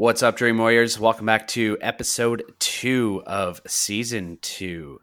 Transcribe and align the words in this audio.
What's 0.00 0.22
up, 0.22 0.36
Dream 0.36 0.56
Warriors? 0.56 0.98
Welcome 0.98 1.26
back 1.26 1.46
to 1.48 1.76
episode 1.82 2.42
two 2.58 3.22
of 3.26 3.60
season 3.66 4.38
two. 4.40 5.02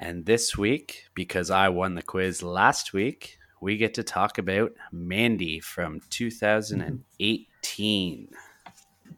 And 0.00 0.26
this 0.26 0.58
week, 0.58 1.04
because 1.14 1.48
I 1.48 1.68
won 1.68 1.94
the 1.94 2.02
quiz 2.02 2.42
last 2.42 2.92
week, 2.92 3.38
we 3.60 3.76
get 3.76 3.94
to 3.94 4.02
talk 4.02 4.38
about 4.38 4.72
Mandy 4.90 5.60
from 5.60 6.00
2018. 6.10 8.28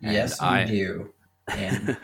Yes, 0.02 0.38
And 0.38 0.50
I- 0.50 0.64
do. 0.66 1.14
And 1.48 1.96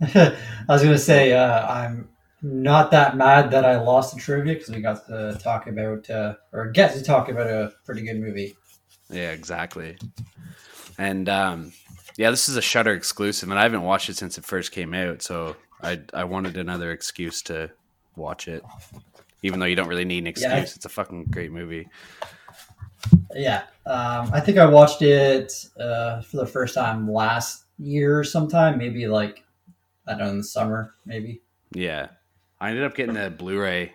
I 0.02 0.36
was 0.68 0.82
going 0.82 0.94
to 0.94 0.98
say, 0.98 1.32
uh, 1.32 1.64
I'm 1.64 2.08
not 2.42 2.90
that 2.90 3.16
mad 3.16 3.52
that 3.52 3.64
I 3.64 3.80
lost 3.80 4.16
the 4.16 4.20
trivia 4.20 4.54
because 4.54 4.70
we 4.70 4.80
got 4.80 5.06
to 5.06 5.38
talk 5.40 5.68
about, 5.68 6.10
uh, 6.10 6.34
or 6.52 6.72
get 6.72 6.92
to 6.94 7.04
talk 7.04 7.28
about 7.28 7.46
a 7.46 7.72
pretty 7.84 8.02
good 8.02 8.18
movie. 8.18 8.56
Yeah, 9.12 9.30
exactly. 9.30 9.98
And 10.98 11.28
um, 11.28 11.72
yeah, 12.16 12.30
this 12.30 12.48
is 12.48 12.56
a 12.56 12.62
Shudder 12.62 12.94
exclusive, 12.94 13.50
and 13.50 13.58
I 13.58 13.62
haven't 13.62 13.82
watched 13.82 14.08
it 14.08 14.16
since 14.16 14.38
it 14.38 14.44
first 14.44 14.72
came 14.72 14.94
out. 14.94 15.22
So 15.22 15.56
I 15.82 16.00
I 16.12 16.24
wanted 16.24 16.56
another 16.56 16.92
excuse 16.92 17.42
to 17.42 17.70
watch 18.16 18.48
it, 18.48 18.64
even 19.42 19.60
though 19.60 19.66
you 19.66 19.76
don't 19.76 19.88
really 19.88 20.04
need 20.04 20.18
an 20.18 20.26
excuse. 20.26 20.50
Yeah. 20.50 20.60
It's 20.60 20.84
a 20.84 20.88
fucking 20.88 21.26
great 21.30 21.52
movie. 21.52 21.88
Yeah, 23.34 23.62
um, 23.86 24.30
I 24.32 24.40
think 24.40 24.58
I 24.58 24.66
watched 24.66 25.02
it 25.02 25.52
uh, 25.80 26.20
for 26.20 26.36
the 26.36 26.46
first 26.46 26.74
time 26.74 27.10
last 27.10 27.64
year 27.78 28.22
sometime, 28.22 28.78
maybe 28.78 29.08
like, 29.08 29.42
I 30.06 30.12
don't 30.12 30.20
know, 30.20 30.30
in 30.30 30.38
the 30.38 30.44
summer, 30.44 30.94
maybe. 31.04 31.40
Yeah, 31.72 32.08
I 32.60 32.70
ended 32.70 32.84
up 32.84 32.94
getting 32.94 33.16
a 33.16 33.30
Blu-ray. 33.30 33.92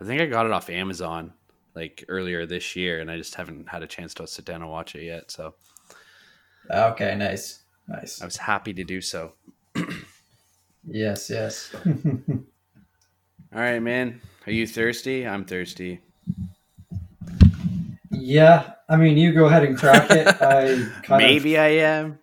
I 0.00 0.04
think 0.04 0.22
I 0.22 0.26
got 0.26 0.46
it 0.46 0.52
off 0.52 0.70
Amazon 0.70 1.34
like 1.78 2.04
earlier 2.08 2.44
this 2.44 2.74
year, 2.76 3.00
and 3.00 3.10
I 3.10 3.16
just 3.16 3.36
haven't 3.36 3.68
had 3.68 3.82
a 3.82 3.86
chance 3.86 4.12
to 4.14 4.26
sit 4.26 4.44
down 4.44 4.62
and 4.62 4.70
watch 4.70 4.94
it 4.94 5.04
yet. 5.04 5.30
So 5.30 5.54
Okay, 6.70 7.14
nice. 7.16 7.60
Nice. 7.86 8.20
I 8.20 8.24
was 8.26 8.36
happy 8.36 8.74
to 8.74 8.84
do 8.84 9.00
so. 9.00 9.32
Yes, 10.86 11.30
yes. 11.30 11.74
All 11.86 13.60
right, 13.60 13.80
man. 13.80 14.20
Are 14.46 14.52
you 14.52 14.66
thirsty? 14.66 15.26
I'm 15.26 15.44
thirsty. 15.44 16.00
yeah, 18.10 18.72
I 18.88 18.96
mean, 18.96 19.16
you 19.16 19.32
go 19.32 19.46
ahead 19.46 19.64
and 19.64 19.78
crack 19.78 20.10
it. 20.10 20.26
I 20.42 20.66
kind 21.02 21.22
of 21.22 21.28
Maybe 21.28 21.58
I 21.58 21.68
am. 21.68 22.18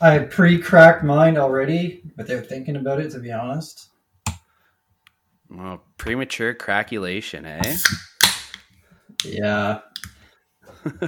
I 0.00 0.18
pre-cracked 0.18 1.04
mine 1.04 1.38
already 1.38 2.02
without 2.16 2.46
thinking 2.46 2.76
about 2.76 3.00
it. 3.00 3.10
To 3.12 3.20
be 3.20 3.32
honest, 3.32 3.90
Well, 5.50 5.82
premature 5.98 6.54
craculation, 6.54 7.46
eh? 7.46 7.76
yeah. 9.24 9.80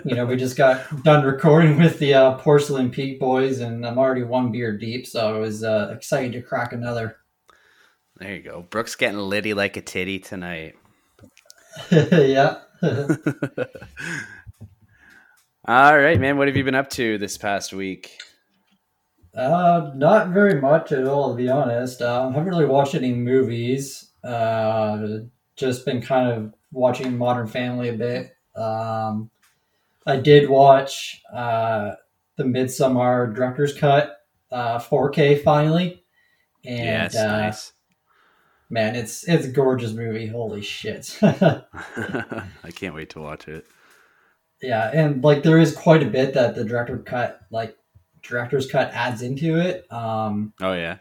you 0.05 0.15
know, 0.15 0.27
we 0.27 0.37
just 0.37 0.57
got 0.57 1.03
done 1.03 1.25
recording 1.25 1.79
with 1.79 1.99
the 1.99 2.15
uh, 2.15 2.39
Porcelain 2.39 2.91
Peak 2.91 3.19
boys, 3.21 3.61
and 3.61 3.87
I'm 3.87 3.99
already 3.99 4.23
one 4.23 4.53
beer 4.53 4.77
deep, 4.77 5.07
so 5.07 5.37
I 5.37 5.39
was 5.39 5.65
uh, 5.65 5.93
excited 5.95 6.33
to 6.33 6.43
crack 6.43 6.73
another. 6.73 7.17
There 8.19 8.35
you 8.35 8.43
go. 8.43 8.63
Brooke's 8.63 8.95
getting 8.95 9.19
litty 9.19 9.53
like 9.55 9.77
a 9.77 9.83
titty 9.83 10.19
tonight. 10.19 10.77
yeah. 11.91 12.59
All 15.69 15.99
right, 15.99 16.21
man. 16.21 16.39
What 16.39 16.49
have 16.49 16.57
you 16.57 16.65
been 16.65 16.75
up 16.75 16.89
to 16.91 17.19
this 17.19 17.37
past 17.37 17.73
week? 17.73 18.19
uh, 19.37 19.93
not 19.95 20.29
very 20.29 20.61
much 20.61 20.93
at 20.93 21.07
all, 21.07 21.31
to 21.31 21.37
be 21.37 21.49
honest. 21.49 22.01
Um, 22.01 22.33
haven't 22.33 22.49
really 22.49 22.65
watched 22.65 22.95
any 22.95 23.13
movies. 23.13 24.06
Uh, 24.27 25.21
just 25.55 25.85
been 25.85 26.03
kind 26.03 26.31
of 26.31 26.55
watching 26.73 27.17
Modern 27.17 27.47
Family 27.47 27.89
a 27.89 27.95
bit. 27.95 28.37
Um, 28.57 29.31
I 30.07 30.17
did 30.17 30.49
watch 30.49 31.23
uh, 31.33 31.93
the 32.37 32.45
Midsummer 32.45 33.33
Director's 33.33 33.75
Cut 33.75 34.17
uh, 34.51 34.79
4K 34.79 35.43
finally, 35.43 36.05
and 36.65 36.85
yes, 36.85 37.17
uh, 37.17 37.27
nice. 37.27 37.73
man, 38.71 38.95
it's 38.95 39.27
it's 39.29 39.47
a 39.47 39.51
gorgeous 39.51 39.93
movie. 39.93 40.27
Holy 40.27 40.63
shit! 40.63 41.19
I 41.23 42.45
can't 42.75 42.95
wait 42.95 43.11
to 43.11 43.21
watch 43.21 43.49
it. 43.49 43.67
yeah, 44.63 44.91
and 44.93 45.23
like 45.23 45.43
there 45.43 45.59
is 45.59 45.75
quite 45.75 46.03
a 46.03 46.11
bit 46.11 46.35
that 46.35 46.55
the 46.55 46.65
director 46.65 46.99
cut, 46.99 47.41
like 47.51 47.77
director's 48.23 48.71
cut, 48.71 48.91
adds 48.93 49.23
into 49.23 49.59
it. 49.59 49.91
Um, 49.93 50.53
Oh 50.61 50.73
yeah, 50.73 50.99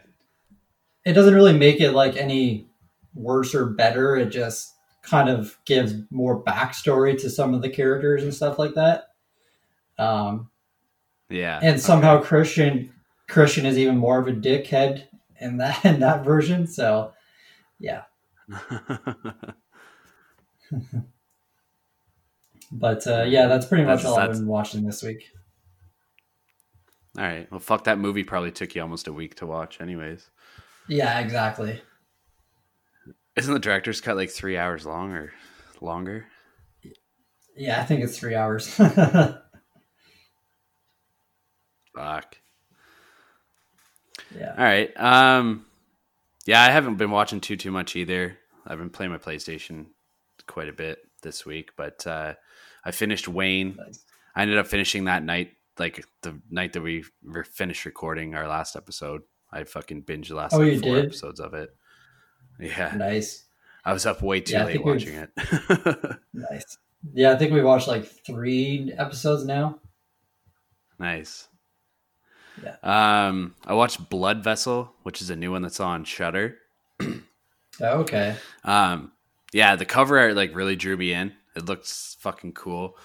it 1.04 1.12
doesn't 1.12 1.34
really 1.34 1.56
make 1.56 1.80
it 1.80 1.92
like 1.92 2.16
any 2.16 2.68
worse 3.16 3.54
or 3.54 3.66
better. 3.66 4.14
It 4.16 4.30
just 4.30 4.74
kind 5.02 5.28
of 5.28 5.58
gives 5.64 5.94
more 6.10 6.42
backstory 6.42 7.18
to 7.20 7.30
some 7.30 7.54
of 7.54 7.62
the 7.62 7.70
characters 7.70 8.22
and 8.22 8.34
stuff 8.34 8.58
like 8.58 8.74
that. 8.74 9.08
Um, 9.98 10.50
yeah. 11.30 11.58
and 11.62 11.80
somehow 11.80 12.22
Christian 12.22 12.92
Christian 13.28 13.66
is 13.66 13.78
even 13.78 13.96
more 13.96 14.18
of 14.20 14.28
a 14.28 14.32
dickhead 14.32 15.04
in 15.40 15.56
that 15.58 15.84
in 15.86 16.00
that 16.00 16.24
version. 16.24 16.66
So 16.66 17.12
yeah, 17.78 18.02
but 22.72 23.06
uh, 23.06 23.24
yeah, 23.26 23.46
that's 23.46 23.66
pretty 23.66 23.84
much 23.84 24.02
That's- 24.02 24.06
all 24.06 24.18
I've 24.18 24.32
been 24.32 24.46
watching 24.46 24.84
this 24.84 25.02
week. 25.02 25.30
All 27.18 27.24
right. 27.24 27.50
Well, 27.50 27.60
fuck 27.60 27.84
that 27.84 27.98
movie. 27.98 28.24
Probably 28.24 28.50
took 28.50 28.74
you 28.74 28.82
almost 28.82 29.06
a 29.08 29.12
week 29.12 29.36
to 29.36 29.46
watch, 29.46 29.80
anyways. 29.80 30.28
Yeah, 30.86 31.18
exactly. 31.20 31.80
Isn't 33.36 33.52
the 33.52 33.60
director's 33.60 34.00
cut 34.00 34.16
like 34.16 34.30
three 34.30 34.56
hours 34.56 34.86
long 34.86 35.12
or 35.12 35.32
longer? 35.80 36.26
Yeah, 37.56 37.80
I 37.80 37.84
think 37.84 38.02
it's 38.02 38.18
three 38.18 38.34
hours. 38.34 38.66
Fuck. 41.94 42.36
yeah. 44.36 44.54
All 44.56 44.64
right. 44.64 44.90
Um, 45.00 45.64
yeah, 46.46 46.62
I 46.62 46.70
haven't 46.70 46.96
been 46.96 47.10
watching 47.10 47.40
too 47.40 47.56
too 47.56 47.70
much 47.70 47.96
either. 47.96 48.38
I've 48.66 48.78
been 48.78 48.90
playing 48.90 49.12
my 49.12 49.18
PlayStation 49.18 49.86
quite 50.46 50.68
a 50.68 50.72
bit 50.72 50.98
this 51.22 51.46
week, 51.46 51.70
but 51.76 52.06
uh, 52.06 52.34
I 52.84 52.90
finished 52.90 53.28
Wayne. 53.28 53.76
Nice. 53.76 54.04
I 54.34 54.42
ended 54.42 54.58
up 54.58 54.66
finishing 54.66 55.04
that 55.04 55.22
night, 55.24 55.52
like 55.78 56.04
the 56.22 56.38
night 56.50 56.72
that 56.74 56.82
we 56.82 57.04
were 57.24 57.44
finished 57.44 57.84
recording 57.86 58.34
our 58.34 58.46
last 58.48 58.76
episode. 58.76 59.22
I 59.50 59.64
fucking 59.64 60.02
binged 60.02 60.28
the 60.28 60.34
last 60.36 60.54
Oh, 60.54 60.58
like, 60.58 60.80
four 60.82 60.96
did? 60.96 61.06
episodes 61.06 61.40
of 61.40 61.54
it. 61.54 61.70
Yeah, 62.60 62.94
Nice. 62.96 63.44
I 63.84 63.92
was 63.92 64.04
up 64.06 64.20
way 64.22 64.40
too 64.40 64.54
Yeah, 64.54 64.64
late 64.64 64.84
watching 64.84 65.14
it. 65.14 65.30
Nice. 66.32 66.78
Yeah, 67.14 67.32
I 67.32 67.36
think 67.36 67.52
we 67.52 67.62
watched 67.62 67.86
like 67.88 68.04
three 68.26 68.92
episodes 68.96 69.44
now. 69.44 69.78
nice. 70.98 71.48
Yeah. 72.62 72.76
Um, 72.82 73.54
I 73.66 73.74
watched 73.74 74.08
Blood 74.08 74.42
Vessel, 74.42 74.92
which 75.02 75.20
is 75.20 75.30
a 75.30 75.36
new 75.36 75.52
one 75.52 75.62
that's 75.62 75.78
on 75.80 76.04
Shudder. 76.04 76.56
Oh, 77.02 77.20
okay. 78.00 78.36
Um, 78.64 79.12
yeah, 79.52 79.76
the 79.76 79.84
cover 79.84 80.18
art 80.18 80.34
like 80.34 80.54
really 80.56 80.76
drew 80.76 80.96
me 80.96 81.12
in. 81.12 81.32
It 81.54 81.66
looks 81.66 82.16
fucking 82.20 82.52
cool. 82.54 82.96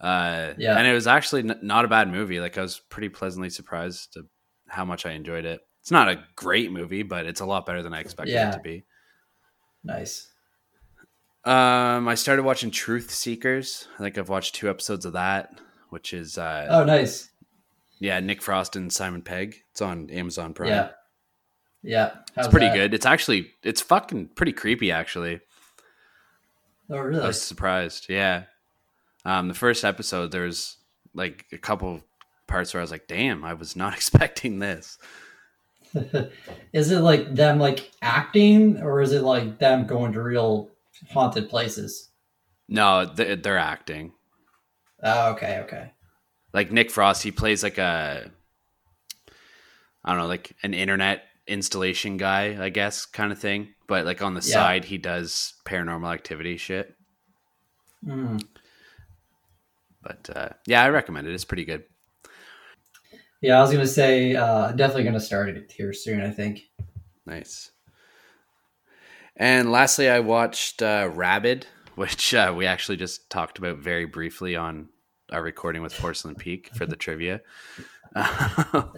Uh, 0.00 0.54
Yeah. 0.56 0.78
and 0.78 0.86
it 0.86 0.92
was 0.94 1.06
actually 1.08 1.40
n- 1.42 1.58
not 1.62 1.84
a 1.84 1.88
bad 1.88 2.08
movie. 2.10 2.38
Like 2.40 2.56
I 2.56 2.62
was 2.62 2.78
pretty 2.78 3.08
pleasantly 3.08 3.50
surprised 3.50 4.12
to 4.14 4.26
how 4.68 4.84
much 4.84 5.04
I 5.04 5.10
enjoyed 5.10 5.44
it. 5.44 5.60
It's 5.80 5.90
not 5.90 6.08
a 6.08 6.22
great 6.36 6.70
movie, 6.70 7.02
but 7.02 7.26
it's 7.26 7.40
a 7.40 7.46
lot 7.46 7.66
better 7.66 7.82
than 7.82 7.92
I 7.92 8.00
expected 8.00 8.34
Yeah. 8.34 8.50
it 8.50 8.52
to 8.52 8.60
be. 8.60 8.84
Nice. 9.84 10.28
Um, 11.44 12.06
I 12.08 12.14
started 12.16 12.42
watching 12.42 12.70
Truth 12.70 13.10
Seekers. 13.10 13.88
I 13.98 14.02
think 14.02 14.18
I've 14.18 14.28
watched 14.28 14.54
two 14.54 14.68
episodes 14.68 15.06
of 15.06 15.14
that, 15.14 15.58
which 15.88 16.12
is 16.12 16.36
uh, 16.36 16.66
Oh, 16.68 16.84
nice. 16.84 17.30
yeah, 17.98 18.20
Nick 18.20 18.42
Frost 18.42 18.76
and 18.76 18.92
Simon 18.92 19.22
Pegg. 19.22 19.56
It's 19.70 19.80
on 19.80 20.10
Amazon 20.10 20.52
Prime. 20.52 20.68
Yeah. 20.68 20.90
Yeah. 21.82 22.10
it's 22.36 22.48
pretty 22.48 22.66
that? 22.66 22.74
good. 22.74 22.94
It's 22.94 23.06
actually 23.06 23.52
it's 23.62 23.80
fucking 23.80 24.28
pretty 24.36 24.52
creepy 24.52 24.92
actually. 24.92 25.40
Oh, 26.90 26.98
really? 26.98 27.22
I 27.22 27.28
was 27.28 27.40
surprised. 27.40 28.06
Yeah. 28.10 28.44
Um, 29.24 29.48
the 29.48 29.54
first 29.54 29.82
episode, 29.84 30.30
there's 30.32 30.76
like 31.14 31.46
a 31.52 31.58
couple 31.58 32.02
parts 32.46 32.74
where 32.74 32.80
I 32.80 32.84
was 32.84 32.90
like, 32.90 33.06
"Damn, 33.06 33.44
I 33.44 33.54
was 33.54 33.76
not 33.76 33.94
expecting 33.96 34.58
this." 34.58 34.98
is 36.72 36.90
it 36.90 37.00
like 37.00 37.34
them 37.34 37.58
like 37.58 37.90
acting, 38.02 38.80
or 38.82 39.00
is 39.00 39.12
it 39.12 39.22
like 39.22 39.58
them 39.58 39.86
going 39.86 40.12
to 40.12 40.22
real 40.22 40.70
haunted 41.10 41.48
places? 41.48 42.10
No, 42.68 43.04
they're, 43.04 43.36
they're 43.36 43.58
acting. 43.58 44.12
Oh, 45.02 45.32
okay, 45.32 45.60
okay. 45.64 45.92
Like 46.52 46.70
Nick 46.70 46.90
Frost, 46.90 47.22
he 47.22 47.30
plays 47.32 47.62
like 47.62 47.78
a, 47.78 48.30
I 50.04 50.10
don't 50.10 50.18
know, 50.18 50.26
like 50.26 50.54
an 50.62 50.74
internet 50.74 51.22
installation 51.46 52.16
guy, 52.16 52.62
I 52.62 52.68
guess, 52.68 53.06
kind 53.06 53.32
of 53.32 53.38
thing. 53.38 53.68
But 53.88 54.04
like 54.04 54.22
on 54.22 54.34
the 54.34 54.40
Yeah. 54.40 54.54
side, 54.54 54.84
he 54.84 54.98
does 54.98 55.54
paranormal 55.66 56.12
activity 56.12 56.56
shit. 56.56 56.94
Mm. 58.06 58.42
But 60.02 60.30
uh, 60.34 60.48
yeah, 60.66 60.82
I 60.82 60.88
recommend 60.90 61.26
it. 61.26 61.34
It's 61.34 61.44
pretty 61.44 61.64
good. 61.64 61.84
Yeah, 63.40 63.58
I 63.58 63.62
was 63.62 63.72
gonna 63.72 63.86
say 63.86 64.34
uh, 64.34 64.72
definitely 64.72 65.04
gonna 65.04 65.20
start 65.20 65.48
it 65.48 65.72
here 65.72 65.92
soon. 65.92 66.20
I 66.20 66.30
think. 66.30 66.68
Nice. 67.26 67.70
And 69.36 69.72
lastly, 69.72 70.08
I 70.08 70.20
watched 70.20 70.82
uh, 70.82 71.10
Rabid, 71.14 71.66
which 71.94 72.34
uh, 72.34 72.52
we 72.54 72.66
actually 72.66 72.96
just 72.96 73.30
talked 73.30 73.58
about 73.58 73.78
very 73.78 74.04
briefly 74.04 74.56
on 74.56 74.88
our 75.32 75.42
recording 75.42 75.80
with 75.80 75.96
Porcelain 75.96 76.34
Peak 76.34 76.70
for 76.74 76.86
the 76.86 76.96
trivia. 76.96 77.40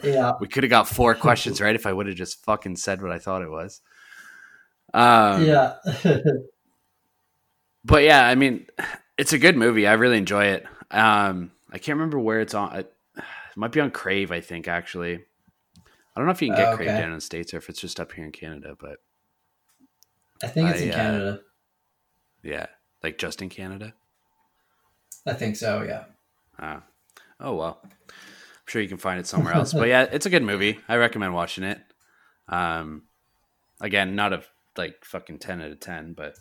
Yeah. 0.03 0.33
we 0.41 0.49
could 0.49 0.63
have 0.63 0.71
got 0.71 0.89
four 0.89 1.15
questions 1.15 1.61
right 1.61 1.75
if 1.75 1.85
I 1.85 1.93
would 1.93 2.07
have 2.07 2.17
just 2.17 2.43
fucking 2.47 2.77
said 2.77 3.03
what 3.03 3.13
I 3.13 3.19
thought 3.19 3.43
it 3.43 3.51
was. 3.51 3.83
Um, 4.95 5.45
yeah. 5.45 5.75
but 7.85 8.05
yeah, 8.05 8.27
I 8.27 8.35
mean, 8.35 8.67
it's 9.19 9.35
a 9.35 9.39
good 9.39 9.57
movie. 9.57 9.87
I 9.87 9.93
really 9.93 10.17
enjoy 10.17 10.47
it. 10.47 10.67
Um, 10.91 11.53
I 11.71 11.77
can't 11.77 11.97
remember 11.97 12.19
where 12.19 12.41
it's 12.41 12.55
on. 12.55 12.85
It 13.53 13.57
might 13.57 13.73
be 13.73 13.81
on 13.81 13.91
Crave, 13.91 14.33
I 14.33 14.41
think. 14.41 14.67
Actually, 14.67 15.15
I 15.15 15.21
don't 16.21 16.27
know 16.27 16.33
if 16.33 16.43
you 16.43 16.49
can 16.49 16.57
get 16.57 16.73
Oh, 16.73 16.77
Crave 16.77 16.89
down 16.89 17.09
in 17.11 17.15
the 17.15 17.21
states 17.21 17.53
or 17.55 17.59
if 17.59 17.69
it's 17.69 17.81
just 17.81 18.01
up 18.01 18.13
here 18.13 18.25
in 18.25 18.33
Canada. 18.33 18.75
But 18.79 18.99
I 20.43 20.47
think 20.49 20.71
it's 20.71 20.81
I, 20.81 20.85
in 20.85 20.91
uh, 20.91 20.95
Canada. 20.95 21.41
yeah, 22.43 22.67
like 23.03 23.19
just 23.19 23.43
in 23.43 23.49
Canada. 23.49 23.95
I 25.27 25.35
think 25.35 25.57
so, 25.57 25.83
yeah. 25.83 26.05
Ah. 26.59 26.83
oh 27.41 27.55
well, 27.55 27.81
I'm 27.85 27.91
sure 28.67 28.83
you 28.83 28.89
can 28.89 28.99
find 28.99 29.21
it 29.21 29.27
somewhere 29.27 29.55
else. 29.55 29.73
but 29.73 29.89
yeah, 29.89 30.03
it's 30.11 30.27
a 30.27 30.31
good 30.31 30.43
movie. 30.43 30.79
I 30.89 30.97
recommend 30.97 31.35
watching 31.35 31.65
it. 31.65 31.81
Um, 32.49 33.03
again, 33.81 34.15
not 34.17 34.33
a 34.33 34.43
like 34.77 35.05
fucking 35.05 35.39
ten 35.39 35.61
out 35.61 35.71
of 35.71 35.79
ten, 35.81 36.15
but 36.15 36.37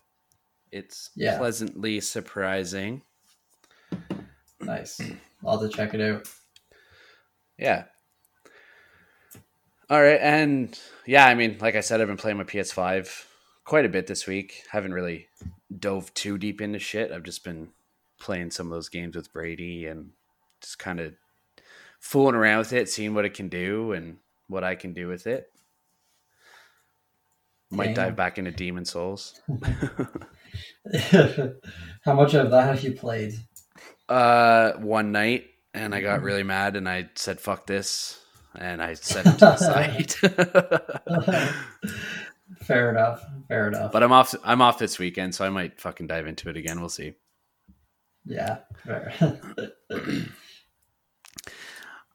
it's 0.71 1.09
Yeah. 1.15 1.37
pleasantly 1.37 1.99
surprising. 1.99 3.01
Nice. 4.61 5.01
I'll 5.45 5.59
have 5.59 5.69
to 5.69 5.75
check 5.75 5.93
it 5.93 6.01
out. 6.01 6.27
Yeah. 7.61 7.83
All 9.89 10.01
right, 10.01 10.19
and 10.19 10.77
yeah, 11.05 11.27
I 11.27 11.35
mean, 11.35 11.57
like 11.61 11.75
I 11.75 11.81
said, 11.81 12.01
I've 12.01 12.07
been 12.07 12.17
playing 12.17 12.37
my 12.37 12.43
PS5 12.43 13.25
quite 13.65 13.85
a 13.85 13.89
bit 13.89 14.07
this 14.07 14.25
week. 14.25 14.63
Haven't 14.71 14.93
really 14.93 15.27
dove 15.77 16.13
too 16.13 16.37
deep 16.37 16.59
into 16.59 16.79
shit. 16.79 17.11
I've 17.11 17.23
just 17.23 17.43
been 17.43 17.69
playing 18.19 18.51
some 18.51 18.67
of 18.67 18.71
those 18.71 18.89
games 18.89 19.15
with 19.15 19.31
Brady 19.31 19.85
and 19.85 20.11
just 20.61 20.79
kind 20.79 20.99
of 20.99 21.13
fooling 21.99 22.35
around 22.35 22.59
with 22.59 22.73
it, 22.73 22.89
seeing 22.89 23.13
what 23.13 23.25
it 23.25 23.33
can 23.33 23.47
do 23.47 23.91
and 23.91 24.17
what 24.47 24.63
I 24.63 24.75
can 24.75 24.93
do 24.93 25.07
with 25.07 25.27
it. 25.27 25.51
Might 27.69 27.87
Damn. 27.87 28.07
dive 28.07 28.15
back 28.15 28.37
into 28.37 28.51
Demon 28.51 28.85
Souls. 28.85 29.39
How 32.01 32.13
much 32.13 32.33
of 32.33 32.49
that 32.51 32.65
have 32.65 32.83
you 32.83 32.93
played? 32.93 33.35
Uh, 34.09 34.73
one 34.73 35.11
night, 35.11 35.45
and 35.73 35.93
I 35.95 36.01
got 36.01 36.21
really 36.21 36.43
mad, 36.43 36.75
and 36.75 36.87
I 36.87 37.09
said, 37.15 37.39
"Fuck 37.39 37.67
this," 37.67 38.19
and 38.57 38.81
I 38.81 38.93
set 38.93 39.25
it 39.25 39.31
to 39.39 39.45
the 39.45 39.57
side. 39.57 40.11
Fair 42.61 42.89
enough. 42.91 43.23
Fair 43.47 43.67
enough. 43.69 43.91
But 43.91 44.03
I'm 44.03 44.11
off. 44.11 44.35
I'm 44.43 44.61
off 44.61 44.77
this 44.77 44.99
weekend, 44.99 45.33
so 45.35 45.45
I 45.45 45.49
might 45.49 45.79
fucking 45.79 46.07
dive 46.07 46.27
into 46.27 46.49
it 46.49 46.57
again. 46.57 46.79
We'll 46.79 46.89
see. 46.89 47.13
yeah. 48.25 48.57
Fair. 48.85 49.13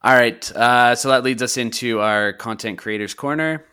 All 0.03 0.13
right. 0.13 0.51
Uh, 0.55 0.95
so 0.95 1.09
that 1.09 1.23
leads 1.23 1.41
us 1.41 1.57
into 1.57 1.99
our 1.99 2.33
content 2.33 2.77
creators 2.77 3.13
corner, 3.13 3.65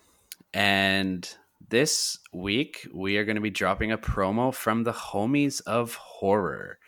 and 0.53 1.29
this 1.69 2.19
week 2.33 2.89
we 2.93 3.19
are 3.19 3.25
going 3.25 3.37
to 3.37 3.43
be 3.43 3.51
dropping 3.51 3.93
a 3.93 3.99
promo 3.99 4.53
from 4.53 4.85
the 4.85 4.93
homies 4.93 5.61
of 5.67 5.95
horror. 5.97 6.79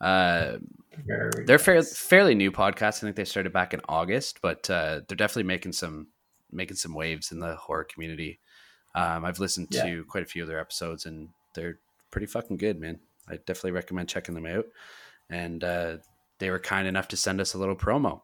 Uh, 0.00 0.58
Very 1.06 1.44
they're 1.46 1.58
fair, 1.58 1.76
nice. 1.76 1.96
fairly 1.96 2.34
new 2.34 2.50
podcast. 2.50 2.98
I 2.98 3.00
think 3.00 3.16
they 3.16 3.24
started 3.24 3.52
back 3.52 3.72
in 3.74 3.80
August, 3.88 4.40
but 4.42 4.68
uh, 4.70 5.00
they're 5.06 5.16
definitely 5.16 5.44
making 5.44 5.72
some 5.72 6.08
making 6.50 6.76
some 6.76 6.94
waves 6.94 7.30
in 7.30 7.40
the 7.40 7.54
horror 7.56 7.84
community. 7.84 8.40
Um, 8.94 9.24
I've 9.24 9.38
listened 9.38 9.68
Yeah. 9.70 9.84
to 9.84 10.04
quite 10.04 10.22
a 10.22 10.26
few 10.26 10.42
of 10.42 10.48
their 10.48 10.58
episodes, 10.58 11.04
and 11.06 11.28
they're 11.54 11.78
pretty 12.10 12.26
fucking 12.26 12.56
good, 12.56 12.80
man. 12.80 12.98
I 13.28 13.36
definitely 13.36 13.72
recommend 13.72 14.08
checking 14.08 14.34
them 14.34 14.46
out. 14.46 14.64
And 15.28 15.62
uh, 15.62 15.96
they 16.38 16.50
were 16.50 16.58
kind 16.58 16.88
enough 16.88 17.06
to 17.08 17.16
send 17.16 17.40
us 17.40 17.52
a 17.52 17.58
little 17.58 17.76
promo. 17.76 18.22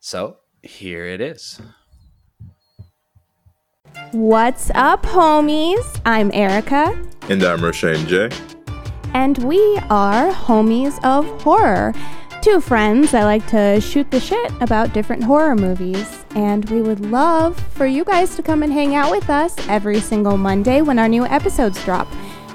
So 0.00 0.38
here 0.62 1.04
it 1.04 1.20
is. 1.20 1.60
What's 4.12 4.70
up, 4.74 5.02
homies? 5.04 6.00
I'm 6.06 6.30
Erica, 6.32 6.98
And 7.28 7.42
I'm 7.42 7.60
Roshane 7.60 8.06
J. 8.06 8.30
and 9.14 9.38
we 9.38 9.78
are 9.90 10.30
Homies 10.32 10.98
of 11.04 11.42
Horror. 11.42 11.94
Two 12.42 12.60
friends 12.60 13.12
that 13.12 13.24
like 13.24 13.46
to 13.48 13.80
shoot 13.80 14.10
the 14.10 14.18
shit 14.18 14.52
about 14.60 14.92
different 14.92 15.22
horror 15.22 15.54
movies, 15.54 16.24
and 16.34 16.68
we 16.70 16.82
would 16.82 17.00
love 17.00 17.58
for 17.74 17.86
you 17.86 18.04
guys 18.04 18.34
to 18.36 18.42
come 18.42 18.62
and 18.62 18.72
hang 18.72 18.94
out 18.94 19.10
with 19.10 19.30
us 19.30 19.56
every 19.68 20.00
single 20.00 20.36
Monday 20.36 20.82
when 20.82 20.98
our 20.98 21.08
new 21.08 21.24
episodes 21.26 21.82
drop. 21.84 22.08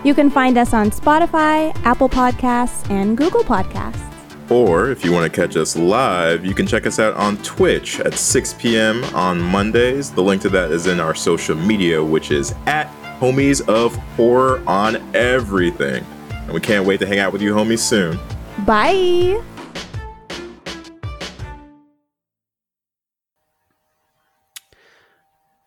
You 0.03 0.13
can 0.13 0.29
find 0.29 0.57
us 0.57 0.73
on 0.73 0.91
Spotify, 0.91 1.75
Apple 1.83 2.09
Podcasts, 2.09 2.89
and 2.89 3.17
Google 3.17 3.43
Podcasts. 3.43 4.03
Or 4.51 4.89
if 4.91 5.03
you 5.03 5.11
want 5.11 5.31
to 5.31 5.41
catch 5.41 5.55
us 5.57 5.75
live, 5.75 6.45
you 6.45 6.53
can 6.53 6.67
check 6.67 6.85
us 6.85 6.99
out 6.99 7.13
on 7.15 7.37
Twitch 7.37 7.99
at 7.99 8.13
6 8.13 8.53
p.m. 8.55 9.03
on 9.15 9.41
Mondays. 9.41 10.11
The 10.11 10.23
link 10.23 10.41
to 10.43 10.49
that 10.49 10.71
is 10.71 10.87
in 10.87 10.99
our 10.99 11.15
social 11.15 11.55
media, 11.55 12.03
which 12.03 12.31
is 12.31 12.53
at 12.65 12.87
Homies 13.19 13.67
of 13.67 13.95
Horror 14.15 14.63
on 14.67 14.97
everything. 15.15 16.05
And 16.47 16.53
we 16.53 16.61
can't 16.61 16.85
wait 16.85 17.01
to 17.01 17.05
hang 17.05 17.19
out 17.19 17.33
with 17.33 17.41
you 17.41 17.53
homies 17.53 17.79
soon. 17.79 18.17
Bye! 18.65 19.43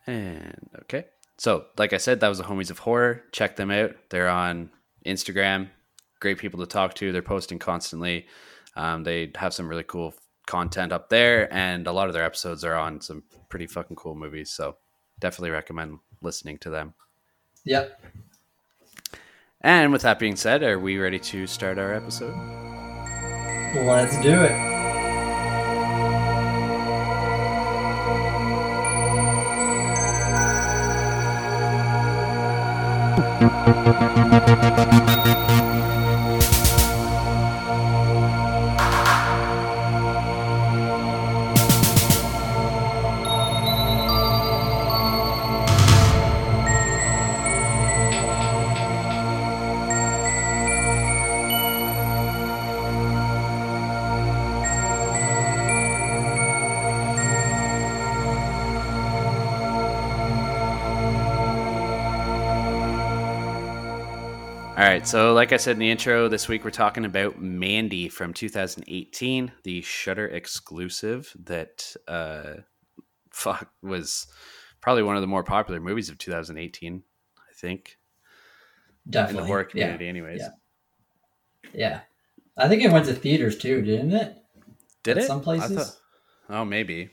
And 0.06 0.70
okay. 0.80 1.04
So, 1.36 1.66
like 1.76 1.92
I 1.92 1.98
said, 1.98 2.20
that 2.20 2.28
was 2.28 2.38
the 2.38 2.44
Homies 2.44 2.70
of 2.70 2.78
Horror. 2.78 3.24
Check 3.30 3.56
them 3.56 3.70
out. 3.70 3.94
They're 4.08 4.30
on 4.30 4.70
Instagram. 5.04 5.68
Great 6.18 6.38
people 6.38 6.60
to 6.60 6.66
talk 6.66 6.94
to. 6.94 7.12
They're 7.12 7.20
posting 7.20 7.58
constantly. 7.58 8.26
Um, 8.74 9.04
they 9.04 9.32
have 9.34 9.52
some 9.52 9.68
really 9.68 9.84
cool 9.84 10.14
content 10.46 10.92
up 10.92 11.10
there, 11.10 11.52
and 11.52 11.86
a 11.86 11.92
lot 11.92 12.08
of 12.08 12.14
their 12.14 12.24
episodes 12.24 12.64
are 12.64 12.74
on 12.74 13.02
some 13.02 13.22
pretty 13.50 13.66
fucking 13.66 13.96
cool 13.96 14.14
movies. 14.14 14.48
So, 14.50 14.76
definitely 15.20 15.50
recommend 15.50 15.98
listening 16.22 16.56
to 16.60 16.70
them. 16.70 16.94
Yep. 17.66 18.00
And 19.62 19.92
with 19.92 20.02
that 20.02 20.18
being 20.18 20.36
said, 20.36 20.62
are 20.62 20.78
we 20.78 20.96
ready 20.98 21.18
to 21.18 21.46
start 21.46 21.78
our 21.78 21.92
episode? 21.92 22.34
Let's 23.74 24.18
do 24.22 24.42
it. 24.42 24.70
All 34.82 35.19
right, 65.00 65.08
so 65.08 65.32
like 65.32 65.52
I 65.52 65.56
said 65.56 65.72
in 65.72 65.78
the 65.78 65.90
intro, 65.90 66.28
this 66.28 66.46
week 66.48 66.64
we're 66.64 66.70
talking 66.70 67.04
about 67.04 67.40
Mandy 67.40 68.08
from 68.08 68.32
2018, 68.34 69.50
the 69.64 69.80
Shudder 69.82 70.26
exclusive 70.26 71.34
that 71.44 71.94
uh, 72.06 72.54
fuck 73.30 73.70
was 73.82 74.26
probably 74.80 75.02
one 75.02 75.16
of 75.16 75.22
the 75.22 75.26
more 75.26 75.44
popular 75.44 75.80
movies 75.80 76.08
of 76.10 76.18
2018. 76.18 77.02
I 77.38 77.42
think 77.54 77.98
Definitely. 79.08 79.38
in 79.38 79.42
the 79.42 79.46
horror 79.46 79.62
Yeah. 79.62 79.70
community, 79.70 80.08
anyways. 80.08 80.40
Yeah. 80.40 80.50
Yeah. 81.72 82.00
I 82.56 82.68
think 82.68 82.82
it 82.82 82.90
went 82.92 83.06
to 83.06 83.14
theaters 83.14 83.56
too, 83.56 83.80
didn't 83.82 84.12
it? 84.12 84.36
Did 85.02 85.16
At 85.18 85.24
it? 85.24 85.26
some 85.26 85.40
places? 85.40 85.76
thought- 85.76 85.96
oh, 86.50 86.64
maybe 86.64 87.10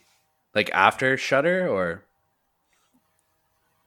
like 0.53 0.69
after 0.73 1.15
Shudder 1.15 1.67
or 1.69 2.03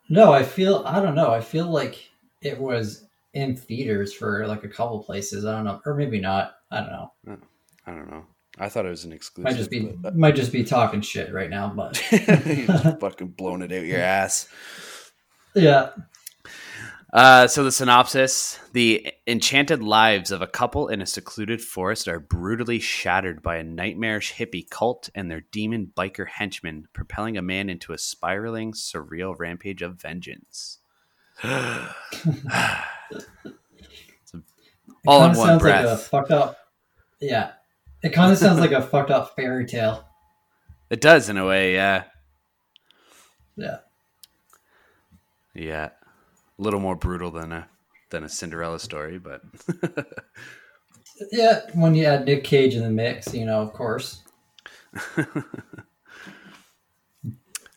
No, 0.08 0.32
I 0.32 0.42
feel 0.42 0.82
I 0.86 1.00
don't 1.00 1.14
know. 1.14 1.30
I 1.30 1.40
feel 1.42 1.66
like 1.66 2.08
it 2.40 2.58
was 2.58 3.06
in 3.34 3.56
theaters 3.56 4.12
for 4.12 4.46
like 4.46 4.64
a 4.64 4.68
couple 4.68 5.02
places. 5.02 5.44
I 5.44 5.52
don't 5.52 5.64
know, 5.64 5.80
or 5.86 5.94
maybe 5.94 6.20
not. 6.20 6.56
I 6.70 6.80
don't 6.80 6.90
know. 6.90 7.12
I 7.86 7.90
don't 7.92 8.10
know. 8.10 8.24
I 8.58 8.68
thought 8.68 8.84
it 8.86 8.90
was 8.90 9.04
an 9.04 9.12
exclusive. 9.12 9.50
Might 9.52 9.56
just 9.56 9.70
be 9.70 9.80
but- 9.80 10.16
might 10.16 10.34
just 10.34 10.52
be 10.52 10.64
talking 10.64 11.00
shit 11.00 11.32
right 11.32 11.50
now, 11.50 11.72
but 11.74 12.00
you 12.12 12.66
just 12.66 12.98
fucking 13.00 13.28
blown 13.28 13.62
it 13.62 13.72
out 13.72 13.84
your 13.84 14.00
ass. 14.00 14.48
yeah. 15.54 15.90
Uh, 17.12 17.46
so 17.48 17.64
the 17.64 17.72
synopsis: 17.72 18.60
the 18.72 19.12
enchanted 19.26 19.82
lives 19.82 20.30
of 20.30 20.42
a 20.42 20.46
couple 20.46 20.88
in 20.88 21.00
a 21.00 21.06
secluded 21.06 21.60
forest 21.60 22.06
are 22.06 22.20
brutally 22.20 22.78
shattered 22.78 23.42
by 23.42 23.56
a 23.56 23.64
nightmarish 23.64 24.34
hippie 24.34 24.68
cult 24.68 25.10
and 25.14 25.28
their 25.30 25.40
demon 25.52 25.90
biker 25.96 26.28
henchmen, 26.28 26.86
propelling 26.92 27.36
a 27.36 27.42
man 27.42 27.68
into 27.68 27.92
a 27.92 27.98
spiraling, 27.98 28.72
surreal 28.72 29.34
rampage 29.38 29.82
of 29.82 30.00
vengeance. 30.00 30.78
It's 31.42 31.94
a- 34.34 34.38
It 34.38 34.44
all 35.06 35.24
in 35.24 35.36
one 35.36 35.46
sounds 35.46 35.62
breath. 35.62 35.84
Like 35.84 35.94
a 35.94 35.98
fucked 35.98 36.30
up. 36.30 36.56
Yeah, 37.20 37.52
It 38.02 38.10
kind 38.10 38.32
of 38.32 38.38
sounds 38.38 38.60
like 38.60 38.72
a 38.72 38.82
fucked 38.82 39.10
up 39.10 39.34
fairy 39.36 39.66
tale. 39.66 40.04
It 40.88 41.00
does 41.00 41.28
in 41.28 41.36
a 41.36 41.46
way, 41.46 41.74
yeah. 41.74 42.04
Yeah. 43.56 43.78
Yeah. 45.54 45.90
A 46.58 46.62
little 46.62 46.80
more 46.80 46.96
brutal 46.96 47.30
than 47.30 47.52
a 47.52 47.68
than 48.10 48.24
a 48.24 48.28
Cinderella 48.28 48.80
story, 48.80 49.18
but 49.18 49.42
Yeah, 51.30 51.60
when 51.74 51.94
you 51.94 52.06
add 52.06 52.24
Nick 52.24 52.44
Cage 52.44 52.74
in 52.74 52.82
the 52.82 52.90
mix, 52.90 53.34
you 53.34 53.44
know, 53.44 53.60
of 53.60 53.72
course. 53.74 54.22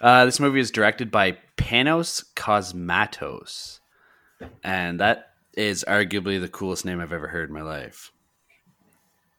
uh, 0.01 0.25
this 0.25 0.39
movie 0.39 0.59
is 0.59 0.71
directed 0.71 1.11
by 1.11 1.37
Panos 1.57 2.23
Cosmatos, 2.35 3.79
and 4.63 4.99
that 4.99 5.33
is 5.55 5.85
arguably 5.87 6.39
the 6.39 6.47
coolest 6.47 6.85
name 6.85 6.99
I've 6.99 7.13
ever 7.13 7.27
heard 7.27 7.49
in 7.49 7.55
my 7.55 7.61
life. 7.61 8.11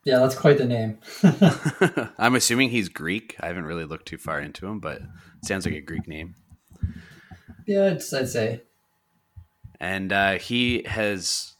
Yeah, 0.04 0.18
that's 0.18 0.34
quite 0.34 0.58
the 0.58 0.66
name. 0.66 0.98
I'm 2.18 2.34
assuming 2.34 2.70
he's 2.70 2.88
Greek. 2.88 3.36
I 3.40 3.46
haven't 3.46 3.64
really 3.64 3.84
looked 3.84 4.06
too 4.06 4.18
far 4.18 4.38
into 4.40 4.66
him, 4.66 4.78
but 4.78 4.98
it 4.98 5.44
sounds 5.44 5.64
like 5.64 5.74
a 5.74 5.80
Greek 5.80 6.06
name. 6.06 6.34
yeah, 7.66 7.86
it's, 7.86 8.12
I'd 8.12 8.28
say. 8.28 8.62
And 9.80 10.12
uh, 10.12 10.38
he 10.38 10.82
has 10.84 11.54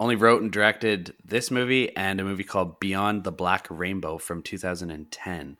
only 0.00 0.14
wrote 0.14 0.42
and 0.42 0.52
directed 0.52 1.14
this 1.24 1.50
movie 1.50 1.94
and 1.96 2.20
a 2.20 2.24
movie 2.24 2.44
called 2.44 2.78
Beyond 2.80 3.24
the 3.24 3.32
Black 3.32 3.66
Rainbow 3.68 4.18
from 4.18 4.42
2010. 4.42 5.56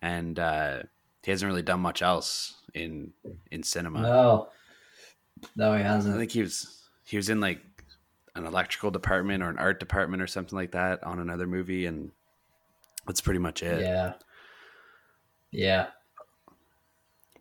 And 0.00 0.38
uh, 0.38 0.82
he 1.22 1.30
hasn't 1.30 1.48
really 1.48 1.62
done 1.62 1.80
much 1.80 2.02
else 2.02 2.55
in 2.76 3.12
in 3.50 3.62
cinema. 3.62 4.02
No. 4.02 4.48
No, 5.54 5.76
he 5.76 5.82
hasn't. 5.82 6.14
I 6.14 6.18
think 6.18 6.32
he 6.32 6.42
was 6.42 6.88
he 7.04 7.16
was 7.16 7.28
in 7.28 7.40
like 7.40 7.60
an 8.34 8.46
electrical 8.46 8.90
department 8.90 9.42
or 9.42 9.50
an 9.50 9.58
art 9.58 9.80
department 9.80 10.22
or 10.22 10.26
something 10.26 10.56
like 10.56 10.72
that 10.72 11.02
on 11.04 11.18
another 11.18 11.46
movie, 11.46 11.86
and 11.86 12.10
that's 13.06 13.20
pretty 13.20 13.40
much 13.40 13.62
it. 13.62 13.80
Yeah. 13.80 14.14
Yeah. 15.50 15.86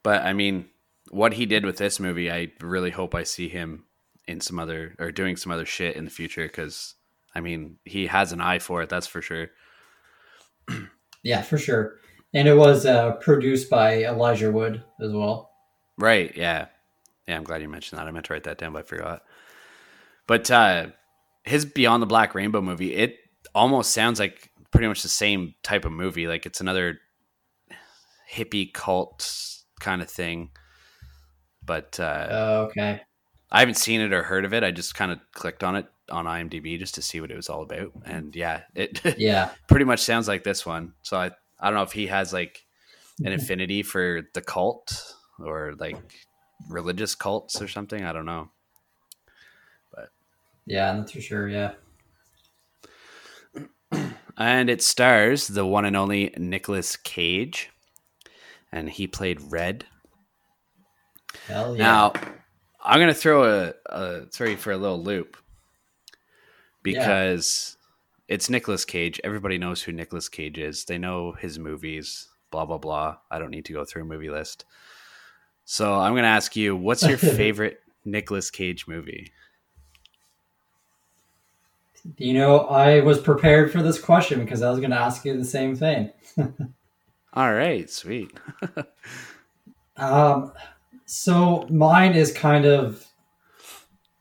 But 0.03 0.23
I 0.23 0.33
mean, 0.33 0.69
what 1.09 1.33
he 1.33 1.45
did 1.45 1.65
with 1.65 1.77
this 1.77 1.99
movie, 1.99 2.31
I 2.31 2.51
really 2.61 2.91
hope 2.91 3.15
I 3.15 3.23
see 3.23 3.49
him 3.49 3.85
in 4.27 4.41
some 4.41 4.59
other 4.59 4.95
or 4.99 5.11
doing 5.11 5.35
some 5.35 5.51
other 5.51 5.65
shit 5.65 5.95
in 5.95 6.05
the 6.05 6.11
future 6.11 6.43
because 6.43 6.95
I 7.33 7.41
mean, 7.41 7.77
he 7.85 8.07
has 8.07 8.31
an 8.31 8.41
eye 8.41 8.59
for 8.59 8.81
it. 8.81 8.89
That's 8.89 9.07
for 9.07 9.21
sure. 9.21 9.49
Yeah, 11.23 11.41
for 11.41 11.57
sure. 11.57 11.99
And 12.35 12.47
it 12.47 12.53
was 12.55 12.85
uh, 12.85 13.13
produced 13.13 13.69
by 13.69 14.03
Elijah 14.03 14.51
Wood 14.51 14.83
as 15.01 15.11
well. 15.13 15.51
Right? 15.97 16.35
Yeah. 16.35 16.67
Yeah. 17.27 17.37
I'm 17.37 17.43
glad 17.43 17.61
you 17.61 17.69
mentioned 17.69 17.97
that. 17.99 18.07
I 18.07 18.11
meant 18.11 18.25
to 18.25 18.33
write 18.33 18.43
that 18.43 18.57
down, 18.57 18.73
but 18.73 18.79
I 18.79 18.83
forgot. 18.83 19.23
But 20.27 20.51
uh, 20.51 20.87
his 21.43 21.65
Beyond 21.65 22.03
the 22.03 22.07
Black 22.07 22.35
Rainbow 22.35 22.61
movie, 22.61 22.93
it 22.93 23.17
almost 23.55 23.91
sounds 23.93 24.19
like 24.19 24.51
pretty 24.71 24.87
much 24.87 25.01
the 25.01 25.07
same 25.09 25.55
type 25.63 25.85
of 25.85 25.91
movie. 25.93 26.27
Like 26.27 26.45
it's 26.45 26.59
another 26.61 26.99
hippie 28.31 28.71
cult 28.73 29.27
kind 29.79 30.01
of 30.01 30.09
thing. 30.09 30.49
But 31.65 31.99
uh, 31.99 32.27
Oh, 32.29 32.61
okay. 32.65 33.01
I 33.51 33.59
haven't 33.59 33.75
seen 33.75 34.01
it 34.01 34.11
or 34.13 34.23
heard 34.23 34.43
of 34.45 34.53
it. 34.53 34.63
I 34.63 34.71
just 34.71 34.95
kind 34.95 35.11
of 35.11 35.19
clicked 35.33 35.63
on 35.63 35.75
it 35.77 35.85
on 36.09 36.25
IMDb 36.25 36.77
just 36.77 36.95
to 36.95 37.01
see 37.01 37.21
what 37.21 37.31
it 37.31 37.35
was 37.35 37.49
all 37.49 37.61
about. 37.61 37.91
And 38.05 38.35
yeah, 38.35 38.63
it 38.75 39.01
Yeah. 39.17 39.51
pretty 39.69 39.85
much 39.85 40.01
sounds 40.01 40.27
like 40.27 40.43
this 40.43 40.65
one. 40.65 40.93
So 41.01 41.17
I, 41.17 41.31
I 41.65 41.69
don't 41.69 41.77
know 41.77 41.83
if 41.83 41.93
he 41.93 42.05
has 42.05 42.31
like 42.31 42.63
an 43.23 43.33
affinity 43.33 43.81
for 43.81 44.21
the 44.35 44.41
cult 44.41 45.15
or 45.39 45.73
like 45.79 45.97
religious 46.69 47.15
cults 47.15 47.59
or 47.59 47.67
something. 47.67 48.05
I 48.05 48.13
don't 48.13 48.27
know. 48.27 48.51
But 49.91 50.09
yeah, 50.67 50.93
that's 50.93 51.11
for 51.11 51.21
sure. 51.21 51.49
Yeah. 51.49 51.71
And 54.37 54.69
it 54.69 54.83
stars 54.83 55.47
the 55.47 55.65
one 55.65 55.85
and 55.85 55.97
only 55.97 56.35
Nicolas 56.37 56.97
Cage. 56.97 57.71
And 58.71 58.87
he 58.87 59.07
played 59.07 59.51
Red. 59.51 59.85
Hell 61.47 61.75
yeah. 61.75 61.81
Now, 61.81 62.13
I'm 62.79 62.99
gonna 62.99 63.15
throw 63.15 63.43
a, 63.43 63.73
a 63.87 64.25
throw 64.27 64.49
you 64.49 64.57
for 64.57 64.71
a 64.71 64.77
little 64.77 65.01
loop 65.01 65.35
because 66.83 67.74
it's 68.27 68.49
Nicolas 68.49 68.85
Cage. 68.85 69.19
Everybody 69.23 69.57
knows 69.57 69.81
who 69.81 69.91
Nicolas 69.91 70.29
Cage 70.29 70.57
is. 70.57 70.85
They 70.85 70.97
know 70.97 71.33
his 71.33 71.59
movies. 71.59 72.29
Blah 72.51 72.65
blah 72.65 72.77
blah. 72.77 73.17
I 73.29 73.39
don't 73.39 73.51
need 73.51 73.65
to 73.65 73.73
go 73.73 73.85
through 73.85 74.03
a 74.03 74.05
movie 74.05 74.29
list. 74.29 74.65
So 75.63 75.93
I'm 75.93 76.15
gonna 76.15 76.27
ask 76.27 76.55
you, 76.55 76.75
what's 76.75 77.03
your 77.03 77.17
favorite 77.17 77.79
Nicolas 78.05 78.49
Cage 78.51 78.87
movie? 78.87 79.31
You 82.17 82.33
know, 82.33 82.59
I 82.59 82.99
was 83.01 83.19
prepared 83.19 83.71
for 83.71 83.81
this 83.81 83.99
question 83.99 84.39
because 84.39 84.61
I 84.61 84.69
was 84.69 84.79
going 84.79 84.91
to 84.91 84.95
ask 84.95 85.25
you 85.25 85.35
the 85.35 85.43
same 85.43 85.75
thing. 85.75 86.11
All 87.33 87.51
right, 87.51 87.89
sweet. 87.89 88.31
Um, 89.97 90.51
so 91.05 91.65
mine 91.69 92.15
is 92.15 92.33
kind 92.33 92.65
of 92.65 93.05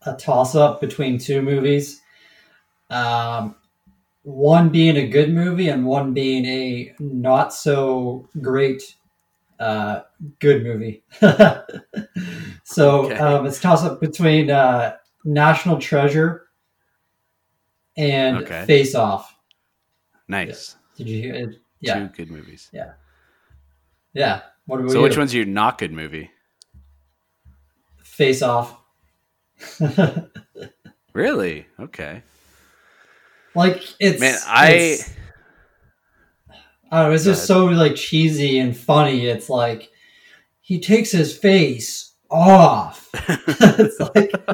a 0.06 0.14
toss 0.14 0.54
up 0.54 0.80
between 0.80 1.18
two 1.18 1.42
movies. 1.42 2.00
Um, 2.90 3.56
one 4.25 4.71
being 4.71 4.97
a 4.97 5.07
good 5.07 5.33
movie 5.33 5.69
and 5.69 5.85
one 5.87 6.12
being 6.12 6.45
a 6.47 6.95
not 6.99 7.52
so 7.54 8.26
great 8.40 8.97
uh, 9.61 10.00
good 10.40 10.62
movie. 10.64 11.02
so 12.64 13.04
Okay. 13.07 13.16
um, 13.16 13.47
it's 13.47 13.61
toss 13.61 13.85
up 13.85 14.00
between 14.00 14.50
uh, 14.50 14.97
National 15.25 15.78
Treasure 15.78 16.49
and 17.97 18.38
Okay. 18.38 18.64
Face 18.66 18.95
Off. 18.95 19.37
Nice. 20.26 20.76
Did 20.97 21.09
you 21.09 21.21
hear 21.23 21.35
it? 21.35 21.57
Yeah, 21.81 22.00
Two 22.00 22.09
good 22.16 22.31
movies. 22.31 22.71
Yeah. 22.73 22.93
Yeah. 24.14 24.40
What 24.66 24.81
about 24.81 24.90
So 24.93 24.99
you? 24.99 25.02
which 25.04 25.19
one's 25.19 25.35
your 25.35 25.45
not 25.45 25.76
good 25.78 25.93
movie? 25.93 26.31
Face 28.02 28.43
Off. 28.43 28.76
Really? 31.12 31.66
Okay. 31.78 32.25
Like 33.54 33.82
it's 34.00 34.20
Man, 34.20 34.38
I 34.46 34.70
it's- 34.73 35.11
I 36.90 37.00
don't 37.02 37.11
know, 37.11 37.14
it's 37.14 37.25
just 37.25 37.46
so 37.46 37.66
like 37.66 37.96
cheesy 37.96 38.58
and 38.58 38.76
funny. 38.76 39.26
It's 39.26 39.50
like 39.50 39.90
he 40.61 40.80
takes 40.80 41.11
his 41.11 41.37
face 41.37 42.12
off. 42.30 43.08
it's 43.14 44.00
like 44.00 44.32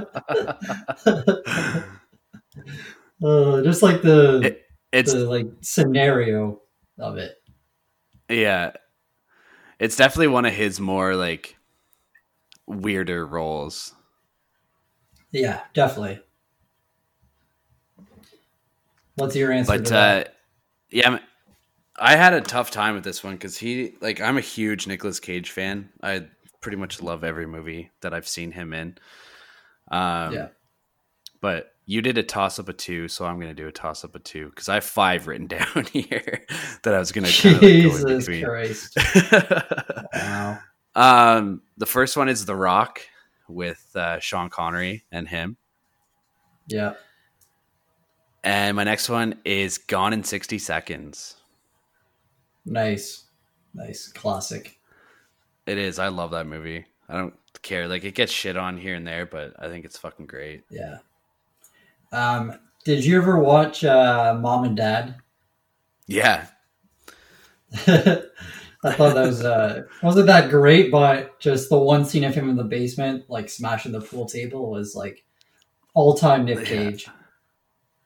uh, 3.22 3.62
just 3.62 3.82
like 3.82 4.02
the 4.02 4.40
It- 4.44 4.66
it's 4.92 5.12
the 5.12 5.24
like 5.26 5.46
scenario 5.60 6.60
of 6.98 7.16
it. 7.18 7.36
Yeah. 8.28 8.72
It's 9.78 9.96
definitely 9.96 10.28
one 10.28 10.46
of 10.46 10.52
his 10.52 10.80
more 10.80 11.14
like 11.14 11.56
weirder 12.66 13.24
roles. 13.26 13.94
Yeah, 15.30 15.60
definitely. 15.74 16.20
What's 19.16 19.36
your 19.36 19.52
answer? 19.52 19.78
But 19.78 19.84
to 19.86 19.92
that? 19.92 20.26
uh 20.26 20.30
yeah, 20.90 21.18
I 21.98 22.16
had 22.16 22.32
a 22.32 22.40
tough 22.40 22.70
time 22.70 22.94
with 22.94 23.04
this 23.04 23.22
one 23.22 23.36
cuz 23.38 23.56
he 23.56 23.94
like 24.00 24.20
I'm 24.20 24.38
a 24.38 24.42
huge 24.42 24.86
Nicolas 24.86 25.20
Cage 25.20 25.50
fan. 25.50 25.90
I 26.02 26.26
pretty 26.60 26.76
much 26.76 27.02
love 27.02 27.24
every 27.24 27.46
movie 27.46 27.90
that 28.00 28.12
I've 28.14 28.28
seen 28.28 28.52
him 28.52 28.72
in. 28.72 28.98
Um 29.90 30.32
yeah, 30.34 30.48
but 31.40 31.74
you 31.86 32.02
did 32.02 32.18
a 32.18 32.22
toss 32.22 32.60
up 32.60 32.68
of 32.68 32.76
2, 32.76 33.08
so 33.08 33.24
I'm 33.24 33.36
going 33.40 33.48
to 33.48 33.62
do 33.62 33.66
a 33.66 33.72
toss 33.72 34.04
up 34.04 34.14
of 34.14 34.22
2 34.22 34.52
cuz 34.54 34.68
I 34.68 34.74
have 34.74 34.84
5 34.84 35.26
written 35.26 35.46
down 35.58 35.86
here 35.92 36.46
that 36.84 36.94
I 36.94 36.98
was 37.00 37.10
going 37.10 37.24
to 37.24 37.32
Jesus 37.60 38.28
Christ! 38.44 38.96
Wow. 40.12 40.58
Um, 40.94 41.62
the 41.76 41.86
first 41.86 42.16
one 42.16 42.28
is 42.28 42.44
The 42.44 42.54
Rock 42.54 43.00
with 43.48 43.84
uh, 43.96 44.18
Sean 44.20 44.50
Connery 44.50 45.04
and 45.10 45.26
him, 45.28 45.56
Yeah, 46.66 46.94
and 48.44 48.76
my 48.76 48.84
next 48.84 49.08
one 49.08 49.34
is 49.44 49.78
Gone 49.78 50.12
in 50.12 50.24
sixty 50.24 50.58
seconds. 50.58 51.36
nice, 52.64 53.24
nice, 53.74 54.08
classic. 54.12 54.78
It 55.66 55.78
is. 55.78 55.98
I 55.98 56.08
love 56.08 56.30
that 56.32 56.46
movie. 56.46 56.86
I 57.08 57.16
don't 57.16 57.34
care. 57.62 57.86
Like 57.88 58.04
it 58.04 58.14
gets 58.14 58.32
shit 58.32 58.56
on 58.56 58.76
here 58.78 58.94
and 58.94 59.06
there, 59.06 59.26
but 59.26 59.54
I 59.58 59.68
think 59.68 59.84
it's 59.84 59.98
fucking 59.98 60.26
great. 60.26 60.64
Yeah. 60.70 60.98
Um, 62.12 62.58
did 62.84 63.04
you 63.04 63.18
ever 63.20 63.38
watch 63.38 63.84
uh, 63.84 64.36
Mom 64.40 64.64
and 64.64 64.76
Dad? 64.76 65.16
Yeah, 66.06 66.46
I 67.86 68.92
thought 68.92 69.14
that 69.14 69.26
was 69.26 69.44
uh, 69.44 69.82
wasn't 70.02 70.26
that 70.26 70.50
great, 70.50 70.90
but 70.90 71.38
just 71.38 71.68
the 71.68 71.78
one 71.78 72.04
scene 72.04 72.24
of 72.24 72.34
him 72.34 72.48
in 72.48 72.56
the 72.56 72.64
basement, 72.64 73.28
like 73.28 73.48
smashing 73.48 73.92
the 73.92 74.00
pool 74.00 74.26
table, 74.26 74.70
was 74.70 74.96
like 74.96 75.24
all 75.94 76.14
time 76.14 76.46
Nick. 76.46 76.64
Cage. 76.64 77.06
yeah, 77.06 77.12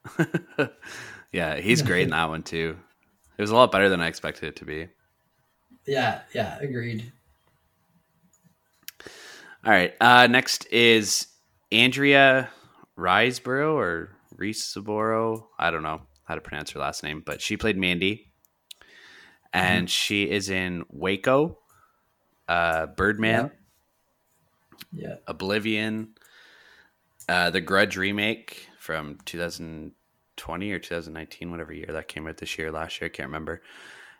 he's 1.56 1.82
great 1.82 2.02
in 2.04 2.10
that 2.10 2.28
one 2.28 2.42
too. 2.42 2.76
It 3.36 3.42
was 3.42 3.50
a 3.50 3.56
lot 3.56 3.72
better 3.72 3.88
than 3.88 4.00
I 4.00 4.06
expected 4.08 4.46
it 4.48 4.56
to 4.56 4.64
be. 4.64 4.88
Yeah, 5.86 6.20
yeah, 6.34 6.58
agreed. 6.60 7.12
All 9.64 9.72
right. 9.72 9.94
Uh, 10.00 10.26
next 10.28 10.66
is 10.70 11.26
Andrea 11.72 12.50
Riseborough 12.98 13.74
or 13.74 14.16
Riseborough. 14.36 15.44
I 15.58 15.70
don't 15.70 15.82
know. 15.82 16.02
how 16.24 16.34
to 16.36 16.40
pronounce 16.40 16.70
her 16.70 16.80
last 16.80 17.02
name, 17.02 17.22
but 17.24 17.40
she 17.40 17.56
played 17.56 17.76
Mandy, 17.76 18.30
and 19.52 19.90
she 19.90 20.30
is 20.30 20.48
in 20.48 20.84
Waco, 20.88 21.58
uh, 22.48 22.86
Birdman, 22.86 23.50
Yeah. 24.92 25.16
Oblivion, 25.26 26.14
uh, 27.28 27.50
the 27.50 27.60
Grudge 27.60 27.96
remake 27.96 28.68
from 28.84 29.16
2020 29.24 30.72
or 30.72 30.78
2019, 30.78 31.50
whatever 31.50 31.72
year 31.72 31.88
that 31.88 32.06
came 32.06 32.26
out 32.26 32.36
this 32.36 32.58
year, 32.58 32.70
last 32.70 33.00
year, 33.00 33.06
I 33.06 33.08
can't 33.16 33.28
remember, 33.28 33.62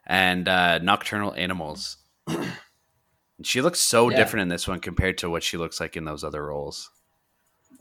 and 0.07 0.49
uh, 0.49 0.79
Nocturnal 0.79 1.35
Animals. 1.35 1.99
she 3.43 3.61
looks 3.61 3.81
so 3.81 4.09
Yeah. 4.09 4.17
different 4.17 4.43
in 4.43 4.49
this 4.49 4.67
one 4.67 4.81
compared 4.81 5.19
to 5.19 5.29
what 5.29 5.43
she 5.43 5.59
looks 5.59 5.81
like 5.81 5.97
in 5.99 6.07
those 6.07 6.25
other 6.25 6.47
roles. 6.47 6.91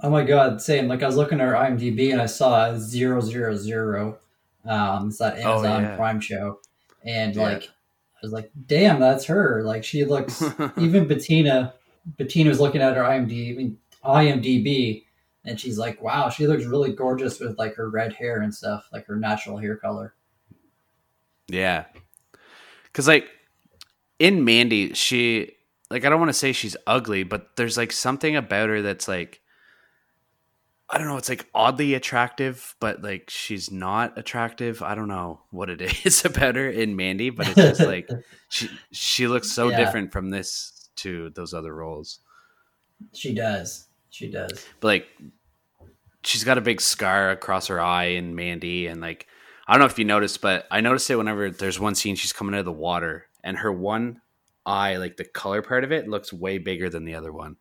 Oh 0.02 0.10
my 0.10 0.24
god, 0.24 0.62
same. 0.62 0.90
Like 0.90 1.04
I 1.04 1.06
was 1.08 1.16
looking 1.16 1.40
at 1.40 1.48
her 1.48 1.54
IMDb 1.54 2.12
and 2.12 2.22
I 2.22 2.26
saw 2.26 2.76
zero 2.78 3.22
zero 3.22 3.56
zero. 3.56 4.18
Um, 4.66 5.08
it's 5.10 5.20
that 5.20 5.38
Oh, 5.38 5.64
Amazon 5.64 5.84
yeah. 5.84 5.96
Prime 5.96 6.20
show, 6.20 6.60
and 7.06 7.34
Yeah. 7.36 7.44
like 7.44 7.64
I 7.64 8.20
was 8.22 8.32
like, 8.34 8.52
damn, 8.68 9.00
that's 9.00 9.26
her. 9.26 9.64
Like 9.64 9.84
she 9.86 10.04
looks. 10.04 10.44
even 10.78 11.08
Bettina, 11.08 11.76
Bettina 12.18 12.50
was 12.50 12.60
looking 12.60 12.82
at 12.82 12.96
her 12.98 13.04
IMDb, 13.04 13.76
IMDb, 14.04 15.03
and 15.46 15.60
she's 15.60 15.78
like, 15.78 16.02
wow, 16.02 16.30
she 16.30 16.48
looks 16.48 16.66
really 16.66 16.94
gorgeous 16.94 17.40
with 17.40 17.58
like 17.58 17.76
her 17.76 17.90
red 17.90 18.14
hair 18.14 18.42
and 18.42 18.54
stuff, 18.54 18.88
like 18.94 19.06
her 19.08 19.16
natural 19.16 19.58
hair 19.58 19.76
color. 19.76 20.14
Yeah. 21.48 21.86
Cause 22.94 23.08
like 23.08 23.30
in 24.20 24.46
Mandy, 24.46 24.94
she 24.94 25.54
like 25.90 26.06
I 26.06 26.10
don't 26.10 26.20
want 26.20 26.30
to 26.30 26.34
say 26.34 26.52
she's 26.52 26.78
ugly, 26.88 27.24
but 27.24 27.56
there's 27.56 27.78
like 27.78 27.92
something 27.92 28.36
about 28.36 28.70
her 28.70 28.82
that's 28.82 29.08
like 29.08 29.42
I 30.90 31.00
don't 31.00 31.08
know, 31.08 31.18
it's 31.18 31.30
like 31.30 31.48
oddly 31.56 31.96
attractive, 31.96 32.76
but 32.80 33.02
like 33.02 33.30
she's 33.30 33.72
not 33.72 34.16
attractive. 34.18 34.84
I 34.84 34.94
don't 34.96 35.08
know 35.08 35.42
what 35.50 35.70
it 35.70 35.82
is 36.06 36.24
about 36.24 36.56
her 36.56 36.70
in 36.70 36.96
Mandy, 36.96 37.32
but 37.32 37.48
it's 37.48 37.56
just 37.56 37.82
like 37.82 38.10
she 38.50 38.70
she 38.92 39.28
looks 39.28 39.52
so 39.52 39.70
Yeah. 39.70 39.78
different 39.78 40.12
from 40.12 40.30
this 40.30 40.90
to 40.98 41.32
those 41.32 41.54
other 41.54 41.74
roles. 41.74 42.20
She 43.14 43.34
does. 43.34 43.88
She 44.14 44.30
does. 44.30 44.64
But 44.80 44.88
like 44.88 45.08
she's 46.24 46.44
got 46.44 46.60
a 46.60 46.62
big 46.62 46.80
scar 46.80 47.32
across 47.32 47.68
her 47.68 47.82
eye 47.82 48.10
in 48.10 48.36
Mandy 48.36 48.86
and 48.86 49.02
like 49.02 49.26
I 49.68 49.74
don't 49.74 49.80
know 49.80 49.88
if 49.88 49.98
you 49.98 50.06
noticed, 50.06 50.40
but 50.40 50.68
I 50.70 50.82
noticed 50.82 51.10
it 51.10 51.16
whenever 51.16 51.50
there's 51.50 51.80
one 51.80 51.96
scene 51.96 52.16
she's 52.16 52.34
coming 52.34 52.54
out 52.54 52.60
of 52.60 52.66
the 52.66 52.72
water 52.72 53.26
and 53.44 53.58
her 53.58 53.72
one 53.72 54.22
eye, 54.68 54.98
like 54.98 55.18
the 55.18 55.24
color 55.24 55.64
part 55.64 55.84
of 55.84 55.92
it, 55.92 56.08
looks 56.08 56.32
way 56.32 56.60
bigger 56.60 56.92
than 56.92 57.06
the 57.06 57.16
other 57.16 57.34
one. 57.34 57.56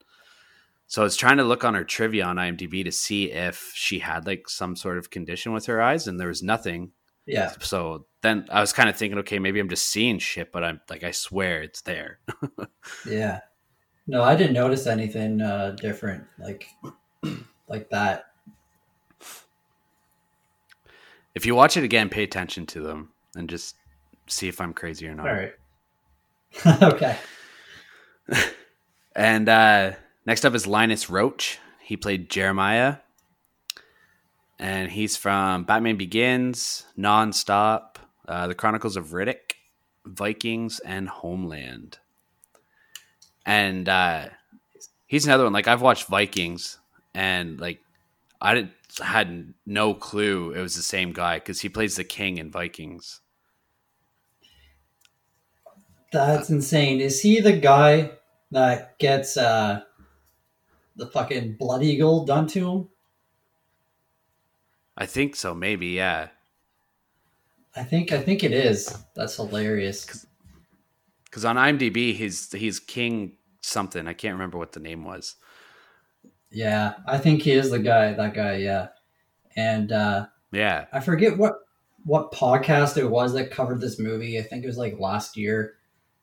So 0.88 1.00
I 1.00 1.04
was 1.04 1.16
trying 1.16 1.38
to 1.38 1.44
look 1.44 1.64
on 1.64 1.72
her 1.72 1.84
trivia 1.84 2.24
on 2.24 2.36
IMDb 2.36 2.84
to 2.84 2.92
see 2.92 3.30
if 3.30 3.72
she 3.74 4.00
had 4.00 4.26
like 4.26 4.46
some 4.50 4.76
sort 4.76 4.98
of 4.98 5.08
condition 5.08 5.54
with 5.54 5.64
her 5.66 5.80
eyes, 5.80 6.06
and 6.06 6.20
there 6.20 6.28
was 6.28 6.42
nothing. 6.42 6.92
Yeah. 7.24 7.52
So 7.60 8.06
then 8.20 8.46
I 8.50 8.60
was 8.60 8.74
kind 8.74 8.90
of 8.90 8.96
thinking, 8.96 9.20
okay, 9.20 9.38
maybe 9.38 9.58
I'm 9.58 9.70
just 9.70 9.86
seeing 9.86 10.18
shit, 10.18 10.52
but 10.52 10.64
I'm 10.64 10.80
like, 10.90 11.02
I 11.02 11.12
swear 11.12 11.62
it's 11.62 11.80
there. 11.80 12.18
Yeah. 13.08 13.40
No, 14.06 14.22
I 14.22 14.34
didn't 14.34 14.54
notice 14.54 14.86
anything 14.86 15.40
uh, 15.40 15.76
different 15.80 16.24
like 16.38 16.66
like 17.68 17.88
that. 17.90 18.26
If 21.34 21.46
you 21.46 21.54
watch 21.54 21.76
it 21.76 21.84
again, 21.84 22.08
pay 22.08 22.24
attention 22.24 22.66
to 22.66 22.82
them 22.82 23.10
and 23.34 23.48
just 23.48 23.76
see 24.26 24.48
if 24.48 24.60
I'm 24.60 24.74
crazy 24.74 25.06
or 25.06 25.14
not. 25.14 25.28
All 25.28 25.34
right. 25.34 25.52
okay. 26.82 27.16
And 29.14 29.48
uh, 29.48 29.92
next 30.26 30.44
up 30.44 30.54
is 30.54 30.66
Linus 30.66 31.10
Roach. 31.10 31.58
He 31.80 31.96
played 31.96 32.30
Jeremiah. 32.30 32.96
And 34.58 34.90
he's 34.90 35.16
from 35.16 35.64
Batman 35.64 35.96
Begins, 35.96 36.86
Nonstop, 36.96 37.96
uh, 38.28 38.46
The 38.46 38.54
Chronicles 38.54 38.96
of 38.96 39.08
Riddick, 39.08 39.54
Vikings, 40.06 40.78
and 40.80 41.08
Homeland. 41.08 41.98
And 43.44 43.88
uh, 43.88 44.28
he's 45.06 45.26
another 45.26 45.44
one. 45.44 45.52
Like, 45.52 45.68
I've 45.68 45.82
watched 45.82 46.08
Vikings, 46.08 46.78
and 47.14 47.60
like, 47.60 47.80
I 48.40 48.54
didn't, 48.54 48.72
had 49.00 49.54
no 49.64 49.94
clue 49.94 50.52
it 50.52 50.60
was 50.60 50.76
the 50.76 50.82
same 50.82 51.12
guy 51.12 51.38
because 51.38 51.60
he 51.60 51.68
plays 51.68 51.96
the 51.96 52.04
king 52.04 52.38
in 52.38 52.50
Vikings. 52.50 53.20
That's 56.12 56.50
insane. 56.50 57.00
Is 57.00 57.22
he 57.22 57.40
the 57.40 57.54
guy 57.54 58.10
that 58.50 58.98
gets 58.98 59.36
uh 59.38 59.80
the 60.96 61.06
fucking 61.06 61.56
blood 61.56 61.82
eagle 61.82 62.26
done 62.26 62.46
to 62.48 62.70
him? 62.70 62.88
I 64.96 65.06
think 65.06 65.36
so, 65.36 65.54
maybe, 65.54 65.86
yeah. 65.86 66.28
I 67.74 67.82
think 67.82 68.12
I 68.12 68.20
think 68.20 68.44
it 68.44 68.52
is. 68.52 68.94
That's 69.14 69.36
hilarious. 69.36 70.26
Because 71.32 71.46
on 71.46 71.56
IMDb, 71.56 72.14
he's 72.14 72.52
he's 72.52 72.78
King 72.78 73.38
something. 73.62 74.06
I 74.06 74.12
can't 74.12 74.34
remember 74.34 74.58
what 74.58 74.72
the 74.72 74.80
name 74.80 75.02
was. 75.02 75.36
Yeah, 76.50 76.92
I 77.06 77.16
think 77.16 77.40
he 77.40 77.52
is 77.52 77.70
the 77.70 77.78
guy. 77.78 78.12
That 78.12 78.34
guy, 78.34 78.56
yeah. 78.56 78.88
And 79.56 79.92
uh 79.92 80.26
Yeah, 80.52 80.84
I 80.92 81.00
forget 81.00 81.38
what 81.38 81.54
what 82.04 82.32
podcast 82.32 82.98
it 82.98 83.06
was 83.06 83.32
that 83.32 83.50
covered 83.50 83.80
this 83.80 83.98
movie. 83.98 84.38
I 84.38 84.42
think 84.42 84.62
it 84.62 84.66
was 84.66 84.76
like 84.76 85.00
last 85.00 85.38
year, 85.38 85.76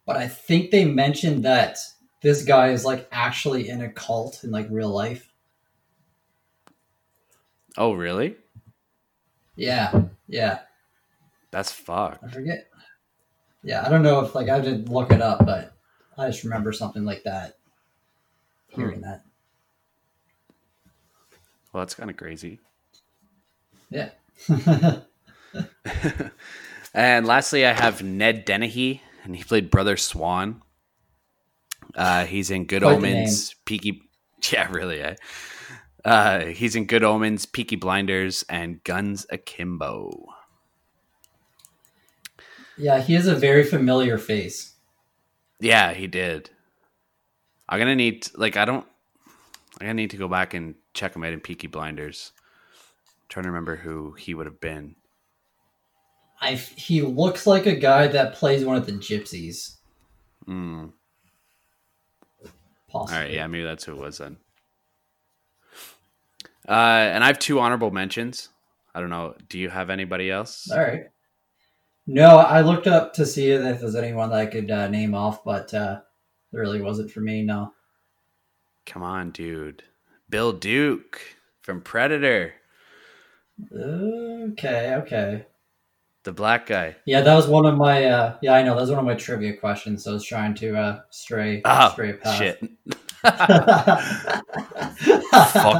but 0.05 0.15
I 0.15 0.27
think 0.27 0.69
they 0.69 0.85
mentioned 0.85 1.43
that 1.43 1.79
this 2.21 2.45
guy 2.45 2.69
is 2.69 2.85
like 2.85 3.07
actually 3.11 3.67
in 3.69 3.81
a 3.81 3.89
cult 3.89 4.43
in 4.43 4.51
like 4.51 4.67
real 4.69 4.89
life. 4.89 5.33
Oh, 7.77 7.93
really? 7.93 8.35
Yeah, 9.55 10.03
yeah. 10.27 10.59
That's 11.49 11.71
fucked. 11.71 12.23
I 12.23 12.27
forget. 12.27 12.68
Yeah, 13.63 13.85
I 13.85 13.89
don't 13.89 14.03
know 14.03 14.21
if 14.21 14.35
like 14.35 14.49
I 14.49 14.59
didn't 14.59 14.89
look 14.89 15.11
it 15.11 15.21
up, 15.21 15.45
but 15.45 15.75
I 16.17 16.27
just 16.27 16.43
remember 16.43 16.71
something 16.71 17.03
like 17.03 17.23
that. 17.23 17.57
Hearing 18.69 19.01
that. 19.01 19.23
Well, 21.73 21.81
that's 21.81 21.95
kind 21.95 22.09
of 22.09 22.17
crazy. 22.17 22.59
Yeah. 23.89 24.09
And 26.93 27.25
lastly, 27.27 27.65
I 27.65 27.73
have 27.73 28.01
Ned 28.01 28.45
Dennehy, 28.45 29.01
and 29.23 29.35
he 29.35 29.43
played 29.43 29.69
Brother 29.69 29.95
Swan. 29.97 30.61
Uh, 31.95 32.25
he's 32.25 32.49
in 32.51 32.65
Good 32.65 32.81
Quite 32.81 32.97
Omens, 32.97 33.55
Peaky. 33.65 34.03
Yeah, 34.51 34.71
really. 34.71 35.01
Eh? 35.01 35.15
Uh, 36.05 36.45
he's 36.45 36.75
in 36.75 36.85
Good 36.85 37.03
Omens, 37.03 37.45
Peaky 37.45 37.75
Blinders, 37.75 38.43
and 38.49 38.81
Guns 38.83 39.25
Akimbo. 39.29 40.27
Yeah, 42.79 43.01
he 43.01 43.13
has 43.13 43.27
a 43.27 43.35
very 43.35 43.63
familiar 43.63 44.17
face. 44.17 44.73
Yeah, 45.59 45.93
he 45.93 46.07
did. 46.07 46.49
I'm 47.67 47.77
gonna 47.77 47.95
need 47.95 48.27
like 48.35 48.57
I 48.57 48.65
don't. 48.65 48.85
I'm 49.79 49.87
gonna 49.87 49.93
need 49.93 50.11
to 50.11 50.17
go 50.17 50.27
back 50.27 50.53
and 50.53 50.75
check 50.93 51.15
him 51.15 51.23
out 51.23 51.33
in 51.33 51.41
Peaky 51.41 51.67
Blinders. 51.67 52.31
trying 53.27 53.43
to 53.43 53.49
remember 53.49 53.75
who 53.75 54.13
he 54.13 54.33
would 54.33 54.45
have 54.45 54.61
been. 54.61 54.95
I 56.41 56.55
he 56.55 57.01
looks 57.01 57.45
like 57.45 57.65
a 57.65 57.75
guy 57.75 58.07
that 58.07 58.33
plays 58.33 58.63
one 58.63 58.77
of 58.77 58.85
the 58.85 58.93
gypsies. 58.93 59.75
Mm. 60.47 60.93
Possibly. 62.89 63.15
All 63.17 63.23
right, 63.23 63.33
yeah, 63.33 63.45
maybe 63.45 63.63
that's 63.63 63.83
who 63.83 63.91
it 63.91 63.99
was 63.99 64.17
then. 64.17 64.37
Uh, 66.67 66.71
and 66.71 67.23
I 67.23 67.27
have 67.27 67.39
two 67.39 67.59
honorable 67.59 67.91
mentions. 67.91 68.49
I 68.95 69.01
don't 69.01 69.09
know. 69.09 69.35
Do 69.47 69.59
you 69.59 69.69
have 69.69 69.89
anybody 69.89 70.31
else? 70.31 70.71
All 70.71 70.79
right. 70.79 71.09
No, 72.07 72.37
I 72.37 72.61
looked 72.61 72.87
up 72.87 73.13
to 73.15 73.25
see 73.25 73.51
if 73.51 73.79
there's 73.81 73.95
anyone 73.95 74.29
that 74.31 74.39
I 74.39 74.45
could 74.47 74.71
uh, 74.71 74.87
name 74.87 75.13
off, 75.13 75.43
but 75.43 75.71
uh, 75.73 75.99
there 76.51 76.61
really 76.61 76.81
wasn't 76.81 77.11
for 77.11 77.19
me. 77.21 77.43
No. 77.43 77.73
Come 78.85 79.03
on, 79.03 79.29
dude. 79.31 79.83
Bill 80.29 80.51
Duke 80.53 81.21
from 81.61 81.81
Predator, 81.81 82.53
Okay. 83.71 84.95
Okay. 84.95 85.45
the 86.23 86.31
black 86.31 86.65
guy. 86.65 86.95
Yeah, 87.05 87.21
that 87.21 87.35
was 87.35 87.47
one 87.47 87.65
of 87.65 87.75
my. 87.77 88.05
Uh, 88.05 88.37
yeah, 88.41 88.53
I 88.53 88.63
know 88.63 88.73
that 88.75 88.81
was 88.81 88.89
one 88.89 88.99
of 88.99 89.05
my 89.05 89.15
trivia 89.15 89.55
questions. 89.57 90.03
So 90.05 90.11
I 90.11 90.13
was 90.15 90.25
trying 90.25 90.53
to 90.55 90.75
uh, 90.77 91.01
stray 91.09 91.61
Oh, 91.65 91.89
stray 91.91 92.13
path. 92.13 92.37
shit. 92.37 92.59
Fuck 93.21 93.47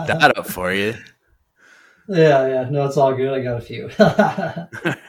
that 0.07 0.33
up 0.37 0.45
for 0.47 0.73
you. 0.73 0.93
Yeah. 2.09 2.47
Yeah. 2.47 2.69
No, 2.69 2.85
it's 2.85 2.97
all 2.97 3.13
good. 3.13 3.33
I 3.33 3.41
got 3.41 3.57
a 3.57 3.61
few. 3.61 3.89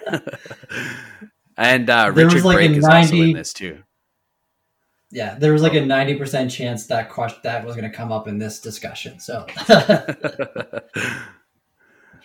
and 1.56 1.88
uh, 1.90 2.10
There 2.10 2.26
Richard 2.26 2.44
like 2.44 2.56
Brake 2.56 2.70
is 2.72 2.84
also 2.84 3.16
in 3.16 3.32
this 3.32 3.52
too. 3.52 3.82
yeah, 5.10 5.36
there 5.38 5.52
was 5.52 5.62
like 5.62 5.74
a 5.74 5.84
ninety 5.84 6.16
percent 6.16 6.50
chance 6.50 6.86
that 6.86 7.10
question 7.10 7.40
that 7.42 7.64
was 7.64 7.76
going 7.76 7.90
to 7.90 7.96
come 7.96 8.12
up 8.12 8.28
in 8.28 8.38
this 8.38 8.60
discussion. 8.60 9.20
So 9.20 9.46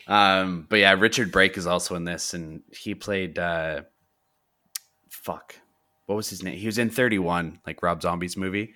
um, 0.08 0.68
but 0.70 0.80
yeah, 0.80 0.94
Richard 0.94 1.32
Brake 1.32 1.58
is 1.58 1.68
also 1.68 1.96
in 1.96 2.04
this, 2.04 2.34
and 2.34 2.62
he 2.72 2.96
played 2.96 3.40
uh, 3.40 3.82
fuck. 5.10 5.56
What 6.06 6.16
was 6.16 6.30
his 6.30 6.44
name? 6.44 6.58
He 6.58 6.68
was 6.68 6.78
in 6.78 6.90
Thirty 6.90 7.18
One, 7.18 7.60
like 7.66 7.82
Rob 7.82 8.02
Zombie's 8.02 8.38
movie. 8.38 8.74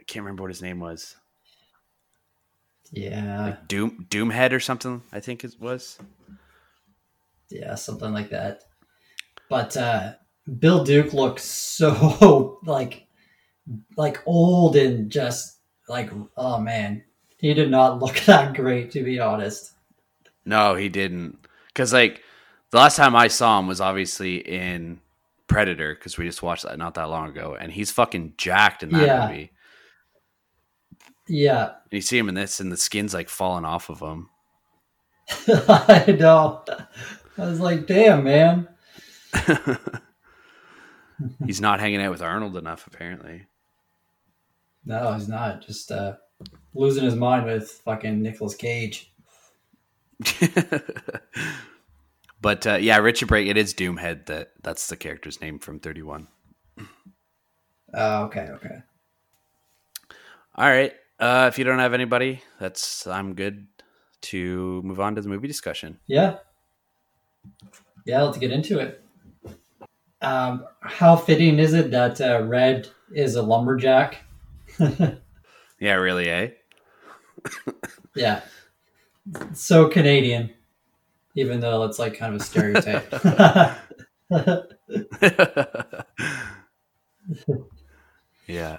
I 0.00 0.04
can't 0.04 0.24
remember 0.24 0.44
what 0.44 0.50
his 0.50 0.62
name 0.62 0.80
was. 0.80 1.16
Yeah, 2.92 3.44
Like 3.46 3.68
Doom 3.68 4.06
Doomhead 4.10 4.52
or 4.52 4.60
something. 4.60 5.02
I 5.12 5.20
think 5.20 5.44
it 5.44 5.54
was. 5.60 5.98
yeah, 7.50 7.74
something 7.74 8.12
like 8.12 8.30
that. 8.30 8.62
But 9.48 9.76
uh, 9.76 10.12
Bill 10.58 10.84
Duke 10.84 11.12
looks 11.12 11.44
so 11.44 12.58
like 12.64 13.06
like 13.96 14.22
old 14.26 14.76
and 14.76 15.10
just 15.10 15.58
like 15.88 16.10
oh 16.36 16.58
man, 16.60 17.02
he 17.38 17.54
did 17.54 17.70
not 17.70 18.00
look 18.00 18.16
that 18.26 18.54
great 18.54 18.90
to 18.92 19.02
be 19.02 19.20
honest. 19.20 19.72
No, 20.44 20.74
he 20.74 20.88
didn't. 20.88 21.38
Because 21.68 21.92
like 21.92 22.22
the 22.70 22.78
last 22.78 22.96
time 22.96 23.14
I 23.16 23.28
saw 23.28 23.58
him 23.58 23.66
was 23.66 23.80
obviously 23.80 24.36
in 24.36 25.00
Predator 25.46 25.94
because 25.94 26.18
we 26.18 26.26
just 26.26 26.42
watched 26.42 26.64
that 26.64 26.78
not 26.78 26.94
that 26.94 27.08
long 27.08 27.28
ago, 27.30 27.56
and 27.58 27.72
he's 27.72 27.90
fucking 27.90 28.34
jacked 28.36 28.82
in 28.82 28.90
that 28.92 29.06
Yeah. 29.06 29.26
movie. 29.28 29.52
Yeah, 31.28 31.64
And 31.64 31.92
you 31.92 32.00
see 32.00 32.18
him 32.18 32.28
in 32.28 32.34
this, 32.34 32.60
and 32.60 32.72
the 32.72 32.76
skin's 32.76 33.14
like 33.14 33.28
falling 33.28 33.64
off 33.64 33.90
of 33.90 34.00
him. 34.00 34.30
I 35.48 36.16
know. 36.18 36.64
I 37.36 37.46
was 37.46 37.60
like, 37.60 37.86
damn 37.86 38.24
man. 38.24 38.68
he's 41.46 41.60
not 41.60 41.80
hanging 41.80 42.00
out 42.00 42.10
with 42.10 42.22
Arnold 42.22 42.56
enough, 42.56 42.86
apparently. 42.86 43.46
No, 44.84 45.12
he's 45.12 45.28
not. 45.28 45.60
Just 45.64 45.92
uh, 45.92 46.14
losing 46.74 47.04
his 47.04 47.14
mind 47.14 47.44
with 47.44 47.70
fucking 47.70 48.22
Nicolas 48.22 48.54
Cage. 48.54 49.12
but 52.40 52.66
uh, 52.66 52.78
yeah, 52.80 52.96
Richard 52.98 53.28
Brake. 53.28 53.48
It 53.48 53.56
is 53.56 53.74
Doomhead. 53.74 54.26
That 54.26 54.52
that's 54.62 54.88
the 54.88 54.96
character's 54.96 55.40
name 55.40 55.58
from 55.58 55.78
Thirty 55.78 56.02
One. 56.02 56.28
Oh, 57.94 58.24
okay, 58.24 58.48
okay. 58.50 58.78
All 60.56 60.68
right. 60.68 60.92
Uh, 61.18 61.50
if 61.52 61.58
you 61.58 61.64
don't 61.64 61.78
have 61.78 61.94
anybody, 61.94 62.42
that's 62.60 63.06
I'm 63.06 63.34
good 63.34 63.66
to 64.20 64.82
move 64.82 65.00
on 65.00 65.14
to 65.14 65.20
the 65.20 65.28
movie 65.28 65.48
discussion. 65.48 65.98
Yeah. 66.06 66.36
Yeah, 68.06 68.22
let's 68.22 68.38
get 68.38 68.52
into 68.52 68.78
it. 68.78 69.02
Um, 70.20 70.66
how 70.80 71.16
fitting 71.16 71.58
is 71.58 71.74
it 71.74 71.90
that 71.92 72.20
uh, 72.20 72.42
Red 72.44 72.88
is 73.12 73.36
a 73.36 73.42
lumberjack? 73.42 74.18
Yeah, 75.80 75.94
really, 75.94 76.28
eh? 76.28 76.50
Yeah. 78.14 78.40
So 79.52 79.88
Canadian, 79.88 80.50
even 81.36 81.60
though 81.60 81.84
it's 81.84 82.00
like 82.00 82.18
kind 82.18 82.34
of 82.34 82.40
a 82.40 82.44
stereotype. 82.44 83.14
yeah. 88.48 88.78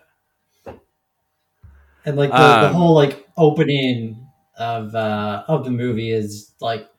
And 2.09 2.17
like 2.17 2.37
the, 2.37 2.57
the 2.59 2.69
Um, 2.69 2.73
whole 2.73 2.95
like 2.95 3.27
opening 3.37 4.27
of 4.57 4.95
uh 4.95 5.43
of 5.47 5.65
the 5.65 5.71
movie 5.71 6.11
is 6.11 6.53
like 6.61 6.89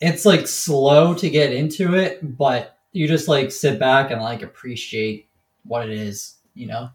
it's 0.00 0.26
like 0.26 0.46
slow 0.48 1.14
to 1.14 1.30
get 1.30 1.52
into 1.52 1.94
it 1.96 2.20
but 2.36 2.78
you 2.92 3.08
just 3.08 3.28
like 3.28 3.52
sit 3.52 3.78
back 3.80 4.10
and 4.10 4.22
like 4.22 4.42
appreciate 4.42 5.28
what 5.64 5.88
it 5.88 5.96
is 5.98 6.36
you 6.54 6.66
know 6.66 6.90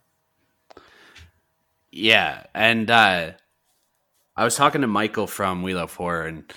Yeah, 1.92 2.46
and 2.54 2.90
uh, 2.90 3.32
I 4.36 4.44
was 4.44 4.56
talking 4.56 4.82
to 4.82 4.88
Michael 4.88 5.28
from 5.28 5.62
We 5.62 5.74
Love 5.76 5.94
Horror, 5.96 6.26
and 6.28 6.52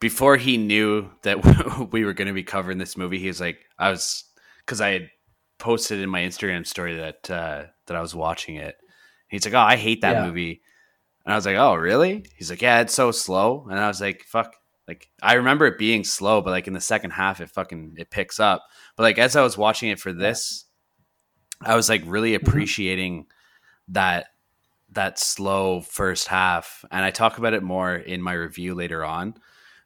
before 0.00 0.36
he 0.36 0.56
knew 0.56 1.10
that 1.22 1.88
we 1.92 2.04
were 2.04 2.12
going 2.12 2.28
to 2.28 2.34
be 2.34 2.42
covering 2.42 2.78
this 2.78 2.96
movie, 2.96 3.18
he 3.18 3.28
was 3.28 3.40
like, 3.40 3.60
"I 3.78 3.90
was," 3.90 4.24
because 4.60 4.80
I 4.80 4.90
had 4.90 5.10
posted 5.58 6.00
in 6.00 6.10
my 6.10 6.20
Instagram 6.20 6.66
story 6.66 6.96
that 6.96 7.30
uh, 7.30 7.64
that 7.86 7.96
I 7.96 8.00
was 8.00 8.14
watching 8.14 8.56
it. 8.56 8.76
He's 9.30 9.44
like, 9.44 9.54
"Oh, 9.54 9.58
I 9.58 9.76
hate 9.76 10.02
that 10.02 10.16
Yeah. 10.16 10.26
movie," 10.26 10.60
and 11.24 11.32
I 11.32 11.36
was 11.36 11.46
like, 11.46 11.56
"Oh, 11.56 11.74
really?" 11.74 12.26
He's 12.36 12.50
like, 12.50 12.62
"Yeah, 12.62 12.80
it's 12.80 12.94
so 12.94 13.10
slow," 13.10 13.66
and 13.70 13.78
I 13.78 13.88
was 13.88 14.00
like, 14.00 14.24
"Fuck." 14.24 14.54
Like 14.86 15.08
I 15.22 15.34
remember 15.34 15.66
it 15.66 15.78
being 15.78 16.02
slow, 16.04 16.40
but 16.40 16.50
like 16.50 16.66
in 16.66 16.72
the 16.72 16.80
second 16.80 17.12
half, 17.12 17.40
it 17.40 17.48
fucking 17.48 17.94
it 17.96 18.10
picks 18.10 18.40
up. 18.40 18.64
But 18.96 19.04
like 19.04 19.18
as 19.18 19.36
I 19.36 19.42
was 19.42 19.56
watching 19.56 19.88
it 19.90 20.00
for 20.00 20.12
this, 20.12 20.64
I 21.60 21.76
was 21.76 21.88
like 21.88 22.02
really 22.04 22.32
mm-hmm. 22.32 22.46
appreciating 22.46 23.26
that 23.88 24.26
that 24.92 25.18
slow 25.18 25.80
first 25.80 26.26
half 26.28 26.84
and 26.90 27.04
i 27.04 27.10
talk 27.10 27.38
about 27.38 27.54
it 27.54 27.62
more 27.62 27.94
in 27.94 28.20
my 28.20 28.32
review 28.32 28.74
later 28.74 29.04
on 29.04 29.34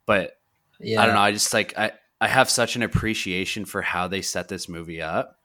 but 0.07 0.38
yeah 0.80 1.02
i 1.02 1.07
don't 1.07 1.14
know 1.14 1.20
i 1.20 1.33
just 1.33 1.52
like 1.52 1.76
i 1.76 1.92
i 2.20 2.28
have 2.28 2.48
such 2.48 2.76
an 2.76 2.83
appreciation 2.83 3.64
for 3.64 3.83
how 3.83 4.09
they 4.09 4.22
set 4.22 4.48
this 4.48 4.68
movie 4.68 5.02
up 5.02 5.38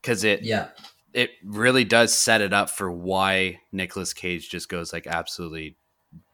because 0.00 0.24
it 0.24 0.42
yeah 0.42 0.68
it 1.14 1.30
really 1.44 1.84
does 1.84 2.16
set 2.16 2.40
it 2.40 2.52
up 2.52 2.70
for 2.70 2.90
why 2.90 3.60
Nicolas 3.72 4.12
Cage 4.12 4.48
just 4.50 4.68
goes 4.68 4.92
like 4.92 5.06
absolutely 5.06 5.76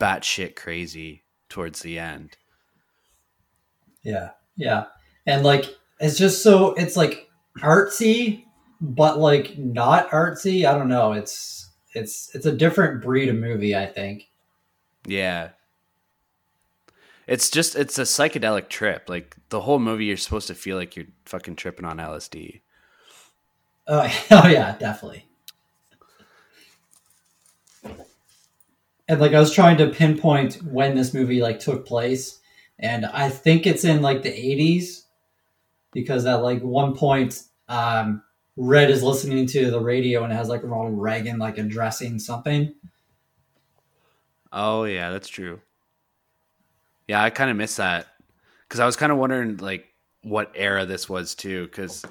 batshit 0.01 0.57
crazy 0.57 1.25
towards 1.49 1.81
the 1.81 1.99
end. 1.99 2.37
yeah 4.03 4.31
yeah 4.57 4.85
and 5.27 5.45
like 5.45 5.64
it's 6.01 6.19
just 6.19 6.43
so 6.43 6.73
it's 6.75 6.97
like 6.97 7.29
artsy 7.61 8.45
but 8.81 9.19
like 9.19 9.57
not 9.59 10.09
artsy 10.11 10.64
i 10.69 10.73
don't 10.77 10.88
know 10.88 11.12
it's 11.12 11.71
it's 11.95 12.35
it's 12.35 12.47
a 12.47 12.53
different 12.53 13.03
breed 13.03 13.29
of 13.29 13.37
movie 13.37 13.75
i 13.75 13.87
think 13.87 14.29
Yeah. 15.07 15.51
It's 17.27 17.51
just 17.51 17.77
it's 17.77 17.99
a 17.99 18.03
psychedelic 18.03 18.69
trip. 18.71 19.05
Like 19.09 19.37
the 19.51 19.61
whole 19.61 19.79
movie 19.79 20.07
you're 20.07 20.17
supposed 20.17 20.47
to 20.49 20.55
feel 20.55 20.77
like 20.79 20.97
you're 20.97 21.07
fucking 21.27 21.57
tripping 21.57 21.85
on 21.85 21.99
LSD. 21.99 22.62
Oh, 23.88 24.24
oh 24.31 24.46
yeah 24.46 24.77
definitely 24.79 25.24
and 29.09 29.20
like 29.20 29.33
I 29.33 29.40
was 29.40 29.53
trying 29.53 29.79
to 29.79 29.88
pinpoint 29.88 30.62
when 30.62 30.94
this 30.94 31.14
movie 31.14 31.40
like 31.40 31.59
took 31.59 31.87
place, 31.87 32.40
and 32.79 33.07
I 33.07 33.31
think 33.31 33.66
it's 33.66 33.85
in 33.85 34.03
like 34.03 34.22
the 34.22 34.33
eighties, 34.33 35.07
because 35.92 36.27
at 36.27 36.42
like 36.42 36.62
one 36.62 36.94
point, 36.94 37.42
um, 37.68 38.22
Red 38.57 38.90
is 38.90 39.03
listening 39.03 39.46
to 39.46 39.70
the 39.70 39.81
radio 39.81 40.24
and 40.24 40.33
has 40.33 40.48
like 40.48 40.62
Ronald 40.62 41.01
Reagan 41.01 41.38
like 41.38 41.57
addressing 41.57 42.18
something. 42.18 42.74
Oh 44.53 44.85
yeah, 44.85 45.11
that's 45.11 45.29
true. 45.29 45.61
Yeah, 47.07 47.22
I 47.22 47.31
kind 47.31 47.51
of 47.51 47.57
miss 47.57 47.77
that 47.77 48.07
because 48.62 48.81
I 48.81 48.87
was 48.87 48.96
kind 48.96 49.11
of 49.11 49.16
wondering 49.16 49.57
like 49.57 49.87
what 50.22 50.53
era 50.55 50.85
this 50.85 51.09
was 51.09 51.35
too, 51.35 51.64
because 51.64 52.05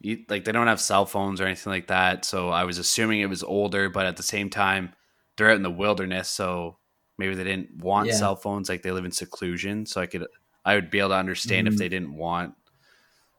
you 0.00 0.24
like 0.28 0.44
they 0.44 0.52
don't 0.52 0.66
have 0.68 0.80
cell 0.80 1.06
phones 1.06 1.40
or 1.40 1.44
anything 1.46 1.72
like 1.72 1.88
that. 1.88 2.24
So 2.24 2.50
I 2.50 2.64
was 2.64 2.78
assuming 2.78 3.20
it 3.20 3.26
was 3.28 3.42
older, 3.42 3.88
but 3.90 4.06
at 4.06 4.16
the 4.16 4.22
same 4.22 4.48
time, 4.50 4.92
they're 5.36 5.50
out 5.50 5.56
in 5.56 5.62
the 5.62 5.70
wilderness, 5.70 6.28
so 6.28 6.76
maybe 7.18 7.34
they 7.34 7.44
didn't 7.44 7.78
want 7.78 8.08
Yeah. 8.08 8.14
cell 8.14 8.36
phones. 8.36 8.68
Like 8.68 8.82
they 8.82 8.90
live 8.92 9.04
in 9.04 9.12
seclusion, 9.12 9.86
so 9.86 10.00
I 10.00 10.06
could 10.06 10.26
I 10.64 10.74
would 10.74 10.90
be 10.90 10.98
able 10.98 11.10
to 11.10 11.14
understand 11.16 11.66
if 11.66 11.74
Mhm. 11.74 11.78
they 11.78 11.88
didn't 11.88 12.14
want 12.14 12.54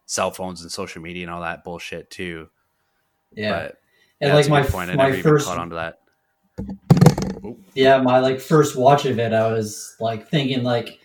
cell 0.06 0.32
phones 0.32 0.62
and 0.62 0.72
social 0.72 1.02
media 1.02 1.24
and 1.24 1.32
all 1.32 1.42
that 1.42 1.64
bullshit 1.64 2.10
too. 2.10 2.50
Yeah, 3.34 3.52
But 3.52 3.82
and 4.22 4.30
yeah, 4.30 4.34
like 4.36 4.50
my 4.50 4.64
point. 4.64 4.90
I 4.90 4.96
my 4.96 5.04
never 5.06 5.18
even 5.18 5.32
first 5.32 5.46
caught 5.46 5.58
onto 5.60 5.76
that. 5.76 6.00
yeah 7.74 8.02
my 8.02 8.20
like 8.20 8.40
first 8.40 8.76
watch 8.76 9.06
of 9.06 9.20
it, 9.20 9.34
I 9.34 9.52
was 9.52 9.96
like 10.00 10.28
thinking 10.30 10.64
like, 10.64 11.00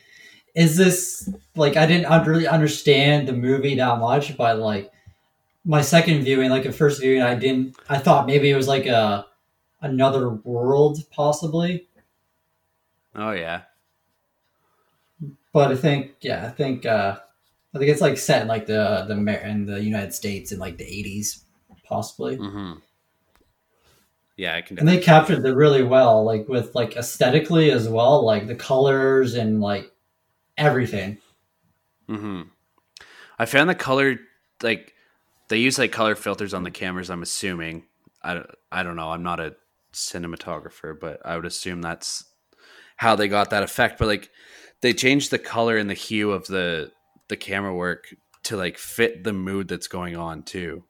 is 0.55 0.77
this 0.77 1.29
like 1.55 1.77
I 1.77 1.87
didn't 1.87 2.11
really 2.27 2.47
understand 2.49 3.29
the 3.29 3.33
movie 3.33 3.75
that 3.77 3.99
much, 3.99 4.37
but 4.37 4.59
like 4.59 4.91
my 5.65 5.81
second 5.81 6.23
viewing, 6.23 6.51
like 6.51 6.67
a 6.67 6.73
first 6.73 7.01
viewing, 7.01 7.23
I 7.23 7.35
didn't. 7.35 7.77
I 7.89 7.99
thought 7.99 8.27
maybe 8.27 8.51
it 8.51 8.57
was 8.57 8.69
like 8.69 8.87
a 8.87 9.27
another 9.81 10.31
world 10.31 10.99
possibly. 11.11 11.89
Oh 13.15 13.33
yeah, 13.33 13.63
but 15.53 15.71
I 15.71 15.77
think 15.77 16.13
yeah, 16.21 16.47
I 16.47 16.51
think 16.51 16.85
uh 16.85 17.17
I 17.75 17.79
think 17.79 17.91
it's 17.91 18.01
like 18.01 18.19
set 18.19 18.43
in 18.43 18.49
like 18.49 18.67
the 18.67 19.05
the 19.09 19.49
in 19.49 19.67
the 19.67 19.83
United 19.83 20.13
States 20.13 20.53
in 20.53 20.59
like 20.59 20.77
the 20.77 20.87
eighties, 20.87 21.45
possibly. 21.85 22.37
Mm-hmm. 22.37 22.75
yeah, 24.37 24.57
I 24.57 24.63
can. 24.63 24.79
And 24.79 24.87
they 24.87 24.99
captured 24.99 25.45
it 25.45 25.55
really 25.55 25.83
well, 25.83 26.25
like 26.25 26.49
with 26.49 26.75
like 26.75 26.97
aesthetically 26.97 27.71
as 27.71 27.89
well, 27.89 28.25
like 28.25 28.47
the 28.47 28.55
colors 28.55 29.35
and 29.35 29.61
like 29.61 29.91
everything. 30.57 31.19
hmm 32.09 32.43
I 33.39 33.47
found 33.47 33.69
the 33.69 33.75
color 33.75 34.19
like 34.63 34.94
they 35.55 35.61
use 35.61 35.79
like 35.79 35.93
color 35.93 36.17
filters 36.17 36.53
on 36.53 36.65
the 36.65 36.71
cameras. 36.73 37.11
I'm 37.11 37.23
assuming. 37.23 37.85
I 38.21 38.35
don't, 38.35 38.51
I 38.73 38.83
don't 38.83 38.97
know. 38.97 39.11
I'm 39.11 39.23
not 39.23 39.39
a 39.39 39.55
cinematographer, 39.93 40.99
but 40.99 41.21
I 41.25 41.37
would 41.37 41.47
assume 41.47 41.81
that's 41.81 42.25
how 42.97 43.15
they 43.15 43.29
got 43.29 43.51
that 43.51 43.63
effect. 43.63 44.01
But 44.01 44.09
like 44.09 44.31
they 44.81 44.93
changed 44.93 45.31
the 45.31 45.39
color 45.39 45.77
and 45.77 45.89
the 45.89 45.95
hue 45.95 46.33
of 46.33 46.49
the 46.49 46.91
the 47.29 47.37
camera 47.37 47.73
work 47.73 48.17
to 48.45 48.57
like 48.57 48.79
fit 48.79 49.23
the 49.23 49.33
mood 49.33 49.69
that's 49.69 49.87
going 49.87 50.17
on 50.17 50.43
too. 50.43 50.83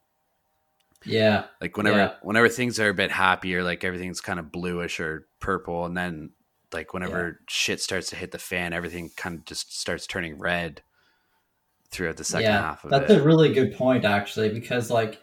Yeah, 1.05 1.45
Like 1.61 1.77
whenever 1.77 1.99
Yeah. 1.99 2.15
whenever 2.23 2.49
things 2.49 2.81
are 2.81 2.89
a 2.89 2.95
bit 2.95 3.11
happier, 3.11 3.63
like 3.63 3.85
everything's 3.85 4.23
kind 4.23 4.39
of 4.39 4.51
bluish 4.51 4.99
or 4.99 5.27
purple, 5.41 5.85
and 5.85 5.95
then 5.95 6.31
like 6.73 6.95
whenever 6.95 7.41
shit 7.51 7.83
starts 7.83 8.09
to 8.09 8.17
hit 8.17 8.31
the 8.31 8.39
fan, 8.39 8.73
everything 8.73 9.11
kind 9.15 9.35
of 9.41 9.45
just 9.45 9.79
starts 9.79 10.07
turning 10.07 10.39
red 10.39 10.81
throughout 11.95 12.17
the 12.17 12.25
second 12.25 12.51
yeah, 12.51 12.61
half 12.61 12.85
of 12.85 12.91
that's 12.91 13.11
it. 13.11 13.21
a 13.21 13.23
really 13.23 13.53
good 13.53 13.75
point 13.75 14.05
actually, 14.05 14.49
because 14.51 14.91
like 14.91 15.19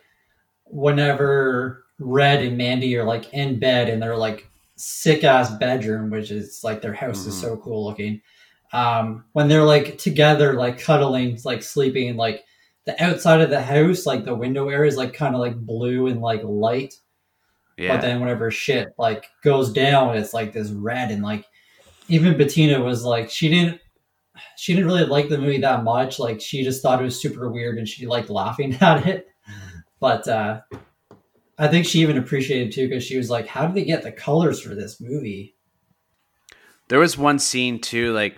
whenever 0.66 1.86
Red 2.00 2.44
and 2.44 2.58
Mandy 2.58 2.96
are 2.98 3.04
like 3.04 3.32
in 3.34 3.60
bed 3.60 3.90
and 3.90 4.02
they're 4.02 4.18
like 4.18 4.50
sick 4.76 5.24
ass 5.24 5.52
bedroom, 5.58 6.10
which 6.10 6.32
is 6.32 6.62
like 6.64 6.82
their 6.82 6.94
house 6.94 7.26
is 7.26 7.36
Mhm. 7.36 7.42
so 7.42 7.58
cool 7.58 7.86
looking. 7.86 8.22
um, 8.74 9.26
when 9.34 9.50
they're 9.50 9.66
like 9.66 9.98
together, 9.98 10.54
like 10.54 10.80
cuddling, 10.80 11.38
like 11.44 11.62
sleeping, 11.62 12.16
like 12.16 12.46
the 12.86 13.04
outside 13.04 13.42
of 13.42 13.50
the 13.50 13.62
house, 13.62 14.06
like 14.06 14.24
the 14.24 14.34
window 14.34 14.70
area 14.70 14.88
is 14.88 14.96
like 14.96 15.14
kind 15.14 15.36
of 15.36 15.42
like 15.42 15.58
blue 15.58 16.08
and 16.08 16.22
like 16.22 16.42
light. 16.46 16.94
Yeah. 17.78 17.94
But 17.98 18.02
then 18.02 18.22
whenever 18.22 18.50
shit 18.50 18.94
like 18.98 19.26
goes 19.44 19.74
down, 19.74 20.16
it's 20.16 20.34
like 20.34 20.54
this 20.54 20.70
red 20.70 21.12
and 21.12 21.22
like 21.22 21.44
even 22.08 22.38
Bettina 22.38 22.80
was 22.82 23.04
like 23.04 23.30
she 23.30 23.50
didn't 23.50 23.81
she 24.58 24.74
didn't 24.74 24.88
really 24.88 25.06
like 25.06 25.30
the 25.30 25.38
movie 25.38 25.60
that 25.60 25.84
much. 25.84 26.20
Like 26.20 26.42
she 26.42 26.64
just 26.64 26.82
thought 26.82 27.00
it 27.00 27.06
was 27.06 27.20
super 27.20 27.52
weird 27.52 27.78
and 27.78 27.88
she 27.88 28.08
liked 28.08 28.30
laughing 28.30 28.78
at 28.82 29.08
it. 29.08 29.28
But 30.00 30.28
uh 30.28 30.62
I 31.62 31.68
think 31.68 31.86
she 31.86 32.02
even 32.02 32.18
appreciated 32.18 32.70
it 32.70 32.74
too 32.74 32.90
because 32.90 33.04
she 33.04 33.18
was 33.18 33.30
like, 33.30 33.46
"How 33.48 33.68
did 33.68 33.76
they 33.76 33.86
get 33.86 34.02
the 34.02 34.12
colors 34.12 34.60
for 34.60 34.74
this 34.74 35.00
movie?" 35.00 35.56
There 36.88 37.00
was 37.00 37.18
one 37.18 37.38
scene 37.38 37.80
too, 37.80 38.12
like, 38.14 38.36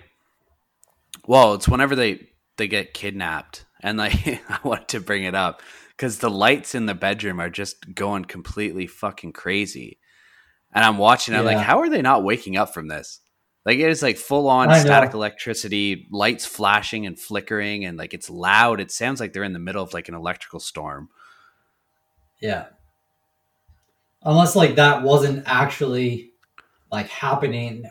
well, 1.26 1.54
it's 1.54 1.66
whenever 1.66 1.96
they 1.96 2.28
they 2.58 2.68
get 2.68 2.92
kidnapped, 2.92 3.64
and 3.80 3.96
like 3.96 4.14
I 4.48 4.58
wanted 4.62 4.88
to 4.88 5.00
bring 5.00 5.24
it 5.24 5.34
up 5.34 5.62
because 5.96 6.18
the 6.18 6.28
lights 6.28 6.74
in 6.74 6.84
the 6.84 6.94
bedroom 6.94 7.40
are 7.40 7.48
just 7.48 7.94
going 7.94 8.26
completely 8.26 8.86
fucking 8.86 9.32
crazy, 9.32 9.98
and 10.74 10.84
I'm 10.84 10.98
watching. 10.98 11.34
I'm 11.34 11.46
like, 11.46 11.56
how 11.56 11.78
are 11.80 11.88
they 11.88 12.02
not 12.02 12.24
waking 12.24 12.58
up 12.58 12.74
from 12.74 12.88
this? 12.88 13.20
Like 13.64 13.78
it 13.78 13.88
is 13.88 14.02
like 14.02 14.18
full 14.18 14.48
on 14.48 14.68
static 14.74 15.14
electricity, 15.14 16.06
lights 16.10 16.44
flashing 16.44 17.06
and 17.06 17.18
flickering, 17.18 17.84
and 17.86 17.96
like 17.96 18.12
it's 18.12 18.28
loud. 18.28 18.80
It 18.80 18.90
sounds 18.90 19.20
like 19.20 19.32
they're 19.32 19.42
in 19.42 19.54
the 19.54 19.58
middle 19.58 19.82
of 19.82 19.94
like 19.94 20.08
an 20.08 20.14
electrical 20.14 20.60
storm. 20.60 21.08
Yeah. 22.40 22.66
Unless 24.22 24.54
like 24.54 24.74
that 24.76 25.02
wasn't 25.02 25.44
actually 25.46 26.32
like 26.92 27.08
happening 27.08 27.84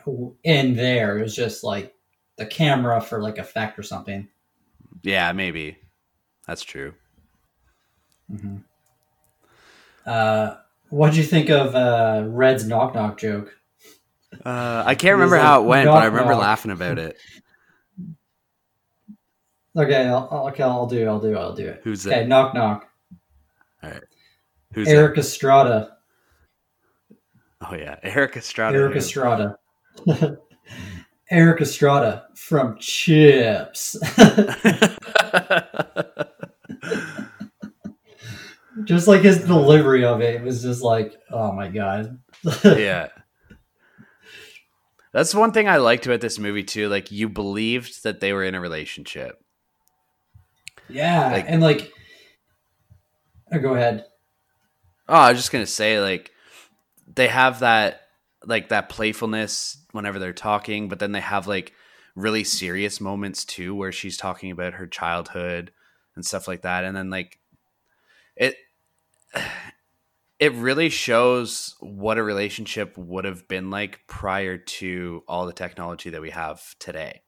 in 0.44 0.74
there. 0.76 1.18
It 1.18 1.22
was 1.22 1.34
just 1.34 1.64
like 1.64 1.94
the 2.36 2.46
camera 2.46 3.00
for 3.00 3.20
like 3.20 3.38
effect 3.38 3.78
or 3.78 3.82
something. 3.82 4.28
Yeah, 5.02 5.32
maybe 5.32 5.78
that's 6.46 6.62
true. 6.62 6.94
hmm 8.30 8.58
Uh, 10.06 10.56
what'd 10.90 11.16
you 11.16 11.24
think 11.24 11.50
of 11.50 11.74
uh, 11.74 12.24
Red's 12.28 12.66
knock 12.66 12.94
knock 12.94 13.18
joke? 13.18 13.56
Uh, 14.44 14.82
I 14.86 14.94
can't 14.94 15.14
remember 15.14 15.36
like, 15.36 15.44
how 15.44 15.62
it 15.62 15.66
went, 15.66 15.86
but 15.88 16.02
I 16.02 16.06
remember 16.06 16.32
knock. 16.32 16.42
laughing 16.42 16.70
about 16.70 16.98
it. 16.98 17.16
Okay, 19.76 20.06
I'll, 20.06 20.28
okay, 20.50 20.62
I'll 20.62 20.86
do, 20.86 21.04
I'll 21.04 21.18
do, 21.18 21.36
I'll 21.36 21.52
do 21.52 21.66
it. 21.66 21.80
Who's 21.82 22.06
Okay, 22.06 22.20
that? 22.20 22.28
knock 22.28 22.54
knock. 22.54 22.88
Who's 24.72 24.86
Erik 24.86 25.18
Estrada. 25.18 25.96
Oh 27.60 27.74
yeah, 27.74 27.96
Erik 28.04 28.36
Estrada. 28.36 28.76
Erik? 28.78 28.94
Estrada. 28.96 29.58
Erik 31.30 31.60
Estrada 31.60 32.26
from 32.36 32.78
Chips. 32.78 33.96
just 38.84 39.08
like 39.08 39.22
his 39.22 39.38
delivery 39.46 40.04
of 40.04 40.20
it, 40.20 40.36
it 40.36 40.42
was 40.42 40.62
just 40.62 40.82
like, 40.82 41.14
oh 41.32 41.52
my 41.52 41.68
god. 41.68 42.18
yeah. 42.64 43.08
That's 45.14 45.32
one 45.32 45.52
thing 45.52 45.68
I 45.68 45.76
liked 45.76 46.06
about 46.06 46.20
this 46.20 46.40
movie 46.40 46.64
too. 46.64 46.88
Like 46.88 47.12
you 47.12 47.28
believed 47.28 48.02
that 48.02 48.18
they 48.18 48.32
were 48.32 48.42
in 48.42 48.56
a 48.56 48.60
relationship. 48.60 49.40
Yeah, 50.88 51.30
Like- 51.30 51.44
and 51.48 51.62
like, 51.62 51.92
oh, 53.52 53.60
go 53.60 53.74
ahead. 53.74 54.04
Oh, 55.08 55.14
I 55.14 55.30
was 55.30 55.38
just 55.38 55.52
gonna 55.52 55.66
say 55.66 56.00
like 56.00 56.32
they 57.06 57.28
have 57.28 57.60
that 57.60 58.00
like 58.44 58.70
that 58.70 58.88
playfulness 58.88 59.78
whenever 59.92 60.18
they're 60.18 60.32
talking, 60.32 60.88
but 60.88 60.98
then 60.98 61.12
they 61.12 61.20
have 61.20 61.46
like 61.46 61.72
really 62.16 62.42
serious 62.42 63.00
moments 63.00 63.44
too 63.44 63.72
where 63.74 63.92
she's 63.92 64.16
talking 64.16 64.50
about 64.50 64.74
her 64.74 64.86
childhood 64.86 65.70
and 66.16 66.26
stuff 66.26 66.48
like 66.48 66.62
that. 66.62 66.84
And 66.84 66.96
then 66.96 67.08
like 67.08 67.38
it 68.36 68.56
it 70.38 70.52
really 70.54 70.88
shows 70.88 71.76
what 71.80 72.18
a 72.18 72.22
relationship 72.22 72.96
would 72.98 73.24
have 73.24 73.46
been 73.48 73.70
like 73.70 74.06
prior 74.06 74.58
to 74.58 75.22
all 75.28 75.46
the 75.46 75.52
technology 75.52 76.10
that 76.10 76.20
we 76.20 76.30
have 76.30 76.76
today. 76.78 77.22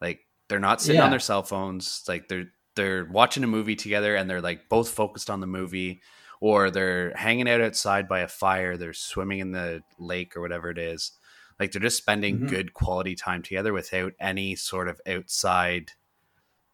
Like 0.00 0.20
they're 0.48 0.60
not 0.60 0.82
sitting 0.82 1.00
on 1.02 1.10
their 1.10 1.20
cell 1.20 1.42
phones, 1.42 2.04
like 2.08 2.28
they're 2.28 2.46
they're 2.76 3.06
watching 3.06 3.44
a 3.44 3.48
movie 3.48 3.76
together 3.76 4.16
and 4.16 4.28
they're 4.30 4.42
like 4.42 4.68
both 4.68 4.90
focused 4.90 5.30
on 5.30 5.40
the 5.40 5.46
movie 5.46 6.02
or 6.40 6.70
they're 6.70 7.14
hanging 7.16 7.48
out 7.48 7.60
outside 7.62 8.08
by 8.08 8.20
a 8.20 8.28
fire, 8.28 8.76
they're 8.76 8.92
swimming 8.92 9.40
in 9.40 9.52
the 9.52 9.82
lake 9.98 10.36
or 10.36 10.40
whatever 10.42 10.70
it 10.70 10.78
is. 10.78 11.12
Like 11.58 11.72
they're 11.72 11.82
just 11.82 11.96
spending 11.98 12.42
Mhm. 12.42 12.46
good 12.46 12.74
quality 12.74 13.14
time 13.14 13.42
together 13.42 13.72
without 13.72 14.12
any 14.20 14.56
sort 14.56 14.88
of 14.88 15.00
outside 15.06 15.92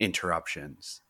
interruptions. 0.00 1.02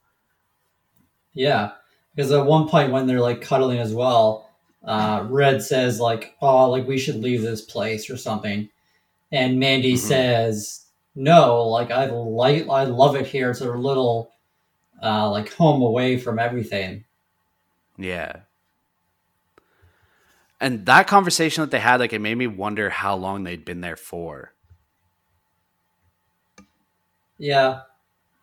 Yeah, 1.35 1.73
because 2.15 2.31
at 2.33 2.47
one 2.47 2.69
point 2.69 2.93
when 2.93 3.07
they're 3.07 3.21
like 3.21 3.41
cuddling 3.41 3.79
as 3.79 3.95
well, 3.95 4.51
uh, 4.85 5.27
Red 5.29 5.63
says 5.63 6.01
like, 6.01 6.37
"Oh, 6.41 6.71
like 6.71 6.87
we 6.87 6.99
should 6.99 7.17
leave 7.17 7.43
this 7.43 7.63
place 7.63 8.09
or 8.11 8.17
something," 8.17 8.69
and 9.31 9.59
Mandy 9.61 9.95
Mhm. 9.95 9.99
says, 9.99 10.87
"No, 11.15 11.63
like 11.69 11.91
I 11.91 12.07
like 12.07 12.69
I 12.69 12.85
love 12.85 13.17
it 13.17 13.27
here. 13.27 13.51
It's 13.51 13.61
a 13.61 13.71
little 13.71 14.33
uh, 15.03 15.31
like 15.31 15.53
home 15.55 15.83
away 15.83 16.19
from 16.19 16.39
everything." 16.39 17.05
Yeah. 17.97 18.41
And 20.61 20.87
that 20.87 21.09
conversation 21.09 21.63
that 21.63 21.73
they 21.73 21.81
had, 21.81 21.99
like, 21.99 22.13
it 22.13 22.21
made 22.21 22.37
me 22.39 22.47
wonder 22.47 22.89
how 22.89 23.17
long 23.17 23.43
they'd 23.43 23.65
been 23.65 23.81
there 23.81 23.97
for. 23.97 24.53
Yeah, 27.39 27.81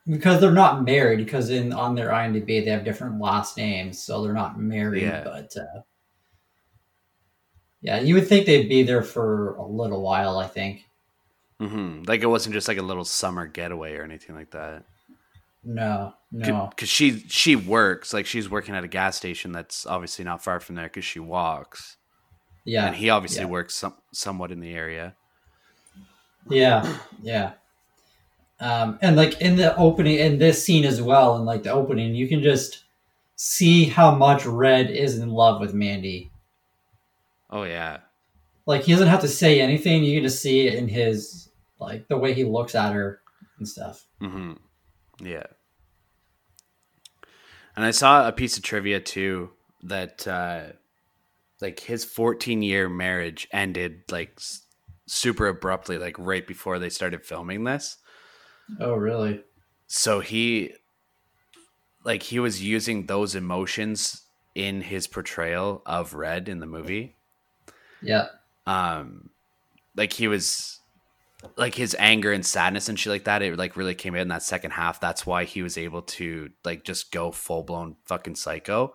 because 0.06 0.41
they're 0.41 0.52
not 0.52 0.84
married. 0.84 1.19
Because 1.19 1.49
in 1.49 1.71
on 1.71 1.95
their 1.95 2.10
IMDb 2.10 2.63
they 2.65 2.71
have 2.71 2.84
different 2.84 3.21
last 3.21 3.56
names, 3.56 4.02
so 4.04 4.21
they're 4.21 4.34
not 4.34 4.60
married. 4.60 5.04
Yeah. 5.04 5.23
But 5.23 5.56
uh, 5.56 5.82
yeah, 7.82 8.00
you 8.00 8.15
would 8.15 8.28
think 8.28 8.46
they'd 8.46 8.70
be 8.70 8.84
there 8.84 9.04
for 9.04 9.56
a 9.56 9.65
little 9.65 10.02
while. 10.02 10.38
I 10.38 10.48
think. 10.48 10.86
hmm 11.60 12.04
Like, 12.08 12.22
it 12.22 12.28
wasn't 12.28 12.54
just 12.54 12.68
like 12.68 12.78
a 12.78 12.82
little 12.84 13.06
summer 13.06 13.48
getaway 13.48 13.96
or 13.96 14.04
anything 14.04 14.36
like 14.36 14.52
that. 14.52 14.84
No, 15.63 16.13
no. 16.32 16.68
Because 16.70 16.89
she 16.89 17.20
she 17.28 17.56
works, 17.56 18.13
like, 18.13 18.26
she's 18.26 18.50
working 18.50 18.76
at 18.76 18.84
a 18.84 18.88
gas 18.88 19.18
station 19.18 19.52
that's 19.52 19.86
obviously 19.86 20.24
not 20.26 20.44
far 20.44 20.60
from 20.60 20.76
there 20.76 20.86
because 20.86 21.06
she 21.06 21.20
walks. 21.20 21.98
Yeah, 22.65 22.88
And 22.88 22.96
he 22.96 23.10
obviously 23.10 23.44
yeah. 23.44 23.50
works 23.50 23.76
some, 23.76 23.96
somewhat 24.13 24.52
in 24.52 24.60
the 24.60 24.74
area. 24.74 25.15
Yeah, 26.50 26.98
yeah. 27.22 27.54
Um, 28.60 29.00
and 29.02 29.15
like 29.15 29.39
in 29.42 29.56
the 29.56 29.76
opening, 29.78 30.20
in 30.20 30.38
this 30.38 30.63
scene 30.63 30.86
as 30.86 31.02
well, 31.02 31.38
in 31.38 31.46
like 31.46 31.63
the 31.63 31.72
opening, 31.72 32.13
you 32.15 32.28
can 32.28 32.42
just 32.44 32.84
see 33.36 33.86
how 33.86 34.13
much 34.13 34.46
Red 34.46 34.89
is 34.92 35.18
in 35.18 35.30
love 35.30 35.62
with 35.62 35.74
Mandy. 35.74 36.30
Oh, 37.50 37.64
yeah. 37.64 38.00
Like 38.66 38.84
he 38.84 38.92
doesn't 38.92 39.08
have 39.08 39.22
to 39.22 39.28
say 39.28 39.60
anything; 39.62 40.04
you 40.04 40.18
can 40.18 40.24
just 40.24 40.42
see 40.42 40.68
it 40.68 40.76
in 40.76 40.88
his 40.88 41.50
like 41.80 42.08
the 42.08 42.18
way 42.18 42.34
he 42.34 42.44
looks 42.44 42.76
at 42.76 42.94
her 42.94 43.22
and 43.58 43.68
stuff. 43.68 44.06
hmm 44.20 44.54
Yeah. 45.20 45.44
And 47.76 47.86
I 47.86 47.92
saw 47.92 48.28
a 48.28 48.32
piece 48.32 48.58
of 48.58 48.64
trivia 48.64 49.00
too 49.00 49.52
that 49.84 50.28
uh 50.28 50.64
like 51.62 51.80
his 51.80 52.06
14 52.06 52.62
year 52.62 52.90
marriage 52.90 53.48
ended 53.52 54.04
like 54.12 54.34
s- 54.38 54.62
super 55.08 55.48
abruptly 55.48 55.98
like 55.98 56.18
right 56.20 56.46
before 56.46 56.80
they 56.80 56.90
started 56.90 57.26
filming 57.26 57.64
this. 57.64 57.98
Oh, 58.80 58.94
really? 58.96 59.42
So 59.88 60.20
he 60.20 60.74
like 62.04 62.24
he 62.24 62.40
was 62.40 62.62
using 62.62 63.06
those 63.06 63.36
emotions 63.36 64.24
in 64.56 64.82
his 64.82 65.08
portrayal 65.08 65.82
of 65.86 66.14
Red 66.14 66.50
in 66.50 66.60
the 66.60 66.66
movie. 66.68 67.16
Yeah, 68.02 68.28
um 68.66 69.30
like 69.96 70.14
he 70.14 70.28
was 70.28 70.80
like 71.58 71.76
his 71.76 71.96
anger 72.00 72.32
and 72.32 72.46
sadness 72.46 72.90
and 72.90 73.00
shit 73.00 73.12
like 73.12 73.24
that 73.24 73.42
it 73.42 73.58
like 73.58 73.78
really 73.78 73.96
came 73.96 74.14
out 74.16 74.22
in 74.22 74.28
that 74.30 74.44
second 74.44 74.72
half. 74.72 75.00
That's 75.00 75.26
why 75.26 75.46
he 75.46 75.62
was 75.62 75.78
able 75.78 76.02
to 76.04 76.50
like 76.64 76.84
just 76.84 77.12
go 77.12 77.32
full-blown 77.32 77.96
fucking 78.06 78.36
psycho. 78.36 78.94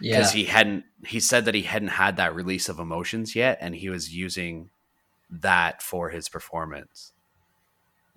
Yeah, 0.00 0.18
because 0.18 0.32
he 0.32 0.44
hadn't 0.44 0.84
he 1.06 1.20
said 1.20 1.46
that 1.46 1.54
he 1.54 1.62
hadn't 1.62 1.88
had 1.88 2.16
that 2.16 2.34
release 2.34 2.68
of 2.68 2.78
emotions 2.78 3.34
yet 3.34 3.58
and 3.60 3.74
he 3.74 3.88
was 3.88 4.14
using 4.14 4.70
that 5.30 5.82
for 5.82 6.10
his 6.10 6.28
performance. 6.28 7.12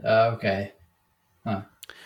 Uh, 0.03 0.31
okay. 0.33 0.73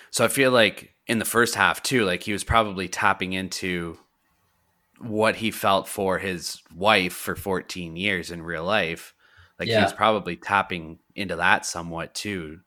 so 0.10 0.24
i 0.24 0.28
feel 0.28 0.52
like 0.52 0.94
in 1.08 1.20
the 1.20 1.26
first 1.26 1.56
half 1.56 1.84
too 1.84 2.06
like 2.06 2.24
he 2.24 2.32
was 2.32 2.44
probably 2.44 2.88
tapping 2.88 3.34
into 3.34 3.98
what 5.04 5.36
he 5.38 5.52
felt 5.52 5.88
for 5.88 6.18
his 6.20 6.62
wife 6.76 7.14
for 7.14 7.36
14 7.36 7.96
years 7.96 8.32
in 8.32 8.42
real 8.42 8.64
life 8.64 9.14
like 9.60 9.68
he 9.68 9.74
Yeah. 9.76 9.84
was 9.84 9.94
probably 9.94 10.36
tapping 10.36 11.00
into 11.16 11.36
that 11.36 11.66
somewhat 11.66 12.14
too 12.14 12.60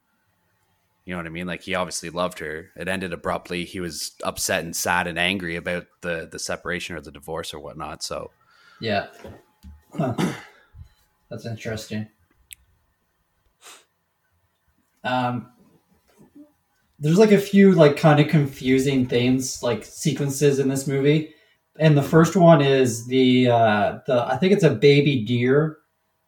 you 1.04 1.12
know 1.12 1.18
what 1.18 1.26
i 1.26 1.30
mean 1.30 1.46
like 1.46 1.62
he 1.62 1.74
obviously 1.74 2.10
loved 2.10 2.38
her 2.38 2.70
it 2.76 2.88
ended 2.88 3.12
abruptly 3.12 3.64
he 3.64 3.80
was 3.80 4.12
upset 4.22 4.64
and 4.64 4.76
sad 4.76 5.06
and 5.06 5.18
angry 5.18 5.56
about 5.56 5.86
the 6.02 6.28
the 6.30 6.38
separation 6.38 6.94
or 6.96 7.00
the 7.00 7.12
divorce 7.12 7.54
or 7.54 7.60
whatnot 7.60 8.02
so 8.02 8.30
Yeah. 8.80 9.06
Huh. 9.96 10.14
That's 11.30 11.46
interesting. 11.46 12.08
Um, 15.02 15.50
there's 16.98 17.18
like 17.18 17.32
a 17.32 17.38
few 17.38 17.72
like 17.72 17.96
kind 17.96 18.20
of 18.20 18.28
confusing 18.28 19.06
things 19.06 19.62
like 19.62 19.84
sequences 19.84 20.58
in 20.58 20.68
this 20.68 20.86
movie 20.86 21.34
and 21.78 21.96
the 21.96 22.02
first 22.02 22.36
one 22.36 22.60
is 22.60 23.06
the 23.06 23.48
uh 23.48 23.98
the 24.06 24.24
i 24.26 24.36
think 24.36 24.52
it's 24.52 24.64
a 24.64 24.70
baby 24.74 25.24
deer 25.24 25.78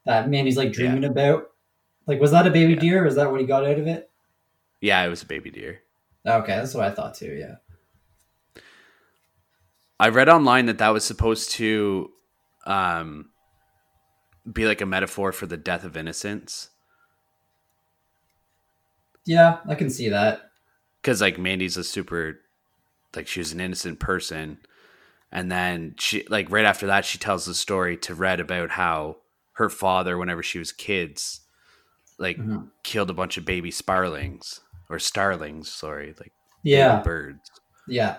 that 0.05 0.29
mandy's 0.29 0.57
like 0.57 0.73
dreaming 0.73 1.05
about 1.05 1.45
like 2.07 2.21
was 2.21 2.31
that 2.31 2.47
a 2.47 2.51
baby 2.51 2.75
Yeah. 2.75 2.81
deer 2.81 3.07
is 3.07 3.15
that 3.17 3.31
what 3.31 3.41
he 3.41 3.47
got 3.47 3.65
out 3.65 3.79
of 3.79 3.87
it 3.87 4.11
Yeah, 4.81 5.03
it 5.05 5.09
was 5.09 5.23
a 5.23 5.27
baby 5.27 5.51
deer. 5.51 5.81
okay 6.27 6.57
that's 6.57 6.75
what 6.75 6.85
i 6.87 6.91
thought 6.91 7.15
too 7.15 7.33
yeah 7.35 7.57
I 10.01 10.11
read 10.11 10.29
online 10.29 10.67
that 10.67 10.79
that 10.79 10.91
was 10.91 11.05
supposed 11.05 11.51
to 11.53 12.13
um, 12.67 13.31
be 14.53 14.65
like 14.65 14.81
a 14.81 14.87
metaphor 14.87 15.33
for 15.33 15.47
the 15.47 15.57
death 15.57 15.83
of 15.83 15.97
innocence. 15.97 16.71
yeah 19.27 19.59
i 19.69 19.75
can 19.75 19.91
see 19.91 20.09
that 20.09 20.51
because 21.03 21.21
like 21.21 21.37
Mandy's 21.39 21.77
a 21.77 21.83
super 21.85 22.39
like 23.17 23.27
she 23.27 23.41
was 23.41 23.53
an 23.53 23.61
innocent 23.61 23.99
person 23.99 24.59
and 25.31 25.51
then 25.51 25.95
she 25.99 26.27
like 26.29 26.51
right 26.51 26.65
after 26.65 26.87
that 26.87 27.05
she 27.05 27.19
tells 27.19 27.45
the 27.47 27.55
story 27.55 27.97
to 27.99 28.15
Red 28.15 28.41
about 28.41 28.71
how 28.71 29.19
her 29.53 29.69
father 29.69 30.17
whenever 30.17 30.43
she 30.43 30.59
was 30.59 30.73
kids 30.73 31.41
like 32.19 32.37
Mhm. 32.39 32.71
killed 32.83 33.11
a 33.11 33.15
bunch 33.15 33.37
of 33.37 33.45
baby 33.45 33.71
sparlings 33.71 34.61
or 34.89 34.99
starlings 34.99 35.71
sorry 35.71 36.15
like 36.19 36.33
yeah 36.63 37.01
birds 37.03 37.51
yeah 37.87 38.19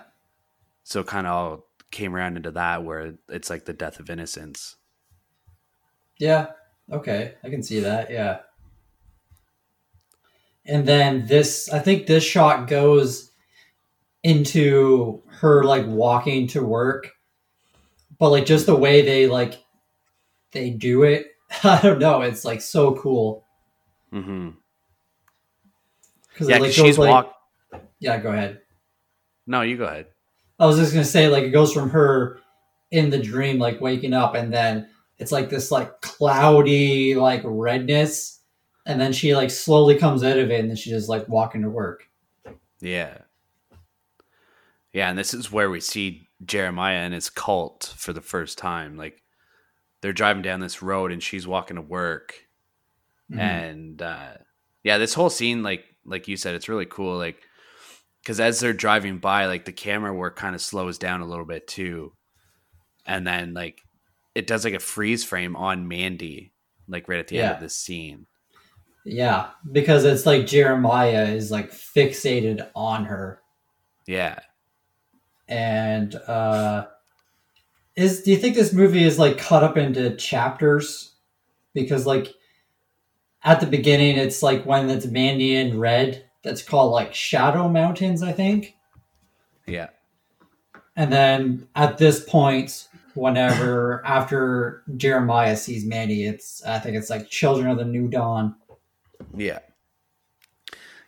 so 0.84 1.02
kind 1.04 1.26
of 1.26 1.32
all 1.32 1.66
came 1.90 2.14
around 2.14 2.36
into 2.36 2.50
that 2.52 2.84
where 2.84 3.14
it's 3.28 3.50
like 3.50 3.64
the 3.64 3.72
death 3.72 3.98
of 4.00 4.08
innocence 4.10 4.76
Yeah. 6.18 6.48
Okay. 6.92 7.34
I 7.42 7.48
can 7.48 7.62
see 7.62 7.80
that. 7.80 8.10
Yeah. 8.10 8.40
And 10.66 10.86
then 10.86 11.26
this, 11.26 11.68
I 11.72 11.78
think 11.78 12.06
this 12.06 12.22
shot 12.24 12.68
goes 12.68 13.29
into 14.22 15.22
her 15.26 15.64
like 15.64 15.86
walking 15.86 16.46
to 16.48 16.62
work, 16.62 17.12
but 18.18 18.30
like 18.30 18.46
just 18.46 18.66
the 18.66 18.76
way 18.76 19.02
they 19.02 19.26
like 19.26 19.62
they 20.52 20.70
do 20.70 21.02
it. 21.02 21.26
I 21.64 21.80
don't 21.80 21.98
know. 21.98 22.22
It's 22.22 22.44
like 22.44 22.60
so 22.60 22.94
cool 22.94 23.44
mm-hmm. 24.12 24.50
because 26.32 26.48
yeah 26.48 26.58
like 26.58 26.72
she's 26.72 26.98
like 26.98 27.10
walk 27.10 27.34
yeah. 27.98 28.18
Go 28.18 28.32
ahead. 28.32 28.60
no 29.46 29.62
you 29.62 29.76
go 29.76 29.84
ahead 29.84 30.06
I 30.58 30.66
was 30.66 30.78
just 30.78 30.92
gonna 30.92 31.04
say 31.04 31.28
like 31.28 31.44
it 31.44 31.50
goes 31.50 31.72
from 31.72 31.90
her 31.90 32.40
in 32.90 33.10
the 33.10 33.18
dream 33.18 33.58
like 33.58 33.80
waking 33.80 34.12
up 34.12 34.34
and 34.34 34.52
then 34.52 34.88
it's 35.18 35.32
like 35.32 35.48
this 35.48 35.70
like 35.70 36.00
cloudy 36.00 37.14
like 37.14 37.42
redness 37.44 38.40
and 38.86 39.00
then 39.00 39.12
she 39.12 39.34
like 39.34 39.50
slowly 39.50 39.96
comes 39.96 40.24
out 40.24 40.38
of 40.38 40.50
it 40.50 40.60
and 40.60 40.68
then 40.68 40.76
she's 40.76 40.92
just 40.92 41.08
like 41.08 41.28
walking 41.28 41.62
to 41.62 41.70
work. 41.70 42.08
Yeah. 42.80 43.18
Yeah, 44.92 45.08
and 45.08 45.18
this 45.18 45.34
is 45.34 45.52
where 45.52 45.70
we 45.70 45.80
see 45.80 46.28
Jeremiah 46.44 46.98
and 46.98 47.14
his 47.14 47.30
cult 47.30 47.94
for 47.96 48.12
the 48.12 48.20
first 48.20 48.58
time. 48.58 48.96
Like 48.96 49.22
they're 50.00 50.12
driving 50.12 50.42
down 50.42 50.60
this 50.60 50.82
road 50.82 51.12
and 51.12 51.22
she's 51.22 51.46
walking 51.46 51.76
to 51.76 51.82
work. 51.82 52.46
Mhm. 53.30 53.38
And 53.38 54.02
uh 54.02 54.32
yeah, 54.82 54.98
this 54.98 55.14
whole 55.14 55.30
scene 55.30 55.62
like 55.62 55.84
like 56.04 56.28
you 56.28 56.36
said 56.36 56.54
it's 56.54 56.68
really 56.68 56.86
cool 56.86 57.16
like 57.18 57.42
cuz 58.24 58.40
as 58.40 58.58
they're 58.60 58.72
driving 58.72 59.18
by 59.18 59.46
like 59.46 59.64
the 59.64 59.72
camera 59.72 60.12
work 60.12 60.36
kind 60.36 60.54
of 60.54 60.60
slows 60.60 60.98
down 60.98 61.20
a 61.20 61.26
little 61.26 61.44
bit 61.44 61.68
too. 61.68 62.14
And 63.06 63.26
then 63.26 63.54
like 63.54 63.82
it 64.34 64.46
does 64.46 64.64
like 64.64 64.74
a 64.74 64.80
freeze 64.80 65.24
frame 65.24 65.54
on 65.56 65.86
Mandy 65.88 66.52
like 66.88 67.08
right 67.08 67.20
at 67.20 67.28
the 67.28 67.38
end 67.38 67.54
of 67.54 67.60
this 67.60 67.76
scene. 67.76 68.26
Yeah, 69.04 69.50
because 69.70 70.04
it's 70.04 70.26
like 70.26 70.46
Jeremiah 70.46 71.24
is 71.24 71.50
like 71.50 71.70
fixated 71.70 72.68
on 72.74 73.04
her 73.04 73.40
Yeah. 74.06 74.40
And 75.50 76.14
uh 76.14 76.86
is 77.96 78.22
do 78.22 78.30
you 78.30 78.36
think 78.36 78.54
this 78.54 78.72
movie 78.72 79.04
is 79.04 79.18
like 79.18 79.36
cut 79.36 79.62
up 79.64 79.76
into 79.76 80.14
chapters 80.16 81.12
because 81.74 82.06
like 82.06 82.32
at 83.42 83.60
the 83.60 83.66
beginning 83.66 84.16
it's 84.16 84.42
like 84.42 84.64
when 84.64 84.88
it's 84.88 85.06
mandy 85.06 85.56
and 85.56 85.80
red 85.80 86.24
that's 86.42 86.62
called 86.62 86.92
like 86.92 87.12
shadow 87.12 87.68
mountains 87.68 88.22
i 88.22 88.32
think 88.32 88.76
Yeah. 89.66 89.88
and 90.96 91.12
then 91.12 91.68
at 91.74 91.98
this 91.98 92.24
point 92.24 92.86
whenever 93.14 94.06
after 94.06 94.84
jeremiah 94.96 95.56
sees 95.56 95.84
mandy 95.84 96.26
it's 96.26 96.64
i 96.64 96.78
think 96.78 96.96
it's 96.96 97.10
like 97.10 97.28
children 97.28 97.68
of 97.68 97.76
the 97.78 97.84
new 97.84 98.06
dawn 98.08 98.54
Yeah. 99.36 99.58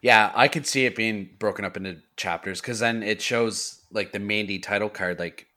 Yeah, 0.02 0.32
I 0.34 0.48
could 0.48 0.66
see 0.66 0.84
it 0.84 0.96
being 0.96 1.28
broken 1.38 1.64
up 1.64 1.76
into 1.76 1.98
chapters 2.16 2.60
because 2.60 2.80
then 2.80 3.04
it 3.04 3.22
shows 3.22 3.81
like 3.92 4.12
the 4.12 4.18
Mandy 4.18 4.58
title 4.58 4.88
card, 4.90 5.18
like 5.18 5.48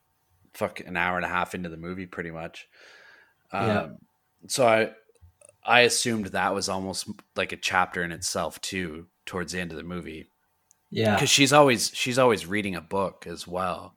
fuck 0.54 0.80
an 0.80 0.96
hour 0.96 1.16
and 1.16 1.24
a 1.24 1.28
half 1.28 1.54
into 1.54 1.68
the 1.68 1.76
movie, 1.76 2.06
pretty 2.06 2.30
much. 2.30 2.68
Um, 3.52 3.66
Yeah. 3.66 3.88
So 4.48 4.66
I, 4.66 4.90
I 5.64 5.80
assumed 5.82 6.26
that 6.26 6.54
was 6.54 6.68
almost 6.68 7.08
like 7.36 7.52
a 7.52 7.56
chapter 7.56 8.02
in 8.04 8.12
itself 8.12 8.60
too, 8.60 9.08
towards 9.26 9.52
the 9.52 9.60
end 9.60 9.72
of 9.72 9.78
the 9.78 9.84
movie, 9.84 10.30
yeah 10.90 11.14
because 11.14 11.30
she's 11.30 11.52
always 11.52 11.90
she's 11.94 12.18
always 12.18 12.46
reading 12.46 12.74
a 12.76 12.80
book 12.80 13.26
as 13.26 13.46
well. 13.46 13.96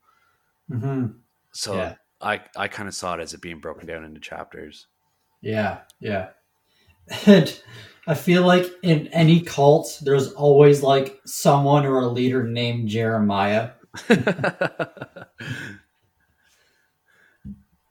hmm 0.69 1.21
So 1.51 1.75
Yeah. 1.75 1.95
I 2.21 2.41
I 2.55 2.67
kind 2.67 2.87
of 2.89 2.95
saw 2.95 3.13
it 3.15 3.19
as 3.19 3.33
it 3.35 3.41
being 3.41 3.59
broken 3.59 3.85
down 3.87 4.03
into 4.03 4.19
chapters. 4.19 4.87
Yeah, 5.41 5.81
yeah. 5.99 6.29
And 7.27 7.61
I 8.07 8.13
feel 8.15 8.43
like 8.45 8.65
in 8.83 9.07
any 9.09 9.41
cult, 9.41 9.99
there's 10.03 10.33
always 10.33 10.83
like 10.83 11.19
someone 11.25 11.85
or 11.85 11.99
a 11.99 12.07
leader 12.07 12.43
named 12.47 12.89
Jeremiah. 12.89 13.71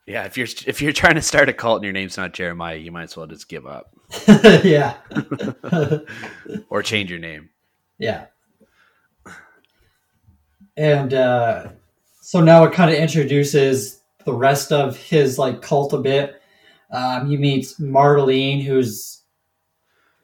yeah, 0.06 0.24
if 0.24 0.36
you're 0.36 0.46
if 0.66 0.80
you're 0.80 0.92
trying 0.92 1.16
to 1.16 1.22
start 1.22 1.48
a 1.48 1.52
cult 1.52 1.76
and 1.76 1.84
your 1.84 1.92
name's 1.92 2.16
not 2.16 2.32
Jeremiah, 2.32 2.76
you 2.76 2.92
might 2.92 3.04
as 3.04 3.16
well 3.16 3.26
just 3.26 3.48
give 3.48 3.66
up 3.66 3.94
yeah. 4.64 4.94
or 6.70 6.82
change 6.82 7.10
your 7.10 7.18
name. 7.18 7.50
yeah. 7.98 8.26
And 10.76 11.12
uh, 11.12 11.70
so 12.20 12.40
now 12.40 12.62
it 12.64 12.72
kind 12.72 12.90
of 12.90 12.96
introduces 12.96 14.00
the 14.24 14.32
rest 14.32 14.72
of 14.72 14.96
his 14.96 15.38
like 15.38 15.60
cult 15.60 15.92
a 15.92 15.98
bit. 15.98 16.40
Um, 16.92 17.30
you 17.30 17.38
meet 17.38 17.66
Marlene, 17.80 18.62
who's 18.62 19.22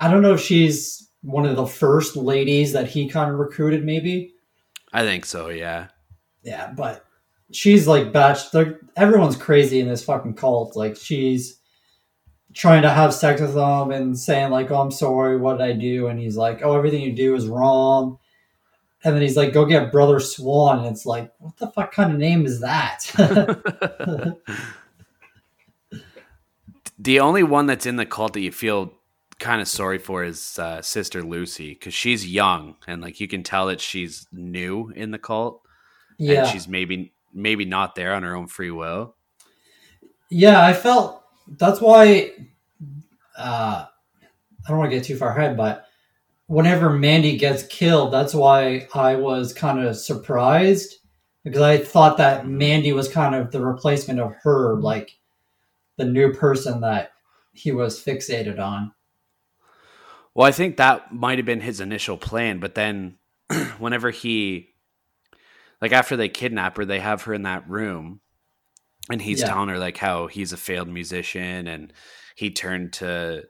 I 0.01 0.11
don't 0.11 0.23
know 0.23 0.35
if 0.35 0.41
she's 0.41 1.09
one 1.23 1.47
of 1.47 1.57
the 1.57 1.67
first 1.67 2.17
ladies 2.17 2.73
that 2.73 2.87
he 2.89 3.09
kind 3.09 3.33
of 3.33 3.39
recruited, 3.39 3.85
maybe. 3.85 4.34
I 4.95 5.03
think 5.03 5.27
so. 5.27 5.49
Yeah. 5.49 5.89
Yeah, 6.45 6.73
but 6.75 7.05
she's 7.51 7.89
like 7.89 8.13
batch. 8.13 8.55
Everyone's 8.97 9.37
crazy 9.37 9.81
in 9.81 9.89
this 9.89 10.05
fucking 10.05 10.35
cult. 10.35 10.77
Like 10.77 10.97
she's 10.97 11.59
trying 12.55 12.83
to 12.83 12.91
have 12.91 13.13
sex 13.13 13.41
with 13.41 13.57
him 13.57 13.91
and 13.91 14.17
saying 14.17 14.51
like, 14.51 14.71
"Oh, 14.71 14.81
I'm 14.81 14.93
sorry. 14.93 15.37
What 15.37 15.59
did 15.59 15.67
I 15.67 15.73
do?" 15.73 16.07
And 16.07 16.21
he's 16.21 16.37
like, 16.37 16.61
"Oh, 16.63 16.77
everything 16.77 17.03
you 17.03 17.13
do 17.13 17.35
is 17.35 17.49
wrong." 17.49 18.19
And 19.03 19.15
then 19.15 19.23
he's 19.23 19.37
like, 19.37 19.53
"Go 19.53 19.67
get 19.67 19.91
Brother 19.91 20.21
Swan." 20.21 20.79
And 20.79 20.87
it's 20.87 21.05
like, 21.05 21.33
what 21.39 21.57
the 21.57 21.67
fuck 21.73 21.93
kind 21.93 22.13
of 22.13 22.19
name 22.19 22.47
is 22.47 22.61
that? 22.61 23.05
the 26.99 27.21
only 27.21 27.43
one 27.43 27.67
that's 27.67 27.85
in 27.85 27.97
the 27.97 28.07
cult 28.07 28.35
that 28.35 28.41
you 28.41 28.53
feel 28.53 28.95
kind 29.45 29.61
of 29.61 29.69
sorry 29.69 29.99
for 29.99 30.25
is 30.25 30.59
uh, 30.59 30.81
Sister 30.81 31.23
Lucy 31.23 31.75
because 31.75 31.93
she's 31.93 32.27
young 32.27 32.77
and 32.87 33.03
like 33.03 33.21
you 33.21 33.29
can 33.29 33.43
tell 33.43 33.67
that 33.67 33.79
she's 33.79 34.27
new 34.33 34.91
in 34.97 35.11
the 35.11 35.19
cult 35.19 35.61
yeah, 36.17 36.41
and 36.41 36.49
she's 36.49 36.67
maybe 36.67 37.13
maybe 37.35 37.67
not 37.67 37.95
there 37.95 38.15
on 38.15 38.23
her 38.23 38.35
own 38.35 38.47
free 38.47 38.71
will. 38.71 39.17
yeah. 40.31 40.65
I 40.65 40.73
felt 40.73 41.23
that's 41.59 41.81
why. 41.81 42.33
Uh, 43.37 43.85
I 44.65 44.69
don't 44.71 44.79
want 44.79 44.91
to 44.91 44.97
get 44.97 45.05
too 45.05 45.17
far 45.17 45.37
ahead, 45.37 45.59
but 45.59 45.85
whenever 46.47 46.89
Mandy 46.89 47.37
gets 47.37 47.65
killed, 47.65 48.15
that's 48.15 48.33
why 48.33 48.89
I 48.95 49.17
was 49.17 49.53
kind 49.53 49.79
of 49.79 49.95
surprised 49.95 51.01
because 51.43 51.61
I 51.61 51.77
thought 51.77 52.17
that 52.17 52.47
Mandy 52.47 52.95
was 52.95 53.09
kind 53.09 53.35
of 53.35 53.51
the 53.51 53.61
replacement 53.61 54.21
of 54.21 54.33
her, 54.43 54.77
like 54.81 55.19
the 55.99 56.07
new 56.07 56.33
person 56.33 56.81
that 56.81 57.13
he 57.53 57.73
was 57.73 58.03
fixated 58.03 58.59
on. 58.59 58.94
Well, 60.35 60.47
I 60.47 60.53
think 60.53 60.77
that 60.77 61.13
might 61.13 61.39
have 61.39 61.47
been 61.47 61.61
his 61.61 61.81
initial 61.81 62.17
plan, 62.19 62.59
but 62.59 62.75
then 62.75 63.19
whenever 63.79 64.11
he 64.11 64.71
like 65.81 65.93
after 65.93 66.17
they 66.17 66.29
kidnap 66.29 66.77
her, 66.77 66.85
they 66.85 67.01
have 67.01 67.23
her 67.23 67.35
in 67.35 67.43
that 67.43 67.69
room 67.69 68.21
and 69.11 69.21
he's 69.21 69.41
Yeah. 69.41 69.49
telling 69.49 69.69
her 69.69 69.79
like 69.79 69.99
how 69.99 70.27
he's 70.27 70.53
a 70.53 70.57
failed 70.57 70.89
musician 70.89 71.67
and 71.67 71.93
he 72.37 72.51
turned 72.51 72.95
to 72.95 73.45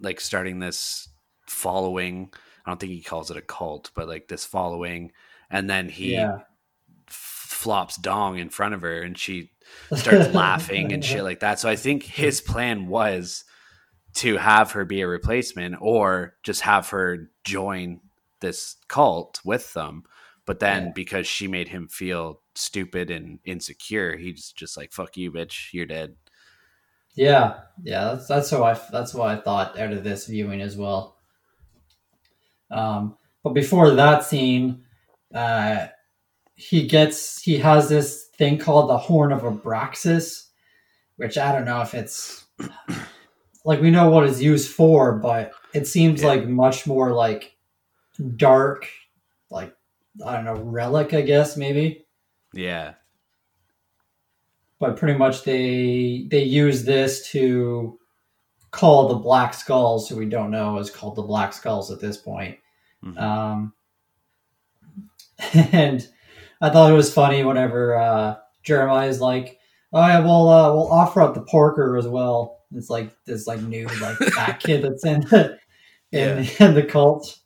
like 0.00 0.20
starting 0.20 0.58
this 0.58 1.08
following. 1.46 2.32
I 2.64 2.70
don't 2.70 2.80
think 2.80 2.92
he 2.92 3.02
calls 3.02 3.30
it 3.30 3.36
a 3.36 3.42
cult, 3.42 3.90
but 3.94 4.08
like 4.08 4.28
this 4.28 4.44
following 4.44 5.12
and 5.50 5.68
then 5.68 5.88
he 5.88 6.12
yeah, 6.12 6.38
flops 7.08 7.96
dong 7.96 8.38
in 8.38 8.48
front 8.50 8.74
of 8.74 8.82
her 8.82 9.02
and 9.02 9.18
she 9.18 9.50
starts 9.92 10.28
laughing 10.28 10.92
and 10.92 11.04
shit 11.04 11.24
like 11.24 11.40
that. 11.40 11.58
So 11.60 11.68
I 11.68 11.76
think 11.76 12.04
his 12.04 12.40
plan 12.42 12.86
was 12.86 13.44
to 14.14 14.36
have 14.36 14.72
her 14.72 14.84
be 14.84 15.00
a 15.02 15.06
replacement 15.08 15.76
or 15.80 16.34
just 16.42 16.62
have 16.62 16.88
her 16.90 17.30
join 17.44 18.00
this 18.40 18.76
cult 18.88 19.40
with 19.44 19.72
them. 19.74 20.04
But 20.46 20.58
then 20.60 20.86
Yeah. 20.86 20.92
because 20.94 21.26
she 21.26 21.46
made 21.46 21.68
him 21.68 21.86
feel 21.88 22.40
stupid 22.54 23.10
and 23.10 23.38
insecure, 23.44 24.16
he's 24.16 24.52
just 24.52 24.76
like, 24.76 24.92
fuck 24.92 25.16
you, 25.16 25.30
bitch, 25.30 25.72
you're 25.72 25.86
dead. 25.86 26.16
Yeah, 27.14 27.60
yeah, 27.82 28.04
that's 28.14 28.26
that's 28.28 28.50
how 28.50 28.62
I 28.64 28.78
that's 28.92 29.14
what 29.14 29.28
I 29.28 29.40
thought 29.40 29.78
out 29.78 29.92
of 29.92 30.04
this 30.04 30.26
viewing 30.26 30.60
as 30.60 30.76
well. 30.76 31.16
Um, 32.70 33.16
but 33.42 33.52
before 33.52 33.90
that 33.90 34.24
scene, 34.24 34.84
uh, 35.34 35.88
he 36.54 36.86
gets 36.86 37.42
he 37.42 37.58
has 37.58 37.88
this 37.88 38.26
thing 38.38 38.58
called 38.58 38.88
the 38.90 38.96
Horn 38.98 39.32
of 39.32 39.42
Abraxas, 39.42 40.46
which 41.16 41.36
I 41.36 41.52
don't 41.52 41.64
know 41.64 41.80
if 41.82 41.94
it's 41.94 42.44
like 43.64 43.80
we 43.80 43.90
know 43.90 44.08
what 44.10 44.24
it's 44.28 44.40
used 44.40 44.70
for, 44.70 45.12
but 45.18 45.52
it 45.74 45.86
seems 45.86 46.22
Yeah. 46.22 46.28
like 46.28 46.46
much 46.48 46.86
more 46.86 47.12
like 47.12 47.56
dark, 48.36 48.88
like 49.50 49.74
I 50.24 50.34
don't 50.36 50.44
know, 50.44 50.54
relic, 50.62 51.14
I 51.14 51.20
guess 51.22 51.56
maybe. 51.56 52.06
Yeah. 52.52 52.94
but 54.80 54.96
pretty 54.96 55.16
much 55.18 55.44
they 55.44 56.26
they 56.30 56.42
use 56.42 56.84
this 56.84 57.28
to 57.30 57.98
call 58.70 59.08
the 59.08 59.14
black 59.14 59.52
skulls 59.52 60.08
who 60.08 60.16
we 60.16 60.24
don't 60.26 60.50
know 60.50 60.78
is 60.78 60.90
called 60.90 61.16
the 61.16 61.22
black 61.22 61.52
skulls 61.52 61.90
at 61.90 62.00
this 62.00 62.16
point 62.16 62.56
Mhm. 63.04 63.18
um, 63.20 63.74
and 65.72 66.08
i 66.62 66.70
thought 66.70 66.90
it 66.90 66.94
was 66.94 67.12
funny 67.12 67.44
whenever 67.44 67.94
uh, 67.96 68.36
Jeremiah 68.62 69.08
is 69.08 69.20
like 69.20 69.58
oh 69.92 70.06
yeah 70.06 70.20
we'll 70.20 70.48
uh, 70.48 70.72
we'll 70.72 70.92
offer 70.92 71.20
up 71.20 71.34
the 71.34 71.42
porker 71.42 71.96
as 71.96 72.06
well 72.06 72.60
it's 72.72 72.90
like 72.90 73.10
this 73.24 73.46
like 73.46 73.60
new 73.62 73.86
like 74.00 74.16
fat 74.16 74.60
kid 74.60 74.82
that's 74.82 75.04
in 75.04 75.20
the, 75.22 75.58
in, 76.12 76.46
in 76.58 76.74
the 76.74 76.82
cult 76.82 77.40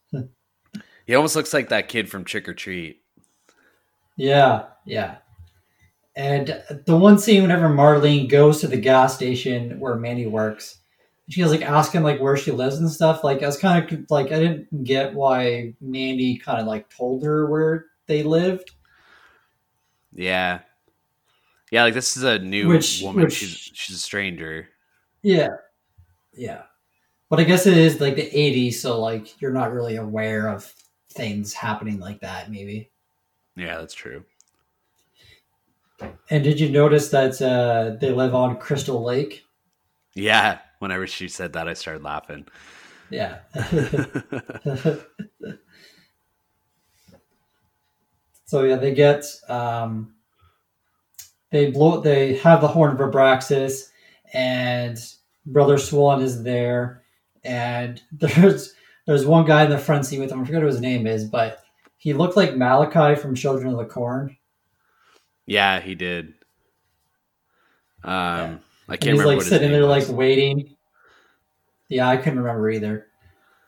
he 1.07 1.15
almost 1.15 1.37
looks 1.37 1.53
like 1.53 1.69
that 1.69 1.89
kid 1.89 2.09
from 2.09 2.25
Trick 2.25 2.49
or 2.49 2.55
Treat. 2.55 3.03
Yeah, 4.17 4.67
yeah. 4.87 5.17
And 6.17 6.63
the 6.87 6.97
one 6.97 7.19
scene 7.19 7.43
whenever 7.43 7.69
Marlene 7.69 8.29
goes 8.29 8.61
to 8.61 8.69
the 8.69 8.77
gas 8.77 9.15
station 9.15 9.81
where 9.81 9.97
Mandy 9.97 10.27
works, 10.27 10.79
she 11.29 11.43
was 11.43 11.51
like 11.51 11.63
asking 11.63 12.05
like 12.05 12.21
where 12.21 12.37
she 12.37 12.53
lives 12.53 12.77
and 12.77 12.91
stuff. 12.91 13.25
Like 13.25 13.43
I 13.43 13.47
was 13.47 13.59
kind 13.59 13.93
of 13.93 14.05
like 14.11 14.27
I 14.27 14.39
didn't 14.39 14.85
get 14.85 15.15
why 15.15 15.75
Mandy 15.81 16.39
kind 16.39 16.61
of 16.61 16.67
like 16.67 16.89
told 16.89 17.25
her 17.25 17.51
where 17.51 17.87
they 18.07 18.23
lived. 18.23 18.71
Yeah. 20.13 20.61
Yeah, 21.71 21.83
like 21.85 21.95
this 21.95 22.17
is 22.17 22.23
a 22.23 22.39
new 22.39 22.69
Which- 22.69 23.01
woman. 23.03 23.25
which- 23.25 23.35
She's 23.35 23.51
she's 23.75 23.97
a 23.97 23.99
stranger. 23.99 24.69
Yeah, 25.23 25.49
yeah. 26.33 26.63
But 27.31 27.41
I 27.41 27.45
guess 27.45 27.67
it 27.67 27.77
is 27.77 28.01
like 28.01 28.17
the 28.17 28.31
'80s, 28.31 28.75
so 28.75 29.01
like 29.01 29.41
you're 29.41 29.53
not 29.53 29.73
really 29.73 29.97
aware 29.97 30.49
of 30.49 30.73
things 31.13 31.53
happening 31.55 31.99
like 31.99 32.21
that, 32.21 32.51
maybe. 32.51 32.91
Yeah, 33.57 33.79
that's 33.79 33.95
true. 33.95 34.25
And 36.31 36.43
did 36.45 36.61
you 36.61 36.69
notice 36.71 37.09
that 37.11 37.41
uh, 37.41 37.97
they 38.01 38.11
live 38.11 38.35
on 38.35 38.59
Crystal 38.59 39.03
Lake? 39.03 39.45
Yeah. 40.15 40.59
Whenever 40.81 41.07
she 41.07 41.29
said 41.29 41.53
that, 41.55 41.69
I 41.69 41.73
started 41.75 42.03
laughing. 42.03 42.47
Yeah. 43.11 43.39
So 48.47 48.63
yeah, 48.63 48.77
they 48.77 48.95
get 48.95 49.25
um, 49.49 50.15
they 51.55 51.71
blow 51.71 52.01
they 52.01 52.37
have 52.39 52.61
the 52.61 52.69
horn 52.69 52.93
of 52.93 52.99
Abraxas, 52.99 53.91
and 54.35 54.99
Brother 55.47 55.79
Swan 55.79 56.23
is 56.23 56.43
there, 56.43 57.05
and 57.45 58.03
there's 58.13 58.75
there's 59.07 59.27
one 59.27 59.47
guy 59.47 59.65
in 59.65 59.71
the 59.71 59.79
front 59.79 60.07
seat 60.07 60.19
with 60.21 60.31
him. 60.33 60.41
I 60.43 60.45
forget 60.45 60.63
what 60.63 60.73
his 60.73 60.81
name 60.81 61.07
is, 61.07 61.25
but 61.25 61.61
he 61.99 62.13
looked 62.13 62.37
like 62.37 62.57
Malachi 62.57 63.21
from 63.21 63.35
Children 63.35 63.73
of 63.73 63.79
the 63.79 63.87
Corn. 63.87 64.37
yeah, 65.47 65.81
he 65.81 65.95
did. 65.95 66.35
Um, 68.03 68.61
I 68.89 68.97
And 68.97 69.01
can't 69.01 69.17
he's 69.17 69.25
remember 69.25 69.27
like 69.27 69.43
sitting 69.43 69.73
there 69.73 69.87
was. 69.87 69.89
like 69.89 70.09
waiting. 70.09 70.77
Yeah, 71.89 72.09
I 72.09 72.17
couldn't 72.17 72.41
remember 72.41 72.71
either. 72.71 73.07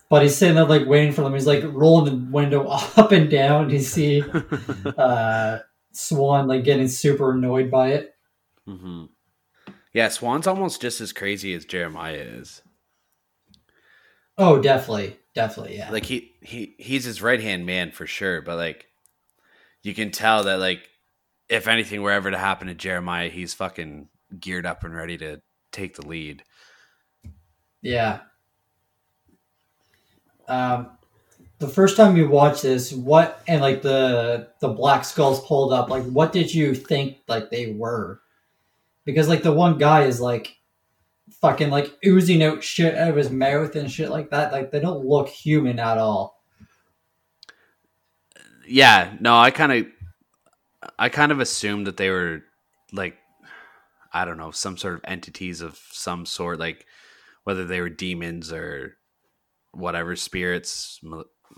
But 0.09 0.22
he's 0.22 0.37
sitting 0.37 0.55
there 0.57 0.64
like 0.66 0.87
waiting 0.87 1.12
for 1.12 1.22
them. 1.22 1.32
He's 1.34 1.47
like 1.47 1.64
rolling 1.64 2.05
the 2.26 2.30
window 2.30 2.66
up 2.97 3.12
and 3.12 3.30
down. 3.30 3.70
You 3.70 3.80
see 3.80 4.22
uh, 4.99 5.59
Swan 5.97 6.47
like 6.47 6.65
getting 6.65 6.89
super 6.89 7.33
annoyed 7.33 7.71
by 7.71 7.93
it. 7.93 8.15
hmm 8.67 9.07
Yeah, 9.93 10.09
Swan's 10.09 10.47
almost 10.47 10.81
just 10.83 11.01
as 11.01 11.13
crazy 11.13 11.55
as 11.55 11.65
Jeremiah 11.65 12.15
is. 12.15 12.63
Oh, 14.39 14.61
definitely, 14.61 15.19
definitely, 15.35 15.77
yeah. 15.79 15.91
Like 15.91 16.05
he 16.05 16.35
he 16.43 16.75
he's 16.79 17.05
his 17.05 17.23
right 17.23 17.41
hand 17.41 17.65
man 17.67 17.91
for 17.91 18.07
sure, 18.07 18.43
but 18.43 18.57
like 18.57 18.87
you 19.83 19.95
can 19.95 20.11
tell 20.11 20.45
that 20.45 20.59
like 20.59 20.89
if 21.49 21.69
anything 21.69 22.03
were 22.03 22.13
ever 22.13 22.31
to 22.31 22.39
happen 22.39 22.69
to 22.69 22.75
Jeremiah, 22.75 23.29
he's 23.31 23.55
fucking 23.55 24.09
geared 24.39 24.67
up 24.67 24.85
and 24.85 24.95
ready 24.95 25.17
to 25.19 25.41
take 25.73 25.97
the 25.97 26.07
lead. 26.07 26.43
yeah. 27.83 28.21
Um, 30.49 30.99
the 31.59 31.69
first 31.69 31.97
time 31.97 32.17
you 32.17 32.29
watch 32.29 32.63
this, 32.63 32.93
what 32.93 33.43
and 33.49 33.61
like 33.63 33.83
the 33.83 34.49
the 34.61 34.69
black 34.69 35.05
skulls 35.05 35.45
pulled 35.47 35.73
up, 35.73 35.89
like 35.89 36.05
what 36.05 36.33
did 36.33 36.53
you 36.55 36.75
think 36.75 37.19
like 37.29 37.51
they 37.51 37.73
were? 37.73 38.21
Because 39.05 39.29
like 39.29 39.43
the 39.43 39.53
one 39.53 39.79
guy 39.79 40.05
is 40.05 40.21
like 40.21 40.57
fucking 41.41 41.71
like 41.71 41.97
oozing 42.05 42.43
out 42.43 42.63
shit 42.63 42.95
out 42.95 43.11
of 43.11 43.17
his 43.17 43.31
mouth 43.31 43.75
and 43.75 43.91
shit 43.91 44.11
like 44.11 44.31
that. 44.31 44.53
Like 44.53 44.71
they 44.71 44.81
don't 44.81 45.07
look 45.07 45.29
human 45.29 45.79
at 45.79 45.99
all. 45.99 46.43
Yeah, 48.67 49.17
no, 49.21 49.37
I 49.37 49.51
kind 49.51 49.73
of 49.73 49.87
I 50.99 51.09
kind 51.09 51.33
of 51.33 51.41
assumed 51.41 51.87
that 51.87 51.97
they 51.97 52.11
were 52.11 52.43
like 52.93 53.17
I 54.13 54.25
don't 54.25 54.39
know, 54.39 54.51
some 54.51 54.77
sort 54.77 54.95
of 54.95 55.05
entities 55.05 55.61
of 55.63 55.79
some 55.91 56.27
sort 56.27 56.59
like 56.59 56.85
whether 57.45 57.65
they 57.65 57.81
were 57.81 57.89
demons 57.89 58.53
or 58.53 58.97
whatever 59.73 60.17
spirits, 60.17 61.01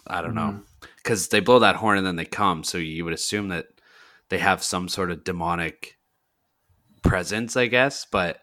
I 0.06 0.22
don't 0.22 0.34
know. 0.34 0.62
Cuz 1.04 1.28
they 1.28 1.40
blow 1.40 1.58
that 1.58 1.76
horn 1.76 1.98
and 1.98 2.06
then 2.06 2.16
they 2.16 2.24
come, 2.24 2.64
so 2.64 2.78
you 2.78 3.04
would 3.04 3.14
assume 3.14 3.48
that 3.48 3.66
they 4.28 4.38
have 4.38 4.62
some 4.62 4.88
sort 4.88 5.10
of 5.10 5.24
demonic 5.24 5.98
presence, 7.02 7.56
I 7.56 7.66
guess, 7.66 8.06
but 8.10 8.40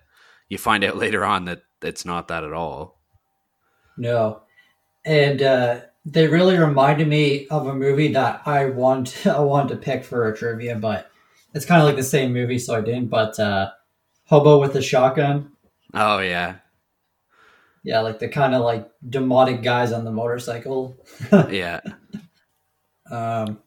you 0.50 0.58
find 0.58 0.84
out 0.84 0.98
later 1.06 1.24
on 1.24 1.46
that 1.46 1.64
it's 1.82 2.06
not 2.06 2.28
that 2.28 2.44
at 2.44 2.54
all. 2.54 3.00
No. 3.98 4.42
And 5.06 5.42
uh, 5.42 5.82
they 6.06 6.28
really 6.28 6.58
reminded 6.58 7.08
me 7.08 7.48
of 7.48 7.68
a 7.68 7.76
movie 7.76 8.12
that 8.14 8.42
I 8.46 8.66
want 8.66 9.26
I 9.28 9.40
wanted 9.40 9.70
to 9.70 9.82
pick 9.82 10.04
for 10.04 10.28
a 10.28 10.36
trivia, 10.36 10.76
but 10.76 11.12
it's 11.54 11.66
kind 11.66 11.82
of 11.82 11.88
like 11.88 11.96
the 11.96 12.04
same 12.04 12.34
movie, 12.34 12.60
so 12.60 12.76
I 12.76 12.82
didn't. 12.82 13.10
But 13.10 13.40
uh, 13.40 13.72
Hobo 14.26 14.60
with 14.60 14.76
a 14.76 14.82
Shotgun, 14.82 15.52
Oh 15.96 16.20
yeah. 16.20 16.56
Yeah, 17.86 18.02
like 18.02 18.20
the 18.20 18.28
kind 18.28 18.54
of 18.54 18.64
like 18.64 18.90
demonic 19.08 19.62
guys 19.64 19.94
on 19.94 20.04
the 20.04 20.12
motorcycle. 20.12 20.98
Yeah. 21.50 21.80
Um, 23.10 23.60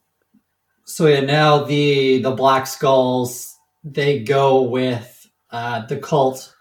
so 0.84 1.06
yeah, 1.06 1.20
now 1.20 1.62
the 1.64 2.20
the 2.22 2.32
Black 2.32 2.66
Skulls 2.66 3.56
they 3.84 4.18
go 4.24 4.62
with 4.62 5.26
uh, 5.50 5.86
the 5.86 5.96
cult 5.96 6.54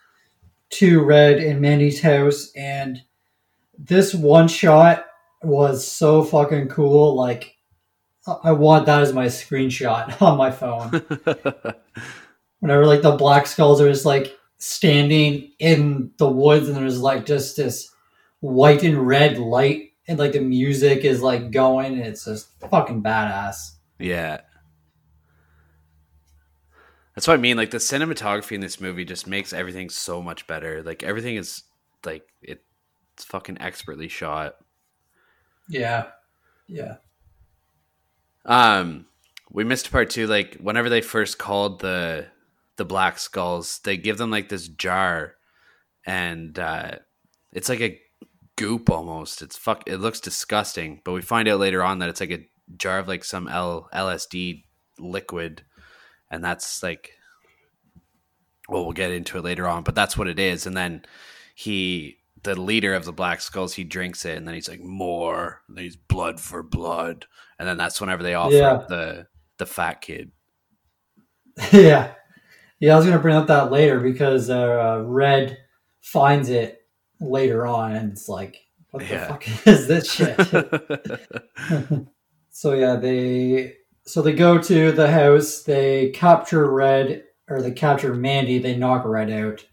to 0.69 1.03
Red 1.03 1.39
and 1.39 1.59
Mandy's 1.59 2.01
house, 2.01 2.51
and 2.55 3.01
this 3.77 4.13
one 4.13 4.47
shot 4.47 5.05
was 5.41 5.87
so 5.89 6.23
fucking 6.23 6.67
cool. 6.69 7.15
Like, 7.15 7.55
I- 8.27 8.37
I 8.43 8.51
want 8.51 8.85
that 8.85 9.01
as 9.01 9.13
my 9.13 9.25
screenshot 9.25 10.21
on 10.21 10.37
my 10.37 10.51
phone. 10.51 10.91
Whenever 12.59 12.85
like 12.85 13.01
the 13.01 13.15
Black 13.15 13.47
Skulls 13.47 13.81
are 13.81 13.89
just 13.89 14.05
like 14.05 14.36
standing 14.57 15.51
in 15.59 16.11
the 16.17 16.29
woods, 16.29 16.67
and 16.67 16.77
there's 16.77 17.01
like 17.01 17.25
just 17.25 17.57
this 17.57 17.89
white 18.39 18.83
and 18.83 19.07
red 19.07 19.37
light, 19.37 19.91
and 20.07 20.17
like 20.19 20.33
the 20.33 20.41
music 20.41 21.03
is 21.03 21.21
like 21.21 21.51
going, 21.51 21.93
and 21.93 22.03
it's 22.03 22.25
just 22.25 22.47
fucking 22.69 23.03
badass. 23.03 23.71
Yeah. 23.99 24.41
That's 27.15 27.27
what 27.27 27.33
I 27.33 27.37
mean. 27.37 27.57
Like 27.57 27.71
the 27.71 27.77
cinematography 27.77 28.51
in 28.51 28.61
this 28.61 28.79
movie 28.79 29.03
just 29.03 29.25
makes 29.25 29.51
everything 29.51 29.89
so 29.89 30.21
much 30.21 30.45
better. 30.45 30.83
Like 30.83 31.01
everything 31.01 31.35
is 31.35 31.63
like 32.05 32.27
it, 32.43 32.63
it's 33.15 33.25
fucking 33.25 33.59
expertly 33.59 34.07
shot. 34.07 34.55
Yeah, 35.67 36.07
yeah, 36.67 36.97
Um, 38.45 39.07
we 39.51 39.63
missed 39.63 39.91
part 39.91 40.09
two. 40.09 40.27
Like 40.27 40.57
whenever 40.61 40.89
they 40.89 41.01
first 41.01 41.37
called 41.39 41.81
the 41.81 42.27
the 42.77 42.85
black 42.85 43.19
skulls, 43.19 43.79
they 43.83 43.97
give 43.97 44.17
them 44.17 44.31
like 44.31 44.49
this 44.49 44.67
jar, 44.67 45.33
and 46.05 46.57
uh, 46.57 46.91
it's 47.51 47.69
like 47.69 47.81
a 47.81 47.99
goop 48.55 48.89
almost. 48.89 49.41
It's 49.41 49.57
fuck. 49.57 49.83
It 49.87 49.97
looks 49.97 50.19
disgusting, 50.19 51.01
but 51.03 51.11
we 51.13 51.21
find 51.21 51.47
out 51.47 51.59
later 51.59 51.83
on 51.83 51.99
that 51.99 52.09
it's 52.09 52.21
like 52.21 52.31
a 52.31 52.45
jar 52.77 52.99
of 52.99 53.07
like 53.07 53.23
some 53.23 53.47
L- 53.47 53.89
LSD 53.93 54.63
liquid, 54.99 55.63
and 56.31 56.43
that's 56.43 56.81
like. 56.81 57.11
Well, 58.69 58.83
we'll 58.83 58.91
get 58.93 59.11
into 59.11 59.37
it 59.37 59.45
later 59.45 59.65
on, 59.65 59.83
but 59.83 59.95
that's 59.95 60.17
what 60.17 60.27
it 60.27 60.39
is. 60.39 60.65
And 60.67 60.75
then 60.75 61.05
he 61.55 62.17
the 62.43 62.59
leader 62.59 62.93
of 62.93 63.05
the 63.05 63.13
Black 63.13 63.39
Skulls, 63.41 63.73
he 63.73 63.85
drinks 63.85 64.25
it, 64.25 64.37
and 64.37 64.45
then 64.45 64.55
he's 64.55 64.67
like, 64.67 64.81
"More." 64.81 65.61
And 65.69 65.79
he's 65.79 65.95
blood 65.95 66.39
for 66.41 66.61
blood, 66.63 67.25
and 67.57 67.65
then 67.67 67.77
that's 67.77 68.01
whenever 68.01 68.23
they 68.23 68.33
offer 68.33 68.53
Yeah. 68.55 68.83
the 68.89 69.27
the 69.57 69.65
fat 69.65 70.01
kid. 70.01 70.31
yeah, 71.71 72.11
yeah. 72.79 72.93
I 72.93 72.97
was 72.97 73.05
gonna 73.05 73.19
bring 73.19 73.35
up 73.35 73.47
that 73.47 73.71
later 73.71 73.99
because 73.99 74.49
uh, 74.49 75.03
Red 75.05 75.57
finds 76.01 76.49
it 76.49 76.85
later 77.19 77.65
on, 77.65 77.93
and 77.95 78.11
it's 78.11 78.29
like, 78.29 78.65
what 78.91 79.03
the 79.03 79.09
Yeah. 79.13 79.27
fuck 79.27 79.47
is 79.67 79.87
this 79.87 80.11
shit? 80.11 80.37
so 82.51 82.73
yeah, 82.73 82.95
they 82.95 83.75
so 84.05 84.21
they 84.21 84.33
go 84.33 84.57
to 84.57 84.91
the 84.91 85.11
house, 85.11 85.63
they 85.63 86.09
capture 86.11 86.69
Red 86.71 87.23
or 87.49 87.61
they 87.61 87.71
capture 87.71 88.13
Mandy, 88.13 88.59
they 88.59 88.75
knock 88.75 89.05
Red 89.05 89.29
out, 89.31 89.65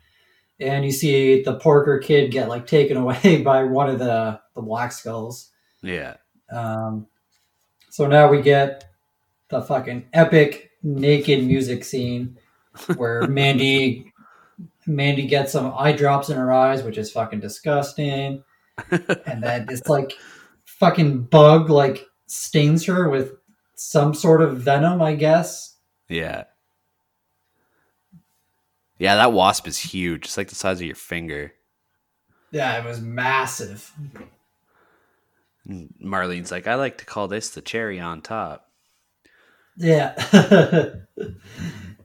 and 0.61 0.85
you 0.85 0.93
see 0.93 1.43
the 1.43 1.55
Porker 1.59 1.99
kid 1.99 2.31
get 2.31 2.49
like 2.49 2.67
taken 2.67 2.97
away 3.05 3.43
by 3.43 3.65
one 3.65 3.89
of 3.91 3.99
the 3.99 4.41
the 4.55 4.63
Black 4.63 4.93
Skulls. 4.93 5.51
yeah, 5.83 6.15
Um, 6.51 7.07
so 7.91 8.07
now 8.07 8.29
we 8.31 8.41
get 8.41 8.85
the 9.49 9.61
fucking 9.63 10.07
epic 10.13 10.71
naked 10.83 11.45
music 11.45 11.83
scene 11.85 12.39
where 12.97 13.23
Mandy 13.29 14.13
Mandy 14.87 15.27
gets 15.27 15.53
some 15.53 15.73
eye 15.77 15.93
drops 15.93 16.29
in 16.29 16.37
her 16.37 16.53
eyes, 16.53 16.83
which 16.83 16.99
is 16.99 17.11
fucking 17.11 17.41
disgusting. 17.41 18.43
And 18.91 19.43
then 19.43 19.67
this 19.67 19.87
like 19.87 20.13
fucking 20.65 21.23
bug 21.25 21.71
like 21.71 22.07
stings 22.27 22.85
her 22.87 23.09
with 23.09 23.33
some 23.75 24.15
sort 24.15 24.43
of 24.43 24.59
venom, 24.59 25.01
I 25.03 25.15
guess. 25.15 25.77
yeah, 26.09 26.45
yeah. 28.99 29.17
That 29.17 29.33
wasp 29.33 29.67
is 29.67 29.79
huge. 29.79 30.27
It's 30.27 30.37
like 30.37 30.49
the 30.49 30.55
size 30.55 30.81
of 30.81 30.87
your 30.87 30.95
finger. 30.95 31.53
Yeah, 32.51 32.79
it 32.79 32.85
was 32.85 33.01
massive. 33.01 33.93
And 35.67 35.93
Marlene's 36.03 36.51
like, 36.53 36.67
I 36.67 36.75
like 36.75 36.99
to 36.99 37.07
call 37.07 37.27
this 37.27 37.51
the 37.51 37.63
cherry 37.63 37.99
on 37.99 38.23
top. 38.23 38.69
Yeah. 39.77 40.15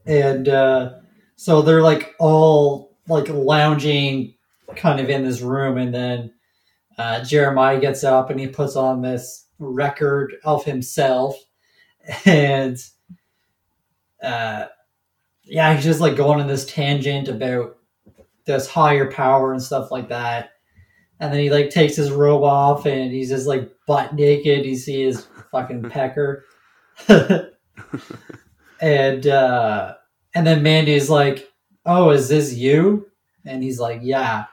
and 0.06 0.48
uh, 0.48 0.94
so 1.36 1.62
they're 1.62 1.82
like 1.82 2.16
all 2.20 2.98
like 3.08 3.30
lounging 3.30 4.36
kind 4.76 5.00
of 5.00 5.10
in 5.10 5.24
this 5.24 5.42
room 5.42 5.78
and 5.78 5.94
then 5.94 6.34
uh, 6.98 7.24
Jeremiah 7.24 7.80
gets 7.80 8.04
up 8.04 8.30
and 8.30 8.40
he 8.40 8.48
puts 8.48 8.76
on 8.76 9.02
this 9.02 9.48
record 9.58 10.36
of 10.44 10.66
himself 10.66 11.36
and 12.26 12.78
uh, 14.22 14.66
yeah, 15.44 15.74
he's 15.74 15.84
just 15.84 16.00
like 16.00 16.16
going 16.16 16.40
on 16.40 16.48
this 16.48 16.66
tangent 16.66 17.28
about 17.28 17.78
this 18.46 18.68
higher 18.68 19.12
power 19.12 19.54
and 19.54 19.62
stuff 19.62 19.92
like 19.92 20.10
that. 20.10 20.52
And 21.20 21.34
then 21.34 21.40
he 21.42 21.50
like 21.50 21.70
takes 21.70 21.96
his 21.96 22.12
robe 22.12 22.44
off 22.44 22.86
and 22.86 23.12
he's 23.12 23.30
just 23.30 23.48
like 23.48 23.70
butt 23.88 24.14
naked. 24.16 24.66
You 24.66 24.76
see 24.76 25.04
his 25.04 25.28
fucking 25.52 25.90
pecker. 25.90 26.46
and 28.82 29.28
uh 29.28 29.96
and 30.36 30.46
then 30.46 30.64
Mandy's 30.64 31.10
like, 31.10 31.52
"Oh, 31.86 32.12
is 32.12 32.30
this 32.30 32.54
you?" 32.54 33.08
And 33.46 33.64
he's 33.64 33.80
like, 33.80 34.02
"Yeah." 34.04 34.46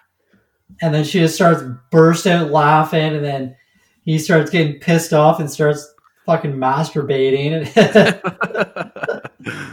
And 0.82 0.94
then 0.94 1.04
she 1.04 1.20
just 1.20 1.34
starts 1.34 1.62
burst 1.90 2.26
out 2.26 2.50
laughing, 2.50 3.14
and 3.14 3.24
then 3.24 3.56
he 4.04 4.18
starts 4.18 4.50
getting 4.50 4.80
pissed 4.80 5.12
off 5.12 5.40
and 5.40 5.50
starts 5.50 5.94
fucking 6.24 6.54
masturbating. 6.54 7.66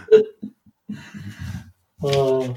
oh, 2.03 2.55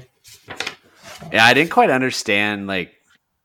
Yeah, 1.31 1.45
I 1.45 1.53
didn't 1.53 1.71
quite 1.71 1.89
understand 1.89 2.67
like 2.67 2.93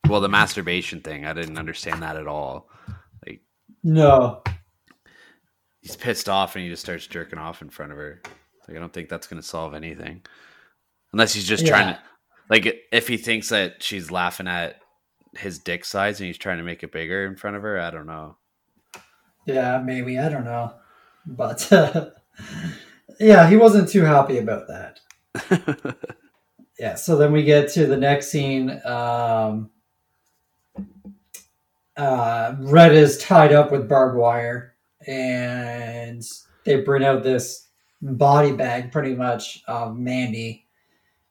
well 0.08 0.20
the 0.20 0.28
masturbation 0.28 1.00
thing. 1.00 1.24
I 1.24 1.32
didn't 1.32 1.58
understand 1.58 2.02
that 2.02 2.16
at 2.16 2.26
all. 2.26 2.68
Like 3.26 3.40
No, 3.82 4.42
He's 5.82 5.96
pissed 5.96 6.28
off 6.28 6.54
and 6.54 6.62
he 6.62 6.70
just 6.70 6.82
starts 6.82 7.08
jerking 7.08 7.40
off 7.40 7.60
in 7.60 7.68
front 7.68 7.90
of 7.90 7.98
her. 7.98 8.22
Like 8.72 8.78
I 8.78 8.80
don't 8.80 8.92
think 8.92 9.10
that's 9.10 9.26
going 9.26 9.40
to 9.40 9.46
solve 9.46 9.74
anything. 9.74 10.22
Unless 11.12 11.34
he's 11.34 11.46
just 11.46 11.66
trying 11.66 11.94
to 11.94 12.00
like 12.48 12.86
if 12.90 13.06
he 13.06 13.18
thinks 13.18 13.50
that 13.50 13.82
she's 13.82 14.10
laughing 14.10 14.48
at 14.48 14.80
his 15.36 15.58
dick 15.58 15.84
size 15.84 16.20
and 16.20 16.26
he's 16.26 16.38
trying 16.38 16.56
to 16.56 16.64
make 16.64 16.82
it 16.82 16.90
bigger 16.90 17.26
in 17.26 17.36
front 17.36 17.56
of 17.56 17.62
her, 17.62 17.78
I 17.78 17.90
don't 17.90 18.06
know. 18.06 18.36
yeah, 19.46 19.82
maybe 19.84 20.18
I 20.18 20.30
don't 20.30 20.44
know, 20.44 20.72
but 21.26 21.70
yeah, 23.20 23.46
he 23.50 23.58
wasn't 23.58 23.90
too 23.90 24.04
happy 24.04 24.38
about 24.38 24.68
that. 24.68 25.96
yeah 26.78 26.94
so 26.94 27.16
then 27.16 27.32
we 27.32 27.44
get 27.44 27.70
to 27.70 27.86
the 27.86 27.96
next 27.96 28.28
scene 28.28 28.80
um 28.84 29.70
uh 31.96 32.56
red 32.60 32.92
is 32.92 33.18
tied 33.18 33.52
up 33.52 33.70
with 33.70 33.88
barbed 33.88 34.16
wire 34.16 34.74
and 35.06 36.22
they 36.64 36.80
bring 36.80 37.04
out 37.04 37.22
this 37.22 37.68
body 38.02 38.52
bag 38.52 38.90
pretty 38.92 39.14
much 39.14 39.62
of 39.68 39.96
mandy 39.96 40.66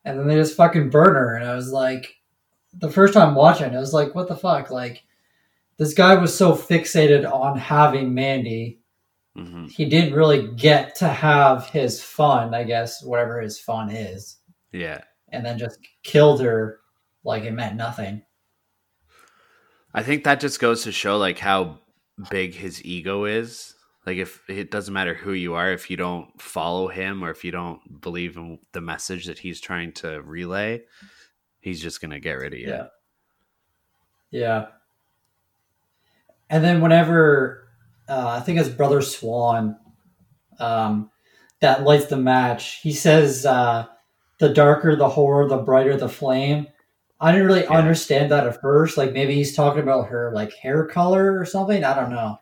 and 0.05 0.17
then 0.17 0.27
they 0.27 0.35
just 0.35 0.55
fucking 0.55 0.89
burn 0.89 1.13
her 1.15 1.35
and 1.35 1.45
i 1.45 1.53
was 1.53 1.71
like 1.71 2.15
the 2.75 2.89
first 2.89 3.13
time 3.13 3.35
watching 3.35 3.75
i 3.75 3.79
was 3.79 3.93
like 3.93 4.15
what 4.15 4.27
the 4.27 4.35
fuck 4.35 4.71
like 4.71 5.03
this 5.77 5.93
guy 5.93 6.15
was 6.15 6.35
so 6.35 6.53
fixated 6.53 7.29
on 7.29 7.57
having 7.57 8.13
mandy 8.13 8.79
hmm 9.35 9.65
he 9.65 9.85
didn't 9.85 10.13
really 10.13 10.47
get 10.55 10.95
to 10.95 11.07
have 11.07 11.67
his 11.67 12.01
fun 12.01 12.53
i 12.53 12.63
guess 12.63 13.03
whatever 13.03 13.39
his 13.41 13.59
fun 13.59 13.89
is 13.89 14.37
Yeah. 14.71 15.01
and 15.29 15.45
then 15.45 15.57
just 15.57 15.79
killed 16.03 16.41
her 16.41 16.79
like 17.23 17.43
it 17.43 17.51
meant 17.51 17.75
nothing. 17.75 18.23
I 19.93 20.01
think 20.03 20.23
that 20.23 20.39
just 20.39 20.59
goes 20.59 20.83
to 20.83 20.91
show 20.91 21.17
like 21.17 21.37
how 21.37 21.79
big 22.29 22.55
his 22.55 22.83
ego 22.83 23.25
is. 23.25 23.75
Like 24.05 24.17
if 24.17 24.41
it 24.49 24.71
doesn't 24.71 24.93
matter 24.93 25.13
who 25.13 25.33
you 25.33 25.53
are, 25.53 25.71
if 25.71 25.89
you 25.91 25.97
don't 25.97 26.41
follow 26.41 26.87
him 26.87 27.23
or 27.23 27.29
if 27.29 27.43
you 27.43 27.51
don't 27.51 28.01
believe 28.01 28.35
in 28.35 28.57
the 28.71 28.81
message 28.81 29.25
that 29.27 29.37
he's 29.39 29.61
trying 29.61 29.91
to 29.93 30.21
relay, 30.23 30.81
he's 31.59 31.81
just 31.81 32.01
gonna 32.01 32.19
get 32.19 32.33
rid 32.33 32.53
of 32.53 32.59
you. 32.59 32.69
Yeah. 32.69 32.87
Yeah. 34.31 34.65
And 36.49 36.63
then 36.63 36.81
whenever 36.81 37.67
uh, 38.09 38.37
I 38.39 38.39
think 38.41 38.59
it's 38.59 38.69
Brother 38.69 39.01
Swan 39.01 39.77
um, 40.59 41.09
that 41.59 41.83
lights 41.83 42.07
the 42.07 42.17
match, 42.17 42.79
he 42.81 42.91
says, 42.93 43.45
uh, 43.45 43.85
"The 44.39 44.49
darker 44.49 44.95
the 44.95 45.09
horror, 45.09 45.47
the 45.47 45.57
brighter 45.57 45.95
the 45.95 46.09
flame." 46.09 46.67
I 47.19 47.31
didn't 47.31 47.47
really 47.47 47.63
Yeah. 47.63 47.77
understand 47.77 48.31
that 48.31 48.47
at 48.47 48.59
first. 48.61 48.97
Like 48.97 49.13
maybe 49.13 49.35
he's 49.35 49.55
talking 49.55 49.83
about 49.83 50.07
her 50.07 50.31
like 50.33 50.53
hair 50.53 50.85
color 50.87 51.39
or 51.39 51.45
something. 51.45 51.83
I 51.83 51.95
don't 51.95 52.09
know. 52.09 52.39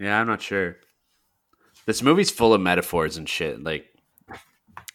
Yeah, 0.00 0.18
I'm 0.18 0.26
not 0.26 0.40
sure. 0.40 0.78
This 1.86 2.02
movie's 2.02 2.30
full 2.30 2.54
of 2.54 2.60
metaphors 2.60 3.18
and 3.18 3.28
shit. 3.28 3.62
Like 3.62 3.86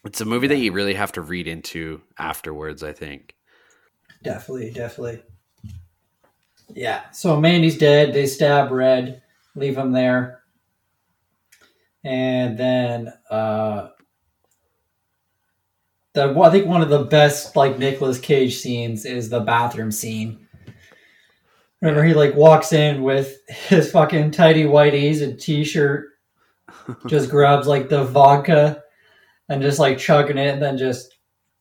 it's 0.04 0.20
a 0.20 0.24
movie 0.24 0.48
that 0.48 0.58
you 0.58 0.72
really 0.72 0.94
have 0.94 1.12
to 1.12 1.20
read 1.20 1.46
into 1.46 2.02
afterwards, 2.18 2.82
I 2.82 2.92
think. 2.92 3.34
Definitely, 4.22 4.72
definitely. 4.72 5.22
Yeah. 6.74 7.08
So 7.12 7.40
Mandy's 7.40 7.78
dead. 7.78 8.12
They 8.12 8.26
stab 8.26 8.72
Red, 8.72 9.22
leave 9.54 9.78
him 9.78 9.92
there, 9.92 10.42
and 12.02 12.58
then 12.58 13.12
uh, 13.30 13.90
the 16.14 16.34
I 16.40 16.50
think 16.50 16.66
one 16.66 16.82
of 16.82 16.88
the 16.88 17.04
best 17.04 17.54
like 17.54 17.78
Nicolas 17.78 18.18
Cage 18.18 18.56
scenes 18.56 19.04
is 19.04 19.28
the 19.28 19.40
bathroom 19.40 19.92
scene. 19.92 20.45
Remember, 21.82 22.02
he 22.04 22.14
like 22.14 22.34
walks 22.34 22.72
in 22.72 23.02
with 23.02 23.36
his 23.48 23.90
fucking 23.90 24.30
tidy 24.30 24.64
whities 24.64 25.22
and 25.22 25.38
t-shirt, 25.38 26.08
just 27.06 27.30
grabs 27.30 27.66
like 27.66 27.88
the 27.88 28.04
vodka 28.04 28.82
and 29.48 29.62
just 29.62 29.78
like 29.78 29.98
chugging 29.98 30.38
it, 30.38 30.54
and 30.54 30.62
then 30.62 30.78
just 30.78 31.18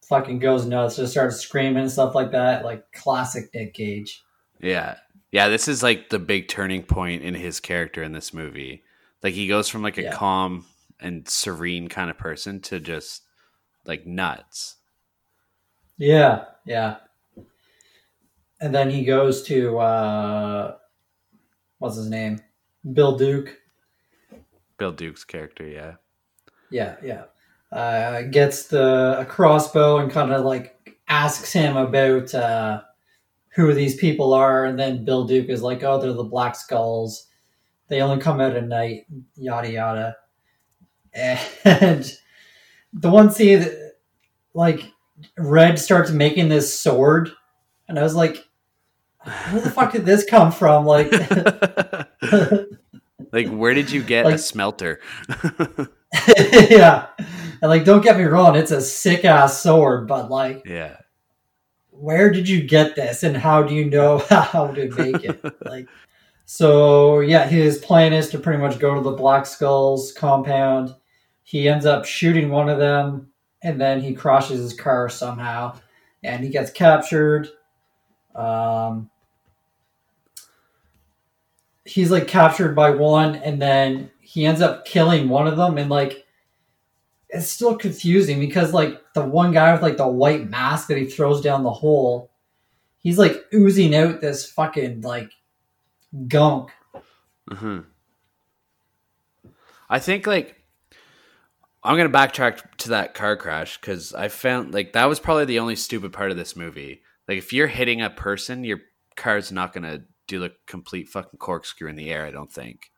fucking 0.08 0.40
goes 0.40 0.66
nuts, 0.66 0.96
just 0.96 1.12
starts 1.12 1.38
screaming 1.38 1.84
and 1.84 1.92
stuff 1.92 2.16
like 2.16 2.32
that. 2.32 2.64
Like 2.64 2.92
classic 2.94 3.50
Nick 3.54 3.74
Cage. 3.74 4.24
Yeah. 4.62 4.96
Yeah, 5.32 5.50
this 5.50 5.68
is 5.68 5.84
like 5.84 6.10
the 6.10 6.20
big 6.20 6.48
turning 6.48 6.84
point 6.84 7.22
in 7.24 7.34
his 7.36 7.60
character 7.60 8.02
in 8.02 8.14
this 8.14 8.34
movie. 8.34 8.84
Like 9.22 9.34
he 9.34 9.48
goes 9.48 9.68
from 9.68 9.82
like 9.82 9.98
a 9.98 10.04
Yeah. 10.04 10.14
calm 10.14 10.66
and 11.00 11.28
serene 11.28 11.90
kind 11.90 12.10
of 12.10 12.18
person 12.18 12.62
to 12.62 12.80
just 12.80 13.24
like 13.86 14.08
nuts. 14.08 14.78
Yeah, 15.98 16.46
yeah. 16.66 16.98
And 18.62 18.74
then 18.74 18.90
he 18.90 19.04
goes 19.04 19.44
to 19.44 19.78
uh 19.80 20.76
what's 21.80 21.98
his 21.98 22.10
name? 22.10 22.40
Bill 22.94 23.18
Duke. 23.18 23.58
Bill 24.78 24.92
Duke's 24.92 25.24
character, 25.24 25.66
yeah. 25.66 25.96
Yeah, 26.70 26.96
yeah. 27.04 27.24
Uh 27.72 28.24
gets 28.24 28.68
the 28.68 29.18
a 29.20 29.26
crossbow 29.26 29.98
and 29.98 30.12
kind 30.12 30.32
of 30.32 30.46
like 30.46 31.00
asks 31.08 31.52
him 31.52 31.78
about 31.78 32.34
uh 32.34 32.82
who 33.50 33.74
these 33.74 33.96
people 33.96 34.34
are 34.34 34.66
and 34.66 34.78
then 34.78 35.06
Bill 35.06 35.26
Duke 35.26 35.50
is 35.50 35.62
like, 35.62 35.84
"Oh, 35.84 36.00
they're 36.00 36.14
the 36.14 36.24
Black 36.24 36.56
Skulls. 36.56 37.28
They 37.88 38.02
only 38.02 38.22
come 38.22 38.42
out 38.42 38.56
at 38.56 38.68
night." 38.68 39.06
Yada 39.36 39.72
yada. 39.72 40.18
And 41.14 42.12
the 42.94 43.10
one 43.10 43.32
scene 43.32 43.60
that 43.62 43.96
like 44.54 44.92
Red 45.38 45.80
starts 45.80 46.12
making 46.12 46.50
this 46.50 46.78
sword 46.78 47.32
and 47.88 48.00
I 48.00 48.04
was 48.04 48.16
like, 48.16 48.48
"Where 49.52 49.62
the 49.62 49.72
fuck 49.72 49.92
did 49.92 50.06
this 50.06 50.26
come 50.26 50.52
from?" 50.52 50.86
Like, 50.86 51.12
like, 53.32 53.50
where 53.50 53.74
did 53.74 53.92
you 53.92 54.04
get 54.04 54.26
a 54.26 54.38
smelter? 54.38 55.00
yeah, 56.70 57.08
and 57.62 57.70
like, 57.70 57.86
don't 57.86 58.04
get 58.04 58.18
me 58.18 58.24
wrong, 58.24 58.56
it's 58.56 58.72
a 58.72 58.82
sick 58.82 59.26
ass 59.26 59.62
sword, 59.62 60.08
but 60.08 60.30
like, 60.30 60.64
yeah. 60.66 60.98
where 61.90 62.32
did 62.32 62.48
you 62.48 62.64
get 62.64 62.96
this, 62.96 63.24
and 63.24 63.36
how 63.36 63.64
do 63.64 63.74
you 63.74 63.86
know 63.86 64.18
how 64.30 64.68
to 64.68 64.90
make 64.92 65.24
it? 65.24 65.44
like, 65.66 65.88
so 66.46 67.20
yeah, 67.20 67.48
his 67.48 67.80
plan 67.80 68.14
is 68.14 68.30
to 68.30 68.40
pretty 68.40 68.62
much 68.62 68.80
go 68.80 68.96
to 68.96 69.02
the 69.02 69.12
Black 69.12 69.46
Skulls 69.46 70.14
compound. 70.14 70.94
He 71.44 71.68
ends 71.68 71.86
up 71.86 72.06
shooting 72.06 72.50
one 72.50 72.70
of 72.70 72.80
them, 72.80 73.30
and 73.62 73.80
then 73.80 74.02
he 74.02 74.14
crashes 74.14 74.60
his 74.60 74.74
car 74.74 75.10
somehow, 75.10 75.78
and 76.24 76.44
he 76.44 76.50
gets 76.50 76.72
captured. 76.72 77.50
Um, 78.36 79.10
he's 81.86 82.12
like 82.12 82.28
captured 82.28 82.76
by 82.76 82.90
one, 82.92 83.36
and 83.36 83.62
then 83.62 84.12
he 84.20 84.46
ends 84.46 84.62
up 84.62 84.86
killing 84.86 85.30
one 85.30 85.48
of 85.48 85.58
them, 85.58 85.78
and 85.78 85.90
like 85.90 86.26
it's 87.30 87.50
still 87.50 87.78
confusing 87.78 88.40
because 88.40 88.74
like 88.74 89.02
the 89.14 89.26
one 89.26 89.52
guy 89.52 89.74
with 89.74 89.82
like 89.82 89.98
the 89.98 90.08
white 90.08 90.50
mask 90.50 90.88
that 90.88 90.98
he 90.98 91.06
throws 91.06 91.42
down 91.42 91.64
the 91.64 91.72
hole, 91.72 92.32
he's 93.00 93.18
like 93.18 93.46
oozing 93.54 93.96
out 93.96 94.22
this 94.22 94.50
fucking 94.50 95.02
like 95.02 95.32
gunk. 96.28 96.72
hmm 97.50 97.80
I 99.90 100.00
think 100.00 100.26
like 100.26 100.62
I'm 101.84 101.98
gonna 101.98 102.10
backtrack 102.10 102.62
to 102.78 102.90
that 102.90 103.14
car 103.14 103.38
crash 103.38 103.80
because 103.80 104.14
I 104.14 104.28
found 104.28 104.74
like 104.74 104.94
that 104.94 105.06
was 105.06 105.20
probably 105.20 105.46
the 105.46 105.60
only 105.60 105.76
stupid 105.76 106.12
part 106.12 106.32
of 106.32 106.38
this 106.38 106.56
movie. 106.56 107.02
Like 107.28 107.38
if 107.38 107.54
you're 107.54 107.68
hitting 107.68 108.02
a 108.02 108.10
person, 108.10 108.64
your 108.64 108.82
car's 109.16 109.52
not 109.52 109.74
gonna 109.74 110.04
do 110.28 110.40
the 110.40 110.52
complete 110.68 111.08
fucking 111.10 111.40
corkscrew 111.40 111.90
in 111.90 111.96
the 111.96 112.12
air. 112.12 112.26
I 112.26 112.32
don't 112.32 112.52
think. 112.52 112.92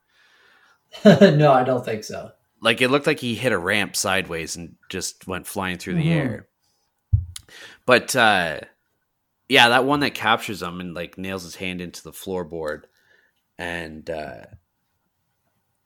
no, 1.05 1.51
I 1.51 1.63
don't 1.63 1.83
think 1.83 2.03
so. 2.03 2.31
Like 2.61 2.81
it 2.81 2.89
looked 2.89 3.07
like 3.07 3.19
he 3.19 3.35
hit 3.35 3.51
a 3.51 3.57
ramp 3.57 3.95
sideways 3.95 4.55
and 4.55 4.75
just 4.89 5.27
went 5.27 5.45
flying 5.47 5.77
through 5.77 5.95
the 5.95 6.07
Mhm. 6.07 6.15
air. 6.15 6.47
But 7.85 8.15
uh 8.15 8.61
yeah, 9.49 9.69
that 9.69 9.85
one 9.85 10.01
that 10.01 10.13
captures 10.15 10.61
him 10.61 10.79
and 10.81 10.93
like 10.93 11.17
nails 11.17 11.43
his 11.43 11.55
hand 11.55 11.79
into 11.81 12.03
the 12.03 12.11
floorboard 12.11 12.83
and 13.57 14.09
uh 14.09 14.45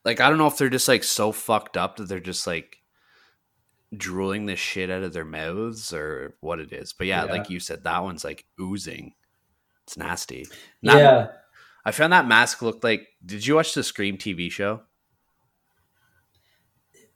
like 0.03 0.19
I 0.19 0.29
don't 0.29 0.37
know 0.39 0.47
if 0.47 0.57
they're 0.57 0.69
just 0.69 0.87
like 0.87 1.03
so 1.03 1.31
fucked 1.31 1.77
up 1.77 1.97
that 1.97 2.07
they're 2.07 2.19
just 2.19 2.47
like 2.47 2.77
drooling 3.95 4.45
this 4.45 4.59
shit 4.59 4.89
out 4.89 5.03
of 5.03 5.13
their 5.13 5.25
mouths 5.25 5.91
or 5.93 6.35
what 6.39 6.59
it 6.59 6.71
is. 6.71 6.93
But 6.93 7.07
yeah, 7.07 7.25
Yeah. 7.25 7.31
like 7.31 7.49
you 7.49 7.59
said, 7.59 7.83
that 7.83 8.03
one's 8.03 8.23
like 8.23 8.45
oozing. 8.59 9.13
It's 9.83 9.97
nasty. 9.97 10.47
That- 10.83 10.97
yeah, 10.97 11.27
I 11.83 11.91
found 11.91 12.13
that 12.13 12.27
mask 12.27 12.61
looked 12.61 12.83
like 12.83 13.07
did 13.25 13.45
you 13.45 13.55
watch 13.55 13.73
the 13.73 13.83
Scream 13.83 14.17
TV 14.17 14.49
show? 14.51 14.81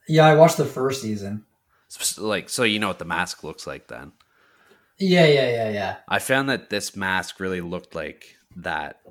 yeah. 0.07 0.25
I 0.25 0.35
watched 0.35 0.57
the 0.57 0.65
first 0.65 1.01
season. 1.01 1.45
Like 2.17 2.49
so 2.49 2.63
you 2.63 2.79
know 2.79 2.89
what 2.89 2.99
the 2.99 3.05
mask 3.05 3.43
looks 3.43 3.65
like 3.65 3.87
then. 3.87 4.11
Yeah, 4.97 5.25
yeah, 5.25 5.49
yeah, 5.49 5.69
yeah. 5.69 5.95
I 6.07 6.19
found 6.19 6.49
that 6.49 6.69
this 6.69 6.95
mask 6.95 7.39
really 7.39 7.61
looked 7.61 7.95
like 7.95 8.35
that. 8.57 9.01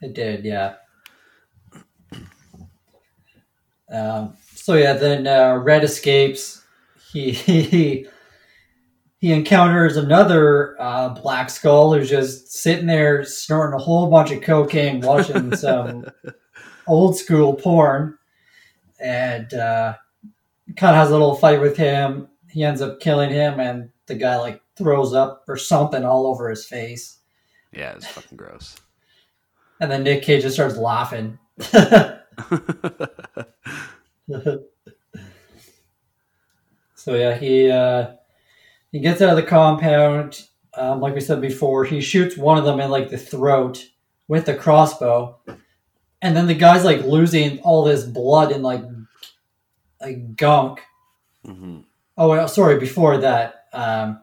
It 0.00 0.14
did, 0.14 0.44
yeah. 0.44 0.74
Um, 3.88 4.36
so 4.66 4.74
yeah, 4.74 4.94
then 4.94 5.28
uh, 5.28 5.58
Red 5.58 5.84
escapes. 5.84 6.64
He 7.12 7.30
he 7.30 8.06
he 9.18 9.32
encounters 9.32 9.96
another 9.96 10.76
uh, 10.78 11.10
Black 11.10 11.48
Skull 11.48 11.94
who's 11.94 12.10
just 12.10 12.52
sitting 12.52 12.86
there 12.86 13.24
snorting 13.24 13.80
a 13.80 13.82
whole 13.82 14.10
bunch 14.10 14.32
of 14.32 14.42
cocaine, 14.42 15.00
watching 15.00 15.56
some 15.56 16.04
old 16.86 17.16
school 17.16 17.54
porn, 17.54 18.18
and 19.00 19.54
uh, 19.54 19.94
kind 20.76 20.94
of 20.94 21.00
has 21.00 21.08
a 21.08 21.12
little 21.12 21.36
fight 21.36 21.60
with 21.60 21.76
him. 21.76 22.28
He 22.50 22.64
ends 22.64 22.82
up 22.82 23.00
killing 23.00 23.30
him, 23.30 23.60
and 23.60 23.88
the 24.06 24.16
guy 24.16 24.36
like 24.36 24.60
throws 24.76 25.14
up 25.14 25.44
or 25.48 25.56
something 25.56 26.04
all 26.04 26.26
over 26.26 26.50
his 26.50 26.66
face. 26.66 27.20
Yeah, 27.72 27.92
it's 27.92 28.08
fucking 28.08 28.36
gross. 28.36 28.76
And 29.80 29.90
then 29.90 30.02
Nick 30.02 30.22
Cage 30.22 30.42
just 30.42 30.56
starts 30.56 30.76
laughing. 30.76 31.38
so 36.94 37.14
yeah, 37.14 37.36
he 37.36 37.70
uh, 37.70 38.12
he 38.92 39.00
gets 39.00 39.22
out 39.22 39.30
of 39.30 39.36
the 39.36 39.42
compound. 39.42 40.42
Um, 40.74 41.00
like 41.00 41.14
we 41.14 41.20
said 41.20 41.40
before, 41.40 41.84
he 41.84 42.00
shoots 42.00 42.36
one 42.36 42.58
of 42.58 42.64
them 42.64 42.80
in 42.80 42.90
like 42.90 43.10
the 43.10 43.18
throat 43.18 43.86
with 44.28 44.46
the 44.46 44.54
crossbow, 44.54 45.38
and 46.22 46.36
then 46.36 46.46
the 46.46 46.54
guy's 46.54 46.84
like 46.84 47.04
losing 47.04 47.60
all 47.60 47.84
this 47.84 48.04
blood 48.04 48.52
and 48.52 48.62
like 48.62 48.82
like 50.00 50.36
gunk. 50.36 50.80
hmm 51.44 51.80
Oh, 52.18 52.30
well, 52.30 52.48
sorry. 52.48 52.78
Before 52.78 53.18
that, 53.18 53.66
um, 53.74 54.22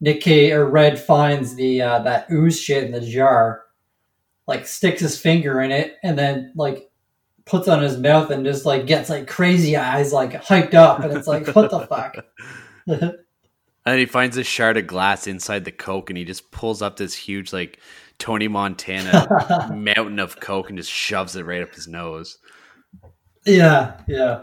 Nick 0.00 0.26
or 0.26 0.68
Red 0.70 0.98
finds 0.98 1.54
the 1.54 1.82
uh, 1.82 1.98
that 2.00 2.30
ooze 2.30 2.58
shit 2.60 2.84
in 2.84 2.92
the 2.92 3.00
jar, 3.00 3.64
like 4.46 4.66
sticks 4.66 5.00
his 5.02 5.20
finger 5.20 5.60
in 5.60 5.70
it, 5.70 5.96
and 6.02 6.18
then 6.18 6.52
like 6.56 6.90
puts 7.46 7.68
on 7.68 7.82
his 7.82 7.96
mouth 7.96 8.30
and 8.30 8.44
just 8.44 8.66
like 8.66 8.86
gets 8.86 9.08
like 9.08 9.26
crazy 9.26 9.76
eyes, 9.76 10.12
like 10.12 10.32
hyped 10.32 10.74
up, 10.74 11.00
and 11.00 11.16
it's 11.16 11.28
like, 11.28 11.46
what 11.48 11.70
the 11.70 11.86
fuck? 11.86 12.16
And 13.86 14.00
he 14.00 14.06
finds 14.06 14.36
a 14.36 14.42
shard 14.42 14.76
of 14.76 14.88
glass 14.88 15.28
inside 15.28 15.64
the 15.64 15.70
coke, 15.70 16.10
and 16.10 16.16
he 16.16 16.24
just 16.24 16.50
pulls 16.50 16.82
up 16.82 16.96
this 16.96 17.14
huge 17.14 17.52
like 17.52 17.78
Tony 18.18 18.48
Montana 18.48 19.70
mountain 19.72 20.18
of 20.18 20.40
coke 20.40 20.68
and 20.68 20.76
just 20.76 20.90
shoves 20.90 21.36
it 21.36 21.44
right 21.44 21.62
up 21.62 21.72
his 21.72 21.86
nose. 21.86 22.38
yeah, 23.44 24.00
yeah. 24.08 24.42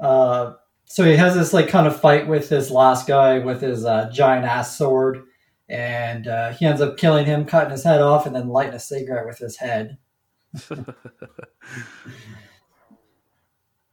Uh, 0.00 0.52
so 0.84 1.04
he 1.04 1.16
has 1.16 1.34
this 1.34 1.52
like 1.52 1.66
kind 1.66 1.88
of 1.88 2.00
fight 2.00 2.28
with 2.28 2.48
this 2.48 2.70
last 2.70 3.08
guy 3.08 3.40
with 3.40 3.60
his 3.60 3.84
uh, 3.84 4.08
giant 4.14 4.46
ass 4.46 4.78
sword, 4.78 5.24
and 5.68 6.28
uh, 6.28 6.52
he 6.52 6.64
ends 6.64 6.80
up 6.80 6.96
killing 6.96 7.26
him, 7.26 7.44
cutting 7.44 7.72
his 7.72 7.82
head 7.82 8.00
off, 8.00 8.24
and 8.24 8.36
then 8.36 8.48
lighting 8.48 8.74
a 8.74 8.78
cigarette 8.78 9.26
with 9.26 9.38
his 9.38 9.56
head. 9.56 9.98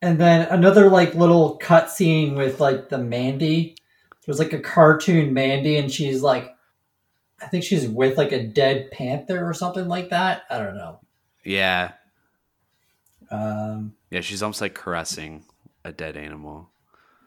and 0.01 0.19
then 0.19 0.47
another 0.49 0.89
like 0.89 1.15
little 1.15 1.57
cut 1.57 1.89
scene 1.91 2.35
with 2.35 2.59
like 2.59 2.89
the 2.89 2.97
Mandy. 2.97 3.75
There's 4.25 4.39
like 4.39 4.53
a 4.53 4.59
cartoon 4.59 5.33
Mandy, 5.33 5.77
and 5.77 5.91
she's 5.91 6.21
like, 6.21 6.49
I 7.41 7.47
think 7.47 7.63
she's 7.63 7.87
with 7.87 8.17
like 8.17 8.31
a 8.31 8.43
dead 8.43 8.91
panther 8.91 9.47
or 9.47 9.53
something 9.53 9.87
like 9.87 10.09
that. 10.09 10.43
I 10.49 10.57
don't 10.57 10.75
know. 10.75 10.99
Yeah, 11.43 11.91
Um, 13.29 13.95
yeah, 14.09 14.21
she's 14.21 14.41
almost 14.41 14.61
like 14.61 14.73
caressing 14.73 15.43
a 15.83 15.91
dead 15.91 16.17
animal. 16.17 16.69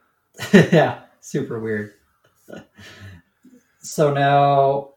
yeah, 0.53 1.01
super 1.21 1.61
weird. 1.61 1.93
So 3.81 4.13
now, 4.13 4.91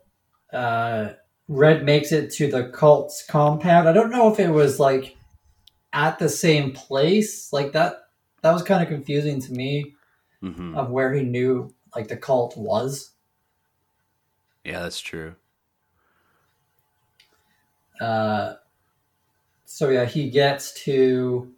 uh, 0.51 1.13
Red 1.51 1.83
makes 1.83 2.13
it 2.13 2.31
to 2.35 2.49
the 2.49 2.69
cult's 2.69 3.25
compound. 3.27 3.89
I 3.89 3.91
don't 3.91 4.09
know 4.09 4.31
if 4.31 4.39
it 4.39 4.49
was 4.49 4.79
like 4.79 5.17
at 5.91 6.17
the 6.17 6.29
same 6.29 6.71
place, 6.71 7.51
like 7.51 7.73
that. 7.73 8.05
That 8.41 8.53
was 8.53 8.63
kind 8.63 8.81
of 8.81 8.87
confusing 8.87 9.41
to 9.41 9.51
me 9.51 9.93
hmm 10.39 10.75
of 10.75 10.89
where 10.89 11.13
he 11.13 11.23
knew 11.23 11.75
like 11.93 12.07
the 12.07 12.15
cult 12.15 12.55
was. 12.55 13.11
Yeah, 14.63 14.79
that's 14.83 15.01
true. 15.01 15.35
Uh, 17.99 18.53
so 19.65 19.89
yeah, 19.89 20.05
he 20.05 20.29
gets 20.29 20.73
to. 20.85 21.51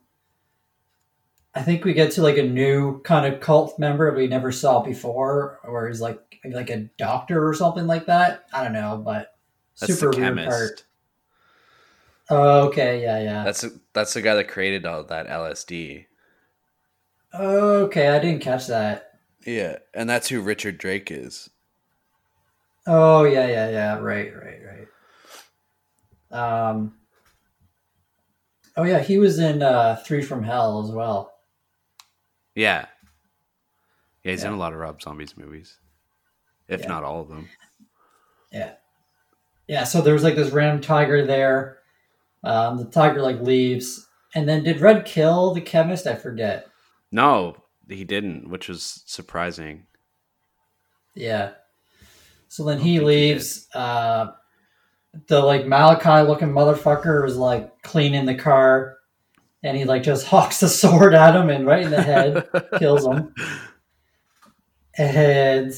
I 1.53 1.61
think 1.61 1.85
we 1.85 1.93
get 1.93 2.11
to 2.13 2.23
like 2.23 2.39
a 2.39 2.43
new 2.43 2.99
kind 3.03 3.31
of 3.31 3.41
cult 3.41 3.77
member 3.77 4.11
we 4.11 4.25
never 4.25 4.51
saw 4.51 4.81
before, 4.81 5.59
or 5.63 5.87
he's 5.87 6.01
like 6.01 6.19
like 6.49 6.71
a 6.71 6.89
doctor 6.97 7.47
or 7.47 7.53
something 7.53 7.85
like 7.85 8.07
that. 8.07 8.45
I 8.51 8.63
don't 8.63 8.73
know, 8.73 8.97
but 8.97 9.32
That's 9.79 9.93
super 9.97 10.11
the 10.11 10.17
weird 10.21 10.37
chemist. 10.37 10.49
part. 10.49 10.83
Oh, 12.29 12.67
okay, 12.67 13.01
yeah, 13.01 13.21
yeah. 13.21 13.43
That's 13.43 13.65
that's 13.93 14.13
the 14.13 14.21
guy 14.21 14.35
that 14.35 14.47
created 14.47 14.85
all 14.85 15.03
that 15.03 15.27
LSD. 15.27 16.05
okay, 17.33 18.09
I 18.09 18.19
didn't 18.19 18.41
catch 18.41 18.67
that. 18.67 19.19
Yeah, 19.45 19.77
and 19.93 20.09
that's 20.09 20.29
who 20.29 20.41
Richard 20.41 20.77
Brake 20.79 21.11
is. 21.11 21.49
Oh 22.87 23.23
yeah, 23.23 23.47
yeah, 23.47 23.69
yeah. 23.69 23.97
Right, 23.99 24.33
right, 24.35 24.59
right. 26.31 26.69
Um. 26.69 26.95
Oh 28.75 28.83
yeah, 28.83 28.99
he 28.99 29.17
was 29.19 29.37
in 29.39 29.61
uh, 29.61 30.01
Three 30.05 30.21
from 30.23 30.43
Hell 30.43 30.83
as 30.83 30.91
well. 30.91 31.33
Yeah. 32.55 32.85
Yeah, 34.23 34.31
he's 34.31 34.43
in 34.43 34.53
a 34.53 34.57
lot 34.57 34.71
of 34.73 34.79
Rob 34.79 35.01
Zombies 35.01 35.35
movies. 35.35 35.77
If 36.67 36.81
Yeah. 36.81 36.87
not 36.87 37.03
all 37.03 37.21
of 37.21 37.27
them. 37.27 37.49
Yeah. 38.51 38.73
Yeah, 39.67 39.83
so 39.83 40.01
there 40.01 40.13
was 40.13 40.23
like 40.23 40.35
this 40.35 40.51
random 40.51 40.81
tiger 40.81 41.25
there. 41.25 41.79
Um, 42.43 42.77
the 42.77 42.85
tiger 42.85 43.21
like 43.21 43.41
leaves. 43.41 44.07
And 44.35 44.49
then 44.49 44.63
did 44.63 44.81
Red 44.81 45.05
kill 45.05 45.53
the 45.53 45.61
chemist? 45.61 46.07
I 46.07 46.15
forget. 46.15 46.67
No, 47.11 47.55
he 47.87 48.03
didn't, 48.03 48.49
which 48.49 48.67
was 48.67 49.03
surprising. 49.05 49.85
Yeah. 51.15 51.51
So 52.47 52.63
then 52.65 52.79
he 52.79 52.97
think 52.97 52.99
he 52.99 53.05
leaves. 53.05 53.67
uh, 53.73 54.31
the 55.27 55.41
like 55.41 55.67
Malachi 55.67 56.27
looking 56.27 56.49
motherfucker 56.49 57.25
is 57.27 57.37
like 57.37 57.81
cleaning 57.83 58.25
the 58.25 58.35
car, 58.35 58.97
and 59.63 59.77
he 59.77 59.85
like 59.85 60.03
just 60.03 60.25
hawks 60.27 60.59
the 60.59 60.69
sword 60.69 61.13
at 61.13 61.35
him 61.35 61.49
and 61.49 61.65
right 61.65 61.83
in 61.83 61.91
the 61.91 62.01
head, 62.01 62.47
kills 62.79 63.05
him. 63.05 63.33
And 64.97 65.73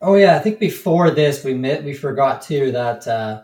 oh 0.00 0.14
yeah, 0.14 0.36
I 0.36 0.38
think 0.38 0.58
before 0.58 1.10
this 1.10 1.44
we 1.44 1.54
met. 1.54 1.84
We 1.84 1.94
forgot 1.94 2.42
too 2.42 2.72
that 2.72 3.06
uh, 3.06 3.42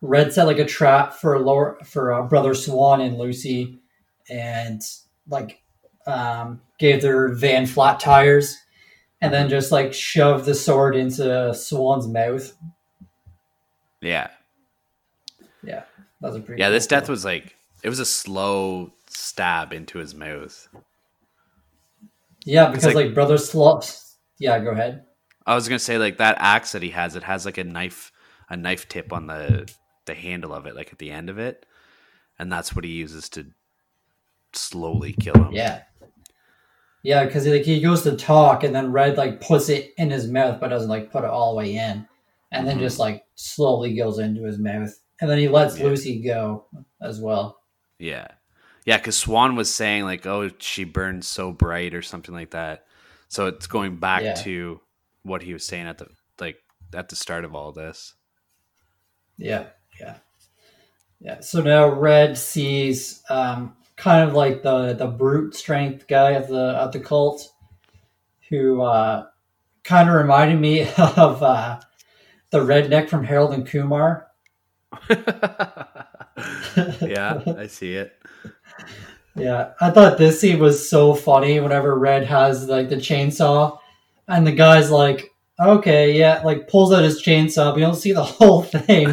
Red 0.00 0.32
set 0.32 0.46
like 0.46 0.58
a 0.58 0.64
trap 0.64 1.14
for 1.14 1.38
Lord 1.40 1.86
for 1.86 2.12
uh, 2.12 2.22
brother 2.22 2.54
Swan 2.54 3.00
and 3.00 3.18
Lucy, 3.18 3.80
and 4.30 4.80
like 5.28 5.62
um, 6.06 6.60
gave 6.78 7.02
their 7.02 7.28
van 7.34 7.66
flat 7.66 8.00
tires, 8.00 8.56
and 9.20 9.32
then 9.32 9.48
just 9.48 9.72
like 9.72 9.92
shoved 9.92 10.44
the 10.44 10.54
sword 10.54 10.96
into 10.96 11.52
Swan's 11.54 12.06
mouth. 12.06 12.52
Yeah. 14.00 14.28
Yeah, 15.64 15.82
that 16.20 16.28
was 16.28 16.36
a 16.36 16.40
pretty. 16.40 16.60
Yeah, 16.60 16.68
cool 16.68 16.74
this 16.74 16.86
death 16.86 17.08
was 17.08 17.24
like 17.24 17.56
it 17.82 17.88
was 17.88 17.98
a 17.98 18.06
slow 18.06 18.92
stab 19.08 19.72
into 19.72 19.98
his 19.98 20.14
mouth. 20.14 20.68
Yeah, 22.44 22.68
because 22.68 22.84
like- 22.84 22.94
like, 22.94 23.14
brother 23.14 23.38
Slot. 23.38 24.00
Yeah, 24.38 24.58
go 24.60 24.70
ahead. 24.70 25.04
I 25.46 25.54
was 25.54 25.68
gonna 25.68 25.78
say 25.78 25.98
like 25.98 26.18
that 26.18 26.36
axe 26.38 26.72
that 26.72 26.82
he 26.82 26.90
has, 26.90 27.16
it 27.16 27.22
has 27.24 27.44
like 27.44 27.58
a 27.58 27.64
knife, 27.64 28.12
a 28.50 28.56
knife 28.56 28.88
tip 28.88 29.12
on 29.12 29.26
the 29.26 29.68
the 30.06 30.14
handle 30.14 30.52
of 30.54 30.66
it, 30.66 30.74
like 30.76 30.92
at 30.92 30.98
the 30.98 31.10
end 31.10 31.28
of 31.30 31.38
it, 31.38 31.66
and 32.38 32.50
that's 32.52 32.74
what 32.74 32.84
he 32.84 32.90
uses 32.92 33.28
to 33.30 33.46
slowly 34.52 35.12
kill 35.12 35.34
him. 35.34 35.52
Yeah. 35.52 35.82
Yeah, 37.02 37.24
because 37.24 37.46
like 37.46 37.62
he 37.62 37.80
goes 37.80 38.02
to 38.02 38.16
talk, 38.16 38.64
and 38.64 38.74
then 38.74 38.92
Red 38.92 39.16
like 39.16 39.40
puts 39.40 39.68
it 39.68 39.92
in 39.96 40.10
his 40.10 40.28
mouth, 40.28 40.60
but 40.60 40.68
doesn't 40.68 40.88
like 40.90 41.12
put 41.12 41.24
it 41.24 41.30
all 41.30 41.52
the 41.52 41.58
way 41.58 41.74
in, 41.76 42.06
and 42.50 42.66
then 42.66 42.76
Mhm. 42.78 42.80
just 42.80 42.98
like 42.98 43.24
slowly 43.36 43.94
goes 43.94 44.18
into 44.18 44.42
his 44.44 44.58
mouth, 44.58 44.92
and 45.20 45.30
then 45.30 45.38
he 45.38 45.48
lets 45.48 45.78
Yeah. 45.78 45.86
Lucy 45.86 46.20
go 46.22 46.66
as 47.00 47.20
well. 47.20 47.60
yeah, 47.98 48.26
yeah. 48.84 48.96
Because 48.96 49.16
Swan 49.16 49.54
was 49.56 49.72
saying 49.72 50.04
like, 50.04 50.26
"Oh, 50.26 50.50
she 50.58 50.84
burns 50.84 51.28
so 51.28 51.52
bright" 51.52 51.94
or 51.94 52.02
something 52.02 52.34
like 52.34 52.50
that. 52.50 52.84
So 53.28 53.46
it's 53.46 53.66
going 53.66 53.96
back 53.96 54.24
Yeah. 54.24 54.34
to 54.34 54.80
what 55.22 55.42
he 55.42 55.52
was 55.52 55.64
saying 55.64 55.86
at 55.86 55.98
the 55.98 56.08
like 56.40 56.58
at 56.94 57.08
the 57.08 57.16
start 57.16 57.44
of 57.44 57.54
all 57.54 57.72
this. 57.72 58.14
Yeah, 59.36 59.66
yeah, 60.00 60.16
yeah. 61.20 61.40
So 61.40 61.62
now 61.62 61.88
Red 61.88 62.38
sees 62.38 63.22
um, 63.28 63.76
kind 63.96 64.28
of 64.28 64.34
like 64.34 64.62
the 64.62 64.94
the 64.94 65.06
brute 65.06 65.54
strength 65.54 66.06
guy 66.08 66.32
of 66.32 66.48
the 66.48 66.58
of 66.58 66.92
the 66.92 67.00
cult, 67.00 67.52
who 68.48 68.82
uh, 68.82 69.26
kind 69.84 70.08
of 70.08 70.14
reminded 70.14 70.60
me 70.60 70.82
of 70.98 71.42
uh, 71.42 71.80
the 72.50 72.60
redneck 72.60 73.08
from 73.08 73.24
Harold 73.24 73.52
and 73.52 73.66
Kumar. 73.66 74.26
yeah, 75.10 77.42
I 77.56 77.66
see 77.68 77.94
it. 77.94 78.12
Yeah, 79.38 79.72
I 79.80 79.90
thought 79.90 80.18
this 80.18 80.40
scene 80.40 80.58
was 80.58 80.88
so 80.88 81.14
funny. 81.14 81.60
Whenever 81.60 81.98
Red 81.98 82.24
has 82.26 82.68
like 82.68 82.88
the 82.88 82.96
chainsaw, 82.96 83.78
and 84.26 84.46
the 84.46 84.52
guy's 84.52 84.90
like, 84.90 85.30
"Okay, 85.60 86.18
yeah," 86.18 86.42
like 86.44 86.68
pulls 86.68 86.92
out 86.92 87.04
his 87.04 87.22
chainsaw, 87.22 87.72
but 87.72 87.76
you 87.80 87.86
don't 87.86 87.94
see 87.94 88.12
the 88.12 88.22
whole 88.38 88.62
thing, 88.62 89.08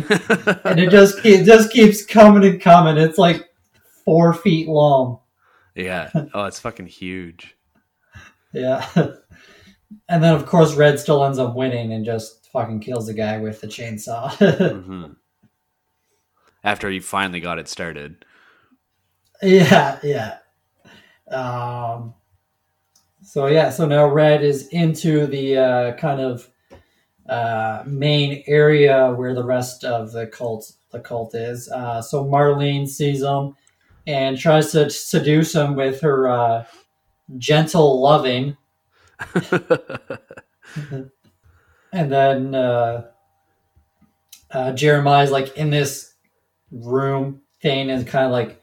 and 0.65 0.80
it 0.80 0.89
just 0.89 1.26
it 1.26 1.45
just 1.45 1.71
keeps 1.71 2.05
coming 2.05 2.43
and 2.49 2.61
coming. 2.61 2.97
It's 2.97 3.17
like 3.17 3.49
four 4.03 4.34
feet 4.34 4.67
long. 4.67 5.19
yeah. 5.76 6.09
Oh, 6.34 6.45
it's 6.45 6.59
fucking 6.59 6.88
huge. 6.88 7.55
Yeah, 8.53 8.88
and 10.09 10.23
then 10.23 10.34
of 10.34 10.45
course 10.45 10.76
Red 10.76 10.99
still 10.99 11.23
ends 11.26 11.39
up 11.39 11.55
winning 11.55 11.91
and 11.93 12.05
just 12.05 12.49
fucking 12.51 12.80
kills 12.80 13.07
the 13.07 13.13
guy 13.13 13.38
with 13.39 13.59
the 13.61 13.67
chainsaw. 13.67 14.32
hmm 14.84 15.13
After 16.63 16.89
he 16.89 16.99
finally 16.99 17.39
got 17.41 17.59
it 17.59 17.67
started. 17.67 18.23
Yeah, 19.41 19.99
yeah. 20.03 20.38
Um, 21.29 22.13
so 23.23 23.47
yeah, 23.47 23.69
so 23.69 23.86
now 23.86 24.07
Red 24.07 24.43
is 24.43 24.67
into 24.67 25.25
the 25.27 25.57
uh, 25.57 25.93
kind 25.97 26.21
of 26.21 26.49
uh, 27.29 27.83
main 27.86 28.43
area 28.47 29.13
where 29.13 29.33
the 29.33 29.43
rest 29.43 29.83
of 29.83 30.11
the 30.11 30.27
cult 30.27 30.71
the 30.91 30.99
cult 30.99 31.36
is. 31.36 31.69
Uh, 31.69 32.01
so 32.01 32.23
Marlene 32.25 32.88
sees 32.88 33.21
him 33.23 33.55
and 34.07 34.38
tries 34.38 34.71
to 34.71 34.89
seduce 34.89 35.55
him 35.55 35.75
with 35.75 36.01
her 36.01 36.27
uh, 36.27 36.65
gentle 37.38 38.01
loving, 38.01 38.57
and 41.91 42.11
then 42.11 42.55
uh, 42.55 43.07
uh, 44.51 44.71
Jeremiah's 44.73 45.31
like 45.31 45.55
in 45.57 45.69
this 45.69 46.13
room 46.71 47.41
thing 47.61 47.89
and 47.89 48.07
kind 48.07 48.25
of 48.25 48.31
like 48.31 48.61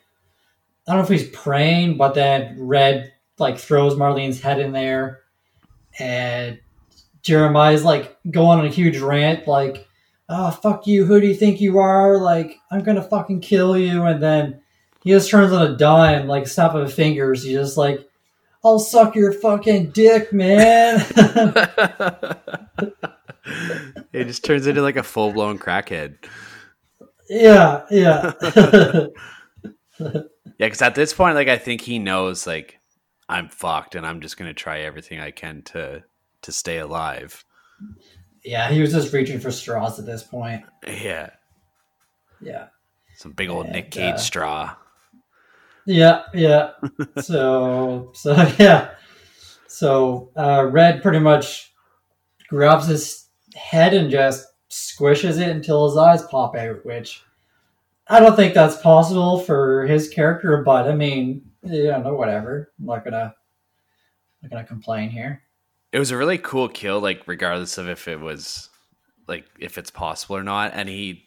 I 0.86 0.92
don't 0.92 0.98
know 0.98 1.14
if 1.14 1.20
he's 1.20 1.30
praying, 1.30 1.96
but 1.96 2.14
then 2.14 2.56
Red 2.58 3.12
like 3.38 3.58
throws 3.58 3.94
Marlene's 3.94 4.40
head 4.40 4.58
in 4.60 4.72
there, 4.72 5.20
and 5.98 6.58
Jeremiah's 7.22 7.84
like 7.84 8.16
going 8.30 8.58
on 8.58 8.66
a 8.66 8.70
huge 8.70 8.98
rant, 8.98 9.46
like, 9.46 9.86
"Oh 10.28 10.50
fuck 10.50 10.86
you! 10.86 11.04
Who 11.04 11.20
do 11.20 11.26
you 11.26 11.34
think 11.34 11.60
you 11.60 11.78
are? 11.78 12.18
Like, 12.18 12.56
I'm 12.70 12.82
gonna 12.82 13.02
fucking 13.02 13.40
kill 13.40 13.76
you!" 13.76 14.02
And 14.04 14.22
then 14.22 14.60
he 15.04 15.10
just 15.10 15.30
turns 15.30 15.52
on 15.52 15.70
a 15.70 15.76
dime, 15.76 16.26
like 16.26 16.48
snap 16.48 16.74
of 16.74 16.92
fingers. 16.92 17.44
He's 17.44 17.54
just 17.54 17.76
like, 17.76 18.00
"I'll 18.64 18.80
suck 18.80 19.14
your 19.14 19.32
fucking 19.32 19.90
dick, 19.90 20.32
man." 20.32 21.04
it 24.12 24.24
just 24.24 24.44
turns 24.44 24.66
into 24.66 24.82
like 24.82 24.96
a 24.96 25.04
full 25.04 25.32
blown 25.32 25.58
crackhead. 25.58 26.16
yeah, 27.28 27.84
yeah. 27.90 28.32
Yeah, 30.62 30.68
because 30.68 30.82
at 30.82 30.94
this 30.94 31.12
point, 31.12 31.34
like 31.34 31.48
I 31.48 31.58
think 31.58 31.80
he 31.80 31.98
knows 31.98 32.46
like 32.46 32.78
I'm 33.28 33.48
fucked, 33.48 33.96
and 33.96 34.06
I'm 34.06 34.20
just 34.20 34.36
gonna 34.36 34.54
try 34.54 34.82
everything 34.82 35.18
I 35.18 35.32
can 35.32 35.62
to 35.62 36.04
to 36.42 36.52
stay 36.52 36.78
alive. 36.78 37.44
yeah, 38.44 38.70
he 38.70 38.80
was 38.80 38.92
just 38.92 39.12
reaching 39.12 39.40
for 39.40 39.50
straws 39.50 39.98
at 39.98 40.06
this 40.06 40.22
point. 40.22 40.62
Yeah, 40.86 41.30
Yeah. 42.40 42.66
some 43.16 43.32
big 43.32 43.48
old 43.48 43.70
Nick 43.70 43.90
Cage 43.90 44.14
uh, 44.14 44.18
straw. 44.18 44.76
Yeah, 45.84 46.22
yeah. 46.32 46.70
so, 47.20 48.12
so 48.14 48.32
yeah. 48.60 48.90
So, 49.66 50.30
uh, 50.36 50.68
Red 50.70 51.02
pretty 51.02 51.18
much 51.18 51.72
grabs 52.48 52.86
his 52.86 53.26
head 53.56 53.94
and 53.94 54.12
just 54.12 54.46
squishes 54.70 55.40
it 55.40 55.48
until 55.48 55.88
his 55.88 55.96
eyes 55.96 56.22
pop 56.22 56.54
out, 56.54 56.86
which 56.86 57.24
I 58.12 58.20
don't 58.20 58.36
think 58.36 58.52
that's 58.52 58.76
possible 58.76 59.40
for 59.40 59.86
his 59.86 60.10
character, 60.10 60.62
but 60.62 60.86
I 60.86 60.94
mean, 60.94 61.50
yeah, 61.62 61.96
no, 61.96 62.12
whatever. 62.14 62.70
I'm 62.78 62.84
not 62.84 63.04
gonna, 63.04 63.34
I'm 63.34 64.42
not 64.42 64.50
gonna 64.50 64.64
complain 64.66 65.08
here. 65.08 65.42
It 65.92 65.98
was 65.98 66.10
a 66.10 66.18
really 66.18 66.36
cool 66.36 66.68
kill, 66.68 67.00
like 67.00 67.22
regardless 67.26 67.78
of 67.78 67.88
if 67.88 68.08
it 68.08 68.20
was 68.20 68.68
like 69.26 69.46
if 69.58 69.78
it's 69.78 69.90
possible 69.90 70.36
or 70.36 70.42
not. 70.42 70.72
And 70.74 70.90
he 70.90 71.24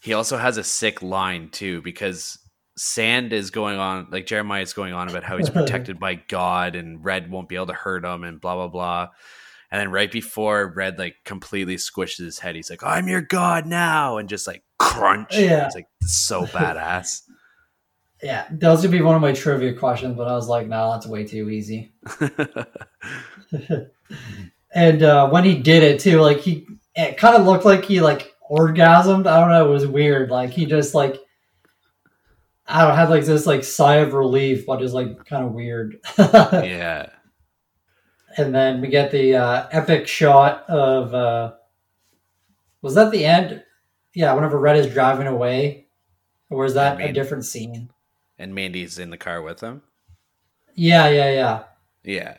he 0.00 0.14
also 0.14 0.38
has 0.38 0.56
a 0.56 0.64
sick 0.64 1.02
line 1.02 1.50
too 1.50 1.82
because 1.82 2.38
Sand 2.78 3.34
is 3.34 3.50
going 3.50 3.78
on 3.78 4.06
like 4.10 4.24
Jeremiah 4.24 4.62
is 4.62 4.72
going 4.72 4.94
on 4.94 5.10
about 5.10 5.24
how 5.24 5.36
he's 5.36 5.50
protected 5.60 6.00
by 6.00 6.14
God 6.14 6.74
and 6.74 7.04
Red 7.04 7.30
won't 7.30 7.50
be 7.50 7.56
able 7.56 7.66
to 7.66 7.74
hurt 7.74 8.06
him 8.06 8.24
and 8.24 8.40
blah 8.40 8.54
blah 8.54 8.68
blah. 8.68 9.08
And 9.70 9.80
then 9.80 9.90
right 9.90 10.10
before 10.10 10.72
Red 10.74 10.98
like 10.98 11.16
completely 11.24 11.76
squishes 11.76 12.24
his 12.24 12.38
head, 12.38 12.56
he's 12.56 12.70
like, 12.70 12.82
"I'm 12.82 13.08
your 13.08 13.20
god 13.20 13.66
now," 13.66 14.16
and 14.16 14.28
just 14.28 14.46
like 14.46 14.62
crunch. 14.78 15.36
Yeah. 15.36 15.66
It's 15.66 15.74
like 15.74 15.88
so 16.02 16.42
badass. 16.46 17.22
Yeah, 18.22 18.46
that 18.50 18.68
was 18.68 18.82
gonna 18.82 18.96
be 18.96 19.02
one 19.02 19.14
of 19.14 19.22
my 19.22 19.32
trivia 19.32 19.74
questions, 19.74 20.16
but 20.16 20.26
I 20.26 20.32
was 20.32 20.48
like, 20.48 20.66
no, 20.66 20.92
that's 20.92 21.06
way 21.06 21.24
too 21.24 21.50
easy. 21.50 21.92
and 24.74 25.02
uh, 25.02 25.28
when 25.28 25.44
he 25.44 25.58
did 25.58 25.84
it 25.84 26.00
too, 26.00 26.20
like 26.20 26.38
he, 26.38 26.66
it 26.96 27.16
kind 27.16 27.36
of 27.36 27.46
looked 27.46 27.64
like 27.64 27.84
he 27.84 28.00
like 28.00 28.34
orgasmed. 28.50 29.26
I 29.26 29.40
don't 29.40 29.50
know. 29.50 29.68
It 29.68 29.72
was 29.72 29.86
weird. 29.86 30.30
Like 30.30 30.50
he 30.50 30.66
just 30.66 30.94
like, 30.94 31.16
I 32.66 32.84
don't 32.84 32.96
have 32.96 33.10
like 33.10 33.24
this 33.24 33.46
like 33.46 33.62
sigh 33.62 33.96
of 33.96 34.14
relief, 34.14 34.66
but 34.66 34.82
is 34.82 34.94
like 34.94 35.24
kind 35.26 35.46
of 35.46 35.52
weird. 35.52 35.98
yeah. 36.18 37.10
And 38.38 38.54
then 38.54 38.80
we 38.80 38.88
get 38.88 39.10
the 39.10 39.34
uh, 39.34 39.68
epic 39.72 40.06
shot 40.06 40.64
of, 40.68 41.12
uh, 41.12 41.52
was 42.80 42.94
that 42.94 43.10
the 43.10 43.24
end? 43.24 43.62
Yeah, 44.14 44.32
whenever 44.32 44.58
Red 44.58 44.76
is 44.76 44.92
driving 44.92 45.26
away, 45.26 45.86
or 46.48 46.64
is 46.64 46.74
that 46.74 46.98
mean- 46.98 47.08
a 47.08 47.12
different 47.12 47.44
scene? 47.44 47.90
And 48.38 48.54
Mandy's 48.54 48.98
in 49.00 49.10
the 49.10 49.18
car 49.18 49.42
with 49.42 49.60
him. 49.60 49.82
Yeah, 50.74 51.08
yeah, 51.08 51.32
yeah. 51.32 51.62
Yeah. 52.04 52.36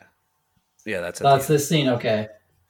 Yeah, 0.86 1.02
that's 1.02 1.20
That's 1.20 1.46
the 1.46 1.54
this 1.54 1.68
scene, 1.68 1.90
okay. 1.90 2.28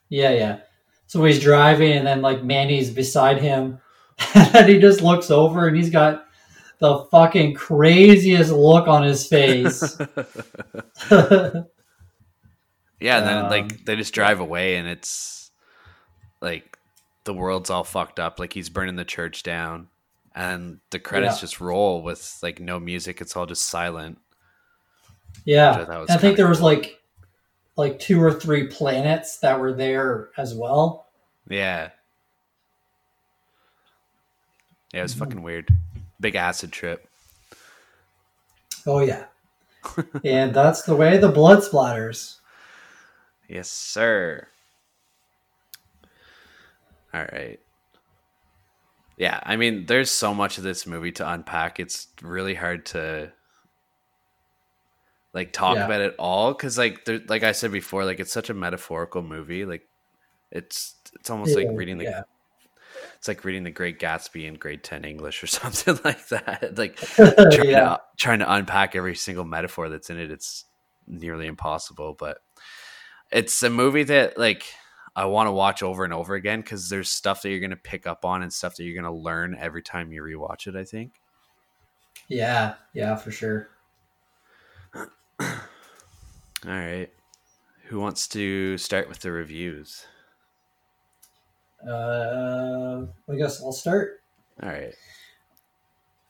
Yeah, 0.09 0.31
yeah. 0.31 0.59
So 1.07 1.25
he's 1.25 1.41
driving, 1.41 1.93
and 1.93 2.07
then 2.07 2.23
like 2.23 2.43
Mandy's 2.43 2.91
beside 2.91 3.41
him, 3.41 3.79
and 4.35 4.69
he 4.69 4.81
just 4.81 5.01
looks 5.01 5.31
over, 5.31 5.69
and 5.69 5.77
he's 5.77 5.91
got 5.91 6.27
the 6.81 7.05
fucking 7.13 7.55
craziest 7.55 8.51
look 8.51 8.89
on 8.89 9.05
his 9.05 9.27
face. 9.27 9.97
Yeah, 13.01 13.19
and 13.19 13.27
then 13.27 13.45
Um, 13.47 13.51
like 13.51 13.85
they 13.85 13.97
just 13.97 14.15
drive 14.15 14.41
away, 14.41 14.77
and 14.77 14.87
it's 14.87 15.51
like 16.41 16.79
the 17.25 17.35
world's 17.35 17.71
all 17.71 17.85
fucked 17.85 18.21
up. 18.21 18.39
Like 18.39 18.53
he's 18.53 18.69
burning 18.69 18.97
the 18.97 19.05
church 19.05 19.43
down, 19.43 19.89
and 20.35 20.81
the 20.91 20.99
credits 20.99 21.37
Yeah. 21.37 21.41
just 21.41 21.61
roll 21.61 22.03
with 22.03 22.39
like 22.43 22.61
no 22.61 22.79
music. 22.79 23.21
It's 23.21 23.37
all 23.37 23.47
just 23.47 23.63
silent. 23.67 24.19
Yeah, 25.45 25.87
I 25.89 26.15
I 26.15 26.17
think 26.19 26.37
there 26.37 26.49
was 26.49 26.61
like 26.61 27.01
like 27.77 27.99
two 27.99 28.23
or 28.23 28.33
three 28.33 28.67
planets 28.67 29.39
that 29.39 29.59
were 29.59 29.73
there 29.73 30.31
as 30.37 30.55
well. 30.55 31.07
Yeah, 31.49 31.91
yeah, 34.93 35.01
it 35.01 35.03
was 35.03 35.13
Mm-hmm. 35.15 35.25
fucking 35.25 35.43
weird. 35.43 35.69
Big 36.21 36.35
acid 36.35 36.73
trip. 36.73 37.09
Oh 38.87 39.01
yeah, 39.01 39.25
and 40.25 40.53
that's 40.53 40.83
the 40.83 40.97
way 40.97 41.17
the 41.17 41.29
blood 41.31 41.61
splatters. 41.61 42.37
Yes, 43.51 43.69
sir. 43.69 44.47
All 47.13 47.27
right. 47.33 47.59
Yeah, 49.17 49.41
I 49.43 49.57
mean, 49.57 49.87
there's 49.87 50.09
so 50.09 50.33
much 50.33 50.57
of 50.57 50.63
this 50.63 50.87
movie 50.87 51.11
to 51.13 51.29
unpack. 51.29 51.81
It's 51.81 52.07
really 52.23 52.55
hard 52.55 52.87
to 52.87 53.33
like 55.35 55.53
talk 55.53 55.77
Yeah. 55.77 55.87
about 55.87 56.01
it 56.01 56.15
all 56.17 56.53
because, 56.53 56.79
like, 56.79 57.05
there, 57.05 57.21
like 57.29 57.43
I 57.43 57.51
said 57.51 57.73
before, 57.73 58.05
like 58.05 58.21
it's 58.21 58.33
such 58.33 58.51
a 58.51 58.55
metaphorical 58.55 59.23
movie. 59.23 59.65
Like, 59.65 59.83
it's 60.53 60.95
it's 61.17 61.29
almost 61.29 61.57
like 61.57 61.67
reading 61.73 61.99
the 61.99 62.05
yeah. 62.05 62.23
it's 63.17 63.27
like 63.27 63.45
reading 63.45 63.65
the 63.65 63.73
Great 63.73 63.99
Gatsby 63.99 64.47
in 64.47 64.55
grade 64.55 64.85
ten 64.85 65.05
English 65.05 65.43
or 65.43 65.47
something 65.49 65.99
like 66.05 66.29
that. 66.29 66.79
Like 66.79 66.97
trying, 67.17 67.69
yeah, 67.69 67.81
to, 67.81 68.01
trying 68.17 68.39
to 68.39 68.53
unpack 68.53 68.95
every 68.95 69.17
single 69.17 69.45
metaphor 69.45 69.89
that's 69.89 70.09
in 70.09 70.19
it 70.21 70.31
it's 70.31 70.67
nearly 71.09 71.49
impossible 71.49 72.15
but 72.17 72.39
it's 73.33 73.63
a 73.63 73.71
movie 73.71 74.03
that 74.05 74.37
like 74.39 74.65
i 75.17 75.25
want 75.25 75.47
to 75.47 75.53
watch 75.53 75.83
over 75.83 76.05
and 76.05 76.13
over 76.13 76.35
again 76.35 76.61
because 76.61 76.89
there's 76.89 77.11
stuff 77.11 77.43
that 77.43 77.51
you're 77.51 77.61
going 77.61 77.71
to 77.71 77.77
pick 77.77 78.07
up 78.07 78.25
on 78.25 78.43
and 78.43 78.53
stuff 78.53 78.77
that 78.77 78.85
you're 78.85 79.01
going 79.01 79.13
to 79.13 79.19
learn 79.19 79.57
every 79.59 79.83
time 79.83 80.13
you 80.13 80.23
rewatch 80.23 80.67
it 80.67 80.77
i 80.77 80.85
think 80.85 81.13
yeah, 82.29 82.75
yeah, 82.95 83.17
for 83.17 83.33
sure. 83.33 83.71
all 84.95 85.07
right 86.65 87.11
who 87.87 87.99
wants 87.99 88.29
to 88.29 88.79
start 88.79 89.09
with 89.09 89.19
the 89.21 89.33
reviews 89.33 90.07
Uh, 91.87 93.07
I 93.29 93.37
guess 93.37 93.63
I'll 93.63 93.73
start. 93.73 94.23
all 94.63 94.69
right 94.69 94.95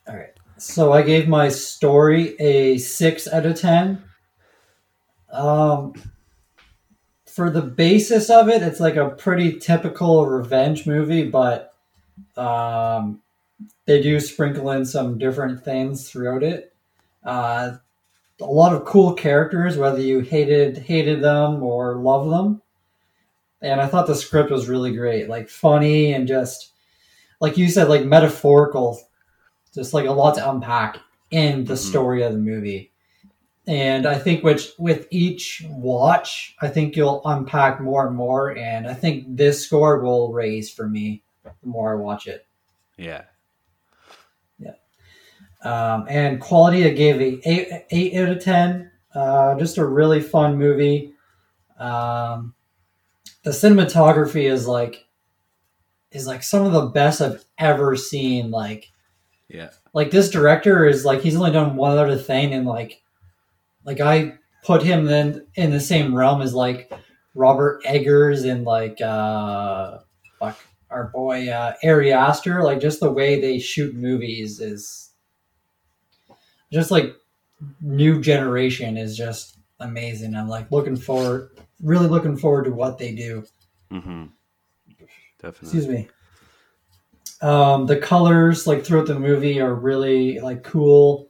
All 0.09 0.17
right. 0.17 0.33
So 0.59 0.93
I 0.93 1.03
gave 1.03 1.29
my 1.29 1.49
story 1.49 2.37
a 2.39 2.79
six 2.79 3.27
out 3.27 3.47
of 3.47 3.59
ten. 3.61 4.03
Um, 5.33 5.95
for 7.41 7.49
the 7.49 7.63
basis 7.63 8.29
of 8.29 8.51
it, 8.51 8.61
it's 8.61 8.81
like 8.81 8.97
a 8.97 9.09
pretty 9.09 9.59
typical 9.59 10.27
revenge 10.27 10.87
movie, 10.87 11.27
but 11.27 11.75
um, 12.37 13.23
they 13.87 14.03
do 14.03 14.21
sprinkle 14.21 14.69
in 14.73 14.85
some 14.85 15.17
different 15.17 15.65
things 15.65 16.11
throughout 16.11 16.43
it. 16.43 16.75
Uh, 17.25 17.79
a 18.43 18.45
lot 18.45 18.75
of 18.75 18.85
cool 18.85 19.15
characters, 19.15 19.79
whether 19.79 20.03
you 20.03 20.21
hated 20.21 20.77
hated 20.77 21.23
them 21.23 21.63
or 21.63 21.97
love 21.97 22.29
them. 22.29 22.61
And 23.63 23.81
I 23.81 23.87
thought 23.87 24.07
the 24.07 24.15
script 24.15 24.51
was 24.51 24.69
really 24.69 24.95
great, 24.95 25.31
like 25.31 25.49
funny 25.49 26.13
and 26.13 26.29
just 26.29 26.73
like 27.41 27.57
you 27.57 27.71
said, 27.71 27.89
like 27.89 28.05
metaphorical 28.05 29.01
just 29.75 29.95
like 29.95 30.05
a 30.05 30.13
lot 30.13 30.35
to 30.35 30.51
unpack 30.51 30.99
in 31.31 31.65
the 31.65 31.73
Mhm. 31.73 31.89
story 31.89 32.23
of 32.23 32.33
the 32.33 32.39
movie. 32.39 32.93
And 33.71 34.05
I 34.05 34.19
think 34.19 34.43
which 34.43 34.73
with 34.79 35.07
each 35.13 35.65
watch, 35.69 36.57
I 36.61 36.67
think 36.67 36.97
you'll 36.97 37.23
unpack 37.25 37.81
more 37.81 38.09
and 38.09 38.17
more. 38.17 38.59
And 38.59 38.89
I 38.89 38.95
think 38.95 39.25
this 39.29 39.65
score 39.65 40.01
will 40.01 40.33
raise 40.33 40.69
for 40.69 40.89
me 40.89 41.23
the 41.45 41.53
more 41.63 41.93
I 41.93 41.95
watch 41.95 42.27
it. 42.27 42.49
yeah 42.97 43.23
Yeah. 44.59 44.73
Um, 45.63 46.07
and 46.09 46.41
quality, 46.41 46.85
I 46.85 46.91
gave 46.91 47.21
a 47.21 47.49
eight, 47.49 47.85
eight 47.91 48.17
out 48.17 48.31
of 48.31 48.43
ten. 48.43 48.91
Uh, 49.15 49.57
just 49.57 49.79
a 49.79 49.87
really 49.87 50.21
fun 50.21 50.59
movie. 50.59 51.15
Um, 51.79 52.55
the 53.45 53.51
cinematography 53.51 54.51
is 54.51 54.67
like 54.67 55.07
is 56.11 56.27
like 56.27 56.43
some 56.43 56.67
of 56.67 56.73
the 56.73 56.87
best 56.87 57.21
I've 57.21 57.45
ever 57.57 57.95
seen. 57.95 58.51
Like 58.51 58.91
yeah 59.49 59.71
like 59.93 60.11
this 60.11 60.31
director 60.31 60.87
is 60.87 61.05
like 61.05 61.21
he's 61.21 61.37
only 61.37 61.53
done 61.53 61.77
one 61.77 61.97
other 61.97 62.17
thing 62.17 62.53
and 62.53 62.67
like 62.67 63.03
like 63.85 64.01
i 64.01 64.33
put 64.65 64.83
him 64.83 65.07
then 65.07 65.47
in 65.55 65.71
the 65.71 65.81
same 65.81 66.15
realm 66.15 66.43
as 66.43 66.55
like 66.55 66.93
robert 67.35 67.81
eggers 67.85 68.45
and 68.45 68.65
like 68.65 69.01
uh 69.01 69.99
fuck 70.39 70.59
our 70.91 71.09
boy 71.09 71.49
uh 71.49 71.75
ari 71.85 72.13
aster. 72.13 72.63
Like 72.63 72.81
just 72.81 73.01
the 73.01 73.13
way 73.13 73.41
they 73.41 73.59
shoot 73.59 73.95
movies 73.95 74.61
is 74.61 75.13
just 76.73 76.91
like 76.91 77.15
new 77.81 78.21
generation 78.21 78.97
is 78.97 79.17
just 79.17 79.59
amazing. 79.79 80.35
I'm 80.35 80.49
like 80.49 80.71
looking 80.71 80.97
forward 80.97 81.51
really 81.83 82.09
looking 82.09 82.37
forward 82.37 82.65
to 82.65 82.73
what 82.73 82.99
they 82.99 83.15
do. 83.15 83.45
Mm-hmm. 83.91 84.25
Definitely. 85.41 85.79
Excuse 85.79 85.89
me. 85.89 86.09
Um, 87.43 87.87
the 87.87 87.97
colors 87.97 88.67
like 88.67 88.85
throughout 88.85 89.07
the 89.07 89.19
movie 89.19 89.61
are 89.61 89.75
really 89.75 90.41
like 90.41 90.63
cool 90.63 91.30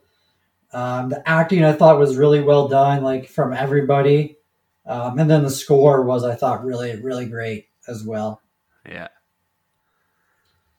um, 0.73 1.09
the 1.09 1.21
acting 1.29 1.63
i 1.63 1.73
thought 1.73 1.99
was 1.99 2.17
really 2.17 2.41
well 2.41 2.67
done 2.67 3.03
like 3.03 3.27
from 3.29 3.53
everybody. 3.53 4.37
Um, 4.85 5.19
and 5.19 5.29
then 5.29 5.43
the 5.43 5.49
score 5.49 6.03
was 6.03 6.23
i 6.23 6.33
thought 6.35 6.63
really 6.65 6.99
really 7.01 7.25
great 7.25 7.67
as 7.87 8.03
well. 8.03 8.41
Yeah. 8.87 9.09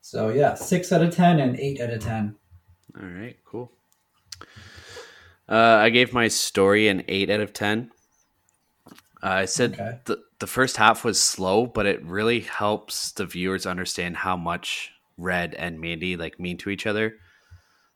So 0.00 0.30
yeah 0.30 0.54
six 0.54 0.92
out 0.92 1.02
of 1.02 1.14
ten 1.14 1.40
and 1.40 1.58
eight 1.58 1.80
out 1.80 1.90
of 1.90 2.02
ten. 2.02 2.34
All 3.00 3.06
right 3.06 3.36
cool. 3.44 3.70
Uh, 5.48 5.78
i 5.82 5.90
gave 5.90 6.12
my 6.12 6.28
story 6.28 6.88
an 6.88 7.02
8 7.08 7.28
out 7.28 7.40
of 7.40 7.52
10 7.52 7.90
uh, 8.88 8.94
i 9.22 9.44
said 9.44 9.74
Okay. 9.74 9.98
the, 10.04 10.18
the 10.38 10.46
first 10.46 10.76
half 10.76 11.04
was 11.04 11.20
slow 11.20 11.66
but 11.66 11.84
it 11.84 12.02
really 12.04 12.40
helps 12.40 13.12
the 13.12 13.26
viewers 13.26 13.66
understand 13.66 14.16
how 14.16 14.36
much 14.36 14.92
red 15.18 15.54
and 15.54 15.80
mandy 15.80 16.16
like 16.16 16.38
mean 16.40 16.56
to 16.58 16.70
each 16.70 16.86
other 16.86 17.16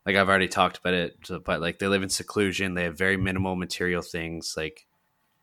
like 0.07 0.15
i've 0.15 0.29
already 0.29 0.47
talked 0.47 0.77
about 0.79 0.93
it 0.95 1.29
but 1.45 1.61
like 1.61 1.77
they 1.77 1.87
live 1.87 2.01
in 2.01 2.09
seclusion. 2.09 2.73
They 2.73 2.85
have 2.85 2.97
very 2.97 3.17
minimal 3.17 3.55
material 3.55 4.01
things 4.01 4.55
like 4.57 4.87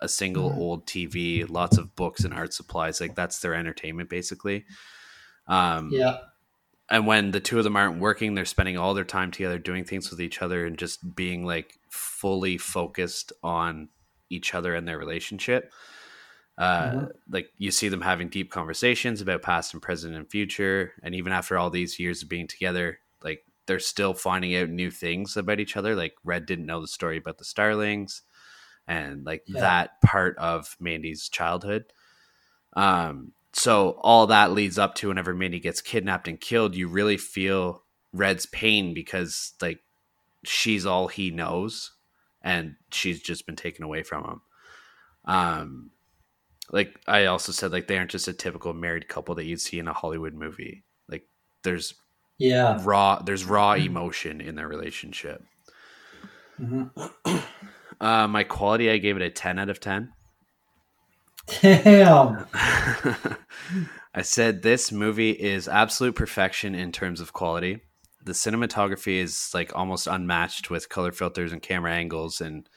a 0.00 0.08
single 0.08 0.50
Mhm. 0.50 0.56
old 0.56 0.86
tv 0.86 1.48
lots 1.48 1.78
of 1.78 1.94
books 1.94 2.24
and 2.24 2.34
art 2.34 2.52
supplies. 2.54 3.00
Like 3.00 3.14
that's 3.14 3.38
their 3.40 3.54
entertainment 3.54 4.08
basically. 4.10 4.64
Um 5.46 5.90
yeah. 5.92 6.16
and 6.90 7.06
when 7.06 7.30
the 7.30 7.40
two 7.40 7.58
of 7.58 7.64
them 7.64 7.76
aren't 7.76 8.00
working 8.00 8.34
they're 8.34 8.44
spending 8.44 8.76
all 8.78 8.94
their 8.94 9.04
time 9.04 9.30
together 9.30 9.58
doing 9.58 9.84
things 9.84 10.10
with 10.10 10.20
each 10.20 10.42
other 10.42 10.66
and 10.66 10.78
just 10.78 11.14
being 11.14 11.44
like 11.46 11.78
fully 11.90 12.58
focused 12.58 13.32
on 13.42 13.88
each 14.30 14.54
other 14.54 14.74
and 14.74 14.88
their 14.88 14.98
relationship. 14.98 15.70
Uh, 16.56 16.90
Mhm. 16.90 17.10
like 17.28 17.50
you 17.58 17.70
see 17.70 17.88
them 17.88 18.00
having 18.00 18.28
deep 18.28 18.50
conversations 18.50 19.20
about 19.20 19.42
past 19.42 19.74
and 19.74 19.82
present 19.82 20.14
and 20.14 20.30
future 20.30 20.92
and 21.02 21.14
even 21.14 21.32
after 21.32 21.58
all 21.58 21.68
these 21.68 21.98
years 21.98 22.22
of 22.22 22.28
being 22.28 22.46
together 22.46 23.00
like 23.22 23.44
they're 23.66 23.78
still 23.80 24.14
finding 24.14 24.54
out 24.56 24.68
new 24.68 24.90
things 24.90 25.36
about 25.36 25.60
each 25.60 25.76
other 25.76 25.94
like 25.94 26.14
red 26.24 26.46
didn't 26.46 26.66
know 26.66 26.80
the 26.80 26.86
story 26.88 27.16
about 27.16 27.38
the 27.38 27.44
starlings 27.44 28.22
and 28.86 29.24
like 29.24 29.42
Yeah. 29.46 29.60
that 29.60 30.00
part 30.02 30.36
of 30.38 30.76
mandy's 30.80 31.28
childhood 31.28 31.84
um 32.74 33.32
so 33.56 34.00
all 34.02 34.26
that 34.26 34.52
leads 34.52 34.78
up 34.78 34.96
to 34.96 35.08
whenever 35.08 35.32
Mindy 35.32 35.60
gets 35.60 35.80
kidnapped 35.80 36.26
and 36.26 36.40
killed, 36.40 36.74
you 36.74 36.88
really 36.88 37.16
feel 37.16 37.84
Red's 38.12 38.46
pain 38.46 38.94
because 38.94 39.52
like 39.62 39.78
she's 40.44 40.84
all 40.86 41.06
he 41.08 41.30
knows 41.30 41.92
and 42.42 42.74
she's 42.90 43.20
just 43.22 43.46
been 43.46 43.56
taken 43.56 43.84
away 43.84 44.02
from 44.02 44.24
him. 44.24 44.40
Um 45.24 45.90
like 46.72 46.98
I 47.06 47.26
also 47.26 47.52
said 47.52 47.72
like 47.72 47.86
they 47.86 47.98
aren't 47.98 48.10
just 48.10 48.28
a 48.28 48.32
typical 48.32 48.72
married 48.74 49.08
couple 49.08 49.34
that 49.36 49.44
you'd 49.44 49.60
see 49.60 49.78
in 49.78 49.88
a 49.88 49.92
Hollywood 49.92 50.34
movie. 50.34 50.84
Like 51.08 51.28
there's 51.62 51.94
yeah 52.38 52.80
raw 52.84 53.20
there's 53.20 53.44
raw 53.44 53.72
emotion 53.74 54.40
in 54.40 54.54
their 54.54 54.68
relationship. 54.68 55.42
Mhm. 56.60 56.90
Uh 58.00 58.26
my 58.26 58.42
quality 58.42 58.90
I 58.90 58.98
gave 58.98 59.16
it 59.16 59.22
a 59.22 59.30
10 59.30 59.58
out 59.58 59.70
of 59.70 59.78
10. 59.80 60.12
damn 61.60 62.44
I 64.14 64.22
said 64.22 64.62
this 64.62 64.90
movie 64.92 65.30
is 65.30 65.68
absolute 65.68 66.14
perfection 66.14 66.74
in 66.74 66.92
terms 66.92 67.20
of 67.20 67.32
quality. 67.32 67.80
The 68.24 68.32
cinematography 68.32 69.18
is 69.18 69.50
like 69.54 69.74
almost 69.76 70.06
unmatched 70.06 70.70
with 70.70 70.88
color 70.88 71.12
filters 71.12 71.52
and 71.52 71.60
camera 71.62 71.92
angles 71.92 72.40
and 72.40 72.68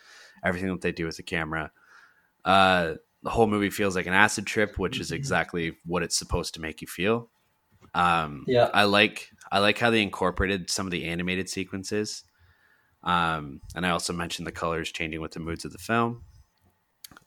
everything 0.44 0.70
that 0.70 0.82
they 0.82 0.92
do 0.92 1.06
with 1.06 1.18
the 1.18 1.24
camera. 1.24 1.72
Uh, 2.46 2.94
the 3.24 3.30
whole 3.30 3.48
movie 3.48 3.70
feels 3.70 3.96
like 3.96 4.08
an 4.08 4.14
acid 4.14 4.46
trip, 4.48 4.78
which 4.80 5.00
is 5.00 5.12
exactly 5.12 5.78
what 5.86 6.04
it's 6.04 6.18
supposed 6.18 6.54
to 6.56 6.62
make 6.62 6.82
you 6.82 6.88
feel. 6.88 7.30
Um, 7.94 8.44
Yeah. 8.48 8.70
I 8.74 8.84
like 8.86 9.30
I 9.52 9.60
like 9.60 9.78
how 9.78 9.90
they 9.90 10.02
incorporated 10.02 10.70
some 10.70 10.86
of 10.88 10.92
the 10.92 11.06
animated 11.06 11.50
sequences, 11.50 12.24
um, 13.04 13.62
and 13.76 13.86
I 13.86 13.90
also 13.92 14.14
mentioned 14.14 14.48
the 14.48 14.52
colors 14.52 14.92
changing 14.92 15.22
with 15.22 15.32
the 15.32 15.40
moods 15.40 15.66
of 15.66 15.72
the 15.72 15.78
film. 15.78 16.24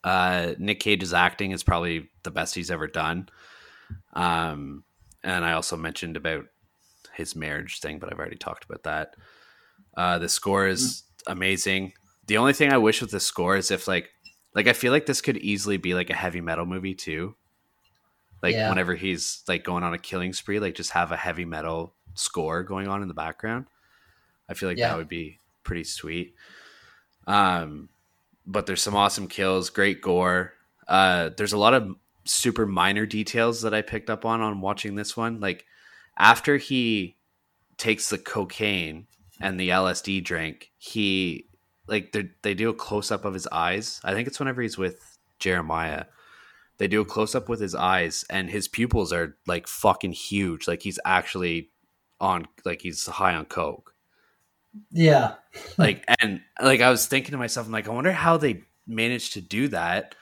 Uh, 0.05 0.55
Nick 0.59 0.81
Cage's 0.81 1.13
acting 1.15 1.53
is 1.53 1.63
probably 1.63 2.09
the 2.23 2.31
best 2.31 2.55
he's 2.55 2.71
ever 2.71 2.87
done. 2.87 3.29
Um, 4.15 4.85
and 5.23 5.45
I 5.45 5.53
also 5.53 5.77
mentioned 5.77 6.17
about 6.17 6.45
his 7.15 7.37
marriage 7.37 7.81
thing, 7.81 7.99
but 7.99 8.11
I've 8.13 8.19
already 8.19 8.37
talked 8.37 8.65
about 8.65 8.85
that. 8.85 9.17
Uh, 9.97 10.19
the 10.19 10.29
score 10.29 10.67
is 10.67 11.05
amazing. 11.27 11.93
The 12.27 12.37
only 12.39 12.53
thing 12.53 12.73
I 12.73 12.79
wish 12.79 13.01
with 13.01 13.11
the 13.11 13.21
score 13.21 13.57
is 13.57 13.71
if 13.71 13.89
like 13.89 14.11
like 14.55 14.67
I 14.67 14.73
feel 14.73 14.93
like 14.93 15.07
this 15.07 15.21
could 15.21 15.37
easily 15.39 15.77
be 15.77 15.95
like 15.95 16.11
a 16.11 16.15
heavy 16.15 16.41
metal 16.41 16.67
movie 16.67 16.95
too. 16.95 17.35
Like 18.43 18.55
Yeah. 18.55 18.69
whenever 18.69 18.95
he's 18.95 19.43
like 19.49 19.65
going 19.65 19.83
on 19.83 19.93
a 19.95 19.99
killing 19.99 20.33
spree, 20.33 20.61
like 20.61 20.75
just 20.75 20.93
have 20.93 21.13
a 21.13 21.17
heavy 21.17 21.45
metal 21.45 21.95
score 22.15 22.63
going 22.63 22.89
on 22.89 23.03
in 23.03 23.09
the 23.09 23.15
background. 23.15 23.67
I 24.49 24.55
feel 24.55 24.69
like 24.69 24.79
Yeah. 24.79 24.89
that 24.89 24.97
would 24.99 25.09
be 25.09 25.39
pretty 25.65 25.85
sweet. 25.85 26.35
Um, 27.27 27.89
but 28.47 28.67
there's 28.67 28.83
some 28.83 28.97
awesome 28.97 29.29
kills, 29.29 29.71
great 29.71 30.01
gore. 30.01 30.55
Uh, 30.89 31.31
there's 31.37 31.53
a 31.53 31.59
lot 31.59 31.75
of 31.75 31.95
super 32.25 32.67
minor 32.67 33.07
details 33.07 33.63
that 33.63 33.75
I 33.75 33.83
picked 33.83 34.11
up 34.11 34.25
on 34.25 34.41
on 34.41 34.61
watching 34.61 34.95
this 34.97 35.17
one. 35.17 35.41
Like 35.41 35.65
after 36.19 36.57
he 36.57 37.17
takes 37.77 38.11
the 38.11 38.19
cocaine 38.19 39.07
and 39.41 39.59
the 39.59 39.69
LSD 39.71 40.23
drink, 40.25 40.71
he 40.79 41.47
like 41.87 42.13
they 42.13 42.31
they 42.43 42.55
do 42.55 42.71
a 42.71 42.75
close 42.75 43.11
up 43.11 43.25
of 43.25 43.35
his 43.35 43.47
eyes. 43.49 44.01
I 44.05 44.13
think 44.15 44.27
it's 44.29 44.39
whenever 44.39 44.63
he's 44.63 44.79
with 44.79 45.19
Jeremiah. 45.39 46.07
They 46.79 46.89
do 46.89 47.03
a 47.03 47.05
close 47.05 47.35
up 47.35 47.49
with 47.49 47.61
his 47.61 47.75
eyes, 47.75 48.25
and 48.31 48.49
his 48.49 48.67
pupils 48.67 49.13
are 49.13 49.37
like 49.47 49.69
fucking 49.69 50.13
huge. 50.13 50.67
Like 50.67 50.83
he's 50.83 50.99
actually 51.05 51.71
on, 52.21 52.47
like 52.65 52.83
he's 52.83 53.07
high 53.07 53.35
on 53.35 53.45
coke 53.47 53.95
Yeah. 54.93 55.35
like 55.79 56.05
and 56.21 56.41
like 56.63 56.81
i 56.81 56.91
was 56.91 57.07
thinking 57.07 57.33
to 57.33 57.39
myself 57.39 57.67
i'm 57.67 57.73
like 57.73 57.89
i 57.89 57.93
wonder 57.93 58.13
how 58.13 58.37
they 58.37 58.63
managed 58.87 59.33
to 59.35 59.41
do 59.41 59.69
that 59.69 60.15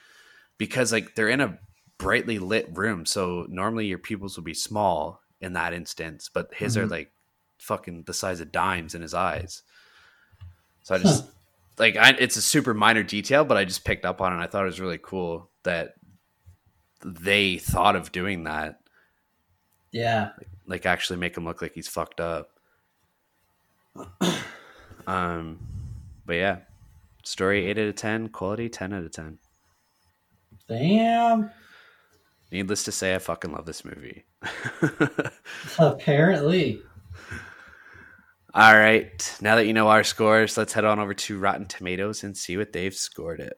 because 0.57 0.91
like 0.91 1.15
they're 1.15 1.29
in 1.29 1.41
a 1.41 1.57
brightly 1.97 2.39
lit 2.39 2.69
room 2.77 3.05
so 3.05 3.45
normally 3.49 3.85
your 3.87 3.97
pupils 3.97 4.37
would 4.37 4.45
be 4.45 4.53
small 4.53 5.21
in 5.41 5.53
that 5.53 5.73
instance 5.73 6.29
but 6.33 6.53
his 6.53 6.77
are 6.77 6.85
Mhm. 6.85 6.91
like 6.91 7.11
fucking 7.57 8.03
the 8.03 8.13
size 8.13 8.39
of 8.39 8.51
dimes 8.51 8.95
in 8.95 9.01
his 9.01 9.13
eyes 9.13 9.63
so 10.83 10.95
i 10.95 10.97
just 10.97 11.25
like 11.77 11.97
I, 11.97 12.11
it's 12.11 12.37
a 12.37 12.41
super 12.41 12.73
minor 12.73 13.03
detail 13.03 13.43
but 13.43 13.57
i 13.57 13.65
just 13.65 13.83
picked 13.83 14.05
up 14.05 14.21
on 14.21 14.31
it 14.31 14.35
and 14.35 14.43
i 14.43 14.47
thought 14.47 14.63
it 14.63 14.67
was 14.67 14.79
really 14.79 14.99
cool 15.01 15.49
that 15.63 15.95
they 17.03 17.57
thought 17.57 17.95
of 17.97 18.11
doing 18.11 18.43
that 18.45 18.79
Yeah. 19.91 20.29
like 20.37 20.47
actually 20.85 21.17
make 21.17 21.35
him 21.35 21.45
look 21.45 21.61
like 21.61 21.73
he's 21.73 21.87
fucked 21.87 22.19
up. 22.19 22.49
um, 25.07 25.59
but 26.25 26.33
yeah, 26.33 26.57
story 27.23 27.65
eight 27.65 27.77
out 27.77 27.87
of 27.87 27.95
ten, 27.95 28.29
quality 28.29 28.69
ten 28.69 28.93
out 28.93 29.03
of 29.03 29.11
ten. 29.11 29.39
Damn. 30.67 31.49
Needless 32.51 32.83
to 32.83 32.91
say, 32.91 33.15
I 33.15 33.19
fucking 33.19 33.51
love 33.51 33.65
this 33.65 33.85
movie. 33.85 34.25
Apparently. 35.79 36.81
All 38.55 38.75
right, 38.75 39.37
now 39.41 39.55
that 39.55 39.67
you 39.67 39.73
know 39.73 39.89
our 39.89 40.03
scores, 40.03 40.57
let's 40.57 40.73
head 40.73 40.83
on 40.83 40.99
over 40.99 41.13
to 41.13 41.37
Rotten 41.37 41.67
Tomatoes 41.67 42.23
and 42.23 42.35
see 42.35 42.57
what 42.57 42.73
they've 42.73 42.95
scored 42.95 43.39
it. 43.39 43.53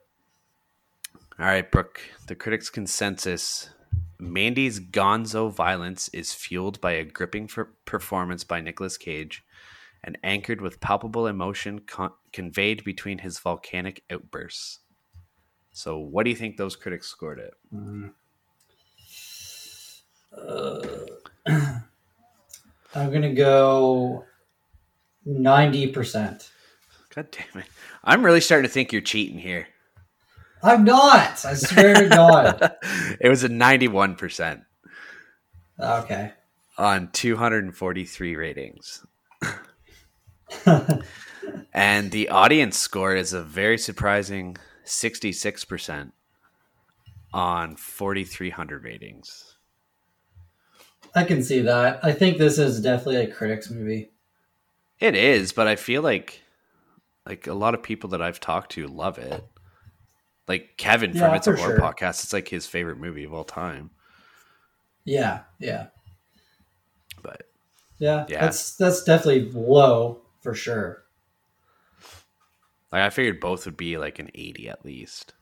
All 1.39 1.45
right, 1.45 1.70
Brooke, 1.72 2.01
the 2.28 2.36
critics' 2.36 2.70
consensus 2.70 3.70
Mandy's 4.22 4.80
gonzo 4.80 5.51
violence 5.51 6.07
is 6.09 6.32
fueled 6.34 6.80
by 6.80 6.91
a 6.91 7.03
gripping 7.03 7.47
for 7.47 7.74
performance 7.86 8.43
by 8.43 8.61
Nicolas 8.61 8.95
Cage 8.95 9.43
and 10.03 10.17
anchored 10.24 10.61
with 10.61 10.80
palpable 10.80 11.26
emotion 11.26 11.80
con- 11.80 12.13
conveyed 12.32 12.84
between 12.84 13.17
his 13.17 13.39
volcanic 13.39 14.03
outbursts. 14.11 14.80
So, 15.72 15.97
what 15.97 16.24
do 16.24 16.30
you 16.30 16.36
think 16.36 16.57
those 16.57 16.76
critics 16.76 17.07
scored 17.07 17.39
it? 17.39 17.53
Uh, 20.38 20.82
I'm 22.95 23.11
gonna 23.11 23.34
go 23.34 24.24
ninety 25.26 25.88
percent. 25.88 26.51
God 27.15 27.32
damn 27.32 27.63
it. 27.63 27.69
I'm 28.03 28.24
really 28.24 28.41
starting 28.41 28.67
to 28.67 28.74
think 28.74 28.91
you're 28.91 29.01
cheating 29.01 29.39
here. 29.39 29.67
I'm 30.64 30.84
not. 30.84 31.43
I 31.45 31.53
swear 31.55 31.95
to 31.95 32.09
God. 32.09 32.76
it 33.20 33.30
was 33.30 33.43
a 33.43 33.49
91%. 33.49 34.64
Okay. 35.80 36.32
on 36.78 37.09
243 37.12 38.36
ratings. 38.36 39.05
and 41.74 42.12
the 42.12 42.30
audience 42.30 42.78
score 42.78 43.16
is 43.16 43.34
a 43.34 43.41
very 43.41 43.78
surprising 43.78 44.57
66% 44.86 46.12
on 47.34 47.76
4,300 47.76 48.84
ratings. 48.84 49.55
I 51.16 51.24
can 51.24 51.43
see 51.43 51.62
that. 51.62 51.99
I 52.03 52.12
think 52.12 52.38
this 52.38 52.57
is 52.57 52.82
definitely 52.82 53.18
a 53.18 53.32
critics 53.32 53.70
movie. 53.70 54.12
It 54.99 55.16
is, 55.16 55.51
but 55.51 55.68
I 55.68 55.76
feel 55.76 56.01
like 56.01 56.41
like 57.26 57.47
a 57.47 57.53
lot 57.53 57.74
of 57.74 57.84
people 57.84 58.09
that 58.12 58.22
I've 58.22 58.39
talked 58.39 58.72
to 58.74 58.88
love 58.88 59.18
it. 59.18 59.43
Like 60.47 60.75
Kevin 60.77 61.11
from 61.11 61.21
Yeah, 61.21 61.35
It's 61.35 61.47
a 61.47 61.55
Horror 61.55 61.77
sure. 61.77 61.79
Podcast, 61.79 62.23
it's 62.23 62.33
like 62.33 62.47
his 62.47 62.65
favorite 62.67 62.97
movie 62.97 63.23
of 63.23 63.33
all 63.33 63.43
time. 63.43 63.91
Yeah, 65.05 65.41
yeah, 65.59 65.87
But 67.23 67.43
yeah. 67.97 68.25
Yeah. 68.29 68.41
That's 68.41 68.75
that's 68.75 69.03
definitely 69.03 69.49
low 69.51 70.21
for 70.41 70.53
sure. 70.53 71.03
like 72.91 73.01
I 73.01 73.09
figured 73.09 73.39
both 73.39 73.65
would 73.65 73.77
be 73.77 73.97
like 73.97 74.19
an 74.19 74.29
80 74.35 74.69
at 74.69 74.85
least. 74.85 75.33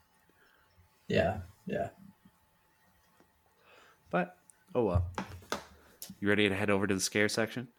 Yeah, 1.07 1.39
yeah. 1.65 1.89
But 4.09 4.37
oh 4.75 4.85
well. 4.85 5.05
You 6.21 6.27
ready 6.27 6.49
to 6.49 6.55
head 6.55 6.69
over 6.69 6.85
to 6.85 6.93
the 6.93 6.99
scare 6.99 7.29
section? 7.29 7.69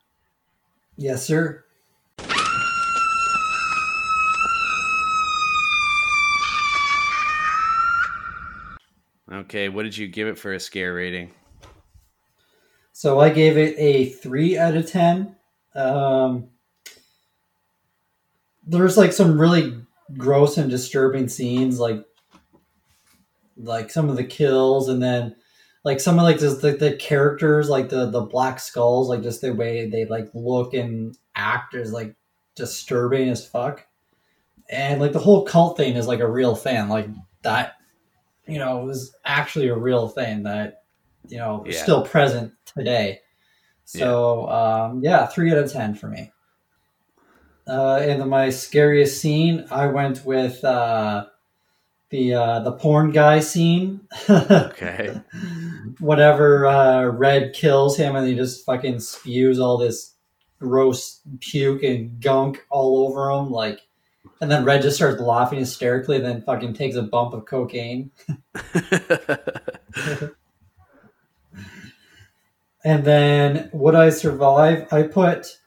Yes, 0.96 1.24
sir. 1.26 1.64
Okay, 9.32 9.68
what 9.68 9.84
did 9.84 9.96
you 9.96 10.08
give 10.08 10.26
it 10.26 10.38
for 10.38 10.52
a 10.52 10.60
scare 10.60 10.94
rating? 10.94 11.32
So 12.92 13.20
I 13.20 13.30
gave 13.30 13.56
it 13.56 13.76
a 13.78 14.06
three 14.06 14.58
out 14.58 14.76
of 14.76 14.90
ten. 14.90 15.36
Um, 15.74 16.48
there's 18.66 18.96
like 18.96 19.12
some 19.12 19.40
really 19.40 19.80
gross 20.18 20.58
and 20.58 20.68
disturbing 20.68 21.28
scenes, 21.28 21.78
like 21.78 22.04
like 23.56 23.90
some 23.90 24.08
of 24.08 24.16
the 24.16 24.24
kills, 24.24 24.88
and 24.88 25.02
then 25.02 25.36
like 25.84 26.00
some 26.00 26.18
of 26.18 26.24
like 26.24 26.40
just 26.40 26.60
the, 26.60 26.72
the 26.72 26.96
characters, 26.96 27.68
like 27.68 27.88
the 27.88 28.10
the 28.10 28.22
black 28.22 28.58
skulls, 28.58 29.08
like 29.08 29.22
just 29.22 29.40
the 29.40 29.54
way 29.54 29.88
they 29.88 30.04
like 30.06 30.28
look 30.34 30.74
and 30.74 31.16
act 31.36 31.74
is 31.74 31.92
like 31.92 32.16
disturbing 32.56 33.28
as 33.28 33.46
fuck. 33.46 33.86
And 34.68 35.00
like 35.00 35.12
the 35.12 35.18
whole 35.20 35.44
cult 35.44 35.76
thing 35.76 35.94
is 35.94 36.06
like 36.06 36.20
a 36.20 36.30
real 36.30 36.56
fan, 36.56 36.88
like 36.88 37.08
that. 37.42 37.76
You 38.51 38.59
know, 38.59 38.82
it 38.82 38.84
was 38.84 39.14
actually 39.24 39.68
a 39.68 39.76
real 39.76 40.09
thing 40.09 40.42
that 40.44 40.82
you 41.28 41.38
know 41.38 41.64
is 41.66 41.76
Yeah. 41.76 41.82
still 41.82 42.05
present 42.05 42.53
today. 42.64 43.20
So 43.84 44.48
um, 44.48 45.01
yeah, 45.03 45.26
three 45.26 45.51
out 45.53 45.59
of 45.59 45.72
ten 45.72 45.94
for 45.94 46.09
me. 46.09 46.32
Uh, 47.66 47.96
and 48.03 48.20
then 48.20 48.28
my 48.28 48.51
scariest 48.51 49.20
scene, 49.20 49.66
I 49.70 49.86
went 49.86 50.24
with 50.24 50.64
uh, 50.64 51.26
the 52.11 52.34
uh, 52.34 52.61
the 52.61 52.72
porn 52.72 53.11
guy 53.12 53.40
scene. 53.40 54.01
Okay. 54.28 55.20
Whatever 56.01 56.66
uh, 56.66 57.05
Red 57.07 57.53
kills 57.53 57.96
him, 57.96 58.16
and 58.16 58.26
he 58.26 58.34
just 58.34 58.64
fucking 58.64 59.01
spews 59.01 59.61
all 59.61 59.76
this 59.78 60.14
gross 60.59 61.20
puke 61.40 61.82
and 61.82 62.20
gunk 62.20 62.64
all 62.70 63.07
over 63.07 63.30
him, 63.30 63.51
like. 63.51 63.80
And 64.41 64.51
then 64.51 64.64
Red 64.64 64.82
just 64.82 64.97
starts 64.97 65.20
laughing 65.20 65.59
hysterically, 65.59 66.16
and 66.16 66.24
then 66.24 66.43
fucking 66.43 66.72
takes 66.74 66.97
a 66.97 67.03
bump 67.03 67.34
of 67.34 67.45
cocaine. 67.45 68.11
And 72.84 73.05
then 73.05 73.68
would 73.72 73.95
I 73.95 74.11
survive? 74.11 74.91
I 74.93 75.03
put 75.03 75.59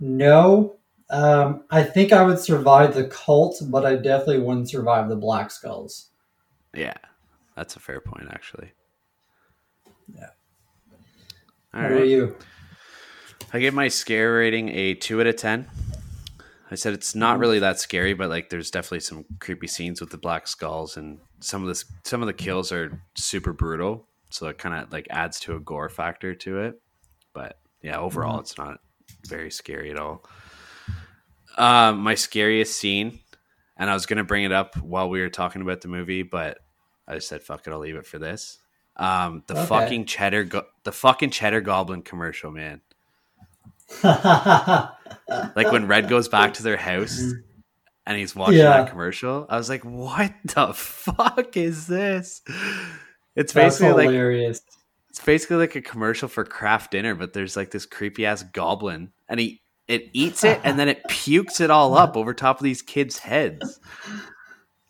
no. 0.00 0.76
Um, 1.10 1.64
I 1.70 1.82
think 1.82 2.12
I 2.12 2.22
would 2.22 2.38
survive 2.38 2.94
the 2.94 3.04
cult, 3.06 3.62
but 3.68 3.86
I 3.86 3.96
definitely 3.96 4.40
wouldn't 4.40 4.68
survive 4.68 5.08
the 5.08 5.16
Black 5.16 5.50
Skulls. 5.50 6.08
yeah, 6.74 6.92
that's 7.56 7.76
a 7.76 7.80
fair 7.80 8.00
point, 8.02 8.26
actually. 8.30 8.72
Yeah. 10.14 10.28
All 11.72 11.80
What 11.82 11.90
right. 11.92 12.06
you? 12.06 12.36
I 13.54 13.60
give 13.60 13.72
my 13.72 13.88
scare 13.88 14.34
rating 14.34 14.68
a 14.68 14.92
two 14.92 15.18
out 15.22 15.26
of 15.26 15.36
ten. 15.36 15.66
I 16.70 16.74
said 16.74 16.92
it's 16.92 17.14
not 17.14 17.38
really 17.38 17.58
that 17.60 17.78
scary, 17.80 18.12
but 18.14 18.28
like 18.28 18.50
there's 18.50 18.70
definitely 18.70 19.00
some 19.00 19.24
creepy 19.40 19.66
scenes 19.66 20.00
with 20.00 20.10
the 20.10 20.18
black 20.18 20.46
skulls, 20.46 20.96
and 20.96 21.18
some 21.40 21.62
of 21.62 21.68
this 21.68 21.84
some 22.04 22.20
of 22.22 22.26
the 22.26 22.32
kills 22.34 22.72
are 22.72 23.00
super 23.14 23.52
brutal, 23.52 24.06
so 24.30 24.46
it 24.48 24.58
kind 24.58 24.74
of 24.74 24.92
like 24.92 25.06
adds 25.10 25.40
to 25.40 25.56
a 25.56 25.60
gore 25.60 25.88
factor 25.88 26.34
to 26.34 26.60
it. 26.60 26.80
But 27.32 27.58
yeah, 27.82 27.98
overall, 27.98 28.38
it's 28.40 28.58
not 28.58 28.80
very 29.26 29.50
scary 29.50 29.90
at 29.90 29.98
all. 29.98 30.24
Um, 31.56 31.98
my 32.00 32.14
scariest 32.14 32.76
scene, 32.78 33.18
and 33.76 33.88
I 33.90 33.94
was 33.94 34.06
gonna 34.06 34.24
bring 34.24 34.44
it 34.44 34.52
up 34.52 34.76
while 34.76 35.08
we 35.08 35.20
were 35.20 35.30
talking 35.30 35.62
about 35.62 35.80
the 35.80 35.88
movie, 35.88 36.22
but 36.22 36.58
I 37.06 37.18
said 37.18 37.42
fuck 37.42 37.66
it, 37.66 37.72
I'll 37.72 37.78
leave 37.78 37.96
it 37.96 38.06
for 38.06 38.18
this. 38.18 38.58
Um, 38.96 39.42
the 39.46 39.54
Okay. 39.56 39.66
fucking 39.66 40.04
cheddar, 40.06 40.44
go- 40.44 40.66
the 40.84 40.92
fucking 40.92 41.30
cheddar 41.30 41.60
goblin 41.60 42.02
commercial, 42.02 42.50
man. 42.50 42.80
Like 45.54 45.70
when 45.72 45.86
Red 45.86 46.08
goes 46.08 46.28
back 46.28 46.54
to 46.54 46.62
their 46.62 46.76
house 46.78 47.20
and 48.06 48.16
he's 48.18 48.34
watching 48.34 48.58
Yeah. 48.58 48.78
that 48.82 48.90
commercial, 48.90 49.44
I 49.48 49.58
was 49.58 49.68
like, 49.68 49.84
what 49.84 50.32
the 50.44 50.72
fuck 50.72 51.56
is 51.56 51.86
this? 51.86 52.40
It's 53.36 53.52
That's 53.52 53.78
basically 53.78 54.06
like 54.06 54.56
it's 55.10 55.24
basically 55.24 55.56
like 55.56 55.76
a 55.76 55.82
commercial 55.82 56.28
for 56.28 56.44
Kraft 56.44 56.92
Dinner, 56.92 57.14
but 57.14 57.32
there's 57.34 57.56
like 57.56 57.70
this 57.70 57.84
creepy 57.86 58.24
ass 58.24 58.42
goblin, 58.42 59.12
and 59.28 59.38
he 59.38 59.60
it 59.86 60.08
eats 60.12 60.44
it 60.44 60.60
and 60.64 60.78
then 60.78 60.88
it 60.88 61.02
pukes 61.08 61.60
it 61.60 61.70
all 61.70 61.96
up 61.96 62.16
over 62.16 62.32
top 62.32 62.58
of 62.58 62.64
these 62.64 62.80
kids' 62.82 63.18
heads. 63.18 63.78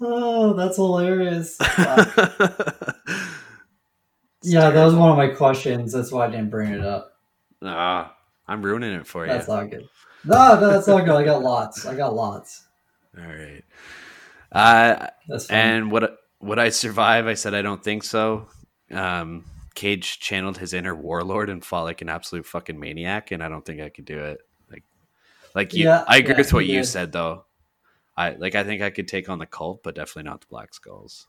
Oh, 0.01 0.53
that's 0.55 0.77
hilarious. 0.77 1.59
Yeah, 4.43 4.71
that 4.71 4.85
was 4.85 4.95
one 4.95 5.11
of 5.11 5.17
my 5.17 5.29
questions. 5.29 5.93
That's 5.93 6.13
why 6.13 6.27
I 6.27 6.31
didn't 6.31 6.51
bring 6.51 6.73
it 6.73 6.81
up. 6.81 7.13
Ah, 7.63 8.15
I'm 8.49 8.63
ruining 8.63 8.93
it 8.95 9.07
for 9.07 9.27
you. 9.27 9.33
That's 9.33 9.49
not 9.49 9.71
good. 9.71 9.89
No, 10.25 10.59
no, 10.61 10.69
that's 10.71 10.89
not 10.89 11.05
good. 11.05 11.15
I 11.15 11.25
got 11.25 11.43
lots. 11.43 11.87
I 11.87 11.95
got 11.95 12.15
lots. 12.15 12.67
All 13.17 13.25
right. 13.25 13.63
Uh, 14.51 15.09
That's 15.29 15.49
and 15.51 15.91
what 15.93 16.19
would 16.41 16.59
I 16.59 16.71
survive? 16.71 17.27
I 17.27 17.35
said 17.35 17.55
I 17.55 17.63
don't 17.63 17.83
think 17.85 18.03
so. 18.05 18.49
Um, 18.91 19.45
Cage 19.75 20.19
channeled 20.21 20.59
his 20.59 20.73
inner 20.73 20.95
warlord 20.95 21.51
and 21.51 21.65
fought 21.65 21.83
like 21.85 22.01
an 22.01 22.09
absolute 22.09 22.47
fucking 22.47 22.79
maniac, 22.81 23.31
and 23.31 23.43
I 23.43 23.49
don't 23.49 23.65
think 23.65 23.81
I 23.81 23.91
could 23.91 24.07
do 24.07 24.19
it. 24.19 24.41
Like, 24.71 24.85
like 25.55 25.75
you, 25.75 25.85
Yeah, 25.85 26.05
I 26.07 26.17
agree 26.19 26.33
yeah, 26.33 26.39
with 26.39 26.53
what 26.53 26.67
you 26.67 26.79
did. 26.79 26.85
said 26.85 27.13
though. 27.13 27.45
I 28.17 28.31
like. 28.31 28.55
I 28.55 28.65
think 28.65 28.83
I 28.83 28.91
could 28.91 29.07
take 29.09 29.29
on 29.29 29.39
the 29.39 29.47
cult, 29.47 29.83
but 29.83 29.95
definitely 29.95 30.25
not 30.31 30.41
the 30.41 30.47
Black 30.49 30.75
Skulls. 30.75 31.27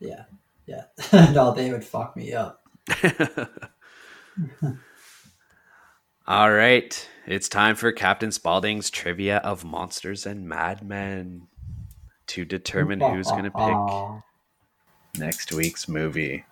yeah, 0.00 0.24
yeah. 0.66 0.84
no, 1.32 1.52
they 1.54 1.70
would 1.70 1.84
fuck 1.84 2.16
me 2.16 2.32
up. 2.34 2.62
All 6.26 6.52
right, 6.52 7.08
it's 7.26 7.48
time 7.48 7.74
for 7.74 7.90
Captain 7.92 8.30
Spaulding's 8.30 8.90
trivia 8.90 9.38
of 9.38 9.64
monsters 9.64 10.26
and 10.26 10.46
madmen 10.46 11.48
to 12.28 12.44
determine 12.44 13.00
who's 13.00 13.26
going 13.28 13.44
to 13.44 13.50
pick 13.50 15.20
next 15.20 15.52
week's 15.52 15.88
movie. 15.88 16.44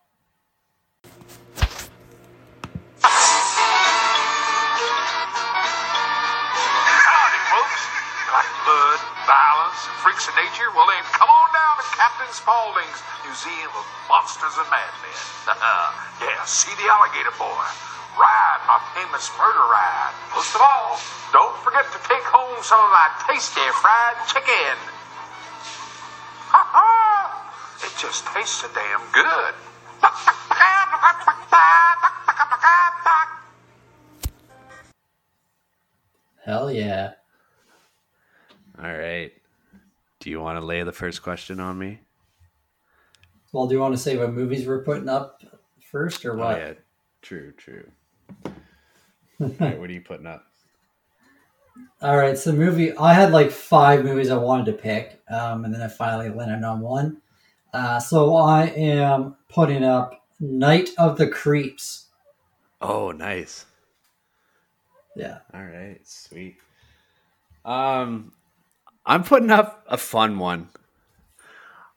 Freaks 10.02 10.28
of 10.28 10.34
nature? 10.38 10.70
Well, 10.74 10.86
then 10.86 11.02
come 11.10 11.28
on 11.28 11.48
down 11.52 11.74
to 11.78 11.86
Captain 11.98 12.30
Spaulding's 12.32 13.02
Museum 13.26 13.70
of 13.76 13.84
Monsters 14.08 14.54
and 14.58 14.70
Madmen. 14.70 15.18
yeah, 16.22 16.44
see 16.44 16.70
the 16.78 16.88
alligator 16.90 17.34
boy. 17.36 17.97
Ride 18.18 18.60
my 18.66 18.78
famous 18.98 19.30
murder 19.38 19.64
ride. 19.70 20.14
Most 20.34 20.54
of 20.54 20.60
all, 20.60 20.98
don't 21.32 21.56
forget 21.62 21.86
to 21.94 21.98
take 22.08 22.24
home 22.26 22.58
some 22.62 22.80
of 22.82 22.90
my 22.90 23.08
tasty 23.30 23.62
fried 23.78 24.18
chicken. 24.26 24.76
Ha 26.50 26.62
ha! 26.66 27.78
It 27.84 27.94
just 28.00 28.26
tastes 28.34 28.60
so 28.62 28.68
damn 28.74 29.00
good. 29.12 29.54
Hell 36.44 36.70
yeah. 36.72 37.12
All 38.82 38.92
right. 38.92 39.32
Do 40.20 40.30
you 40.30 40.40
want 40.40 40.58
to 40.58 40.64
lay 40.64 40.82
the 40.82 40.92
first 40.92 41.22
question 41.22 41.60
on 41.60 41.78
me? 41.78 42.00
Well, 43.52 43.66
do 43.66 43.74
you 43.74 43.80
want 43.80 43.94
to 43.94 44.00
say 44.00 44.16
what 44.16 44.32
movies 44.32 44.66
we're 44.66 44.84
putting 44.84 45.08
up 45.08 45.42
first 45.80 46.24
or 46.24 46.34
Oh 46.34 46.38
what? 46.38 46.58
yeah, 46.58 46.72
true, 47.22 47.52
true. 47.56 47.90
All 49.40 49.50
right, 49.60 49.78
what 49.80 49.90
are 49.90 49.92
you 49.92 50.00
putting 50.00 50.26
up? 50.26 50.44
All 52.00 52.16
right, 52.16 52.38
so 52.38 52.52
movie. 52.52 52.96
I 52.96 53.12
had 53.12 53.32
like 53.32 53.50
five 53.50 54.04
movies 54.04 54.30
I 54.30 54.36
wanted 54.36 54.66
to 54.66 54.72
pick, 54.72 55.20
um, 55.28 55.64
and 55.64 55.74
then 55.74 55.82
I 55.82 55.88
finally 55.88 56.30
landed 56.30 56.64
on 56.64 56.80
one. 56.80 57.20
Uh, 57.72 58.00
so 58.00 58.36
I 58.36 58.66
am 58.66 59.36
putting 59.48 59.84
up 59.84 60.24
Night 60.40 60.90
of 60.98 61.18
the 61.18 61.26
Creeps. 61.26 62.06
Oh, 62.80 63.10
nice. 63.12 63.66
Yeah. 65.16 65.38
All 65.52 65.64
right, 65.64 66.00
sweet. 66.04 66.56
Um, 67.64 68.32
I'm 69.04 69.24
putting 69.24 69.50
up 69.50 69.84
a 69.88 69.96
fun 69.96 70.38
one. 70.38 70.68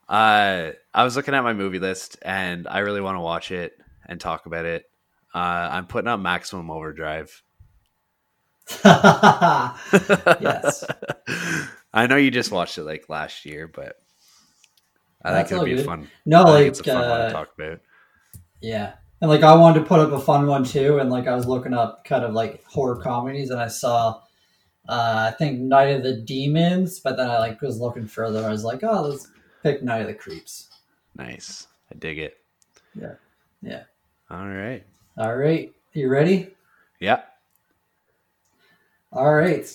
Uh, 0.09 0.71
I 0.93 1.03
was 1.03 1.15
looking 1.15 1.33
at 1.33 1.43
my 1.43 1.53
movie 1.53 1.79
list, 1.79 2.17
and 2.21 2.67
I 2.67 2.79
really 2.79 3.01
want 3.01 3.15
to 3.15 3.21
watch 3.21 3.51
it 3.51 3.79
and 4.05 4.19
talk 4.19 4.45
about 4.45 4.65
it. 4.65 4.90
Uh, 5.33 5.69
I'm 5.71 5.87
putting 5.87 6.07
up 6.07 6.19
Maximum 6.19 6.69
Overdrive. 6.69 7.43
yes. 8.85 10.83
I 11.93 12.07
know 12.07 12.15
you 12.15 12.31
just 12.31 12.51
watched 12.51 12.77
it 12.77 12.83
like 12.83 13.09
last 13.09 13.45
year, 13.45 13.67
but 13.67 13.95
I 15.23 15.31
That's 15.31 15.49
think 15.49 15.61
it'll 15.61 15.65
be 15.65 15.75
good. 15.75 15.85
fun. 15.85 16.07
No, 16.25 16.43
like 16.43 16.67
it's 16.67 16.79
a 16.79 16.83
fun 16.83 17.09
one 17.09 17.21
uh, 17.21 17.27
to 17.27 17.33
talk 17.33 17.49
about. 17.57 17.79
Yeah. 18.61 18.93
And 19.21 19.29
like 19.29 19.43
I 19.43 19.55
wanted 19.55 19.81
to 19.81 19.85
put 19.85 19.99
up 19.99 20.11
a 20.11 20.19
fun 20.19 20.47
one 20.47 20.63
too, 20.63 20.99
and 20.99 21.09
like 21.09 21.27
I 21.27 21.35
was 21.35 21.45
looking 21.45 21.73
up 21.73 22.03
kind 22.05 22.23
of 22.23 22.33
like 22.33 22.63
horror 22.63 23.01
comedies, 23.01 23.51
and 23.51 23.59
I 23.59 23.67
saw, 23.67 24.21
uh, 24.89 25.29
I 25.31 25.35
think 25.37 25.59
Night 25.59 25.95
of 25.95 26.03
the 26.03 26.17
Demons, 26.17 26.99
but 26.99 27.17
then 27.17 27.29
I 27.29 27.37
like 27.37 27.61
was 27.61 27.79
looking 27.79 28.07
further. 28.07 28.43
I 28.43 28.49
was 28.49 28.63
like, 28.63 28.83
oh, 28.83 29.01
let's 29.03 29.27
pick 29.61 29.83
Night 29.83 30.01
of 30.01 30.07
the 30.07 30.15
Creeps. 30.15 30.69
Nice. 31.15 31.67
I 31.91 31.97
dig 31.97 32.17
it. 32.17 32.37
Yeah. 32.95 33.13
Yeah. 33.61 33.83
All 34.29 34.47
right. 34.47 34.83
All 35.21 35.35
right, 35.35 35.71
you 35.93 36.09
ready? 36.09 36.49
Yeah. 36.99 37.21
All 39.13 39.35
right. 39.35 39.71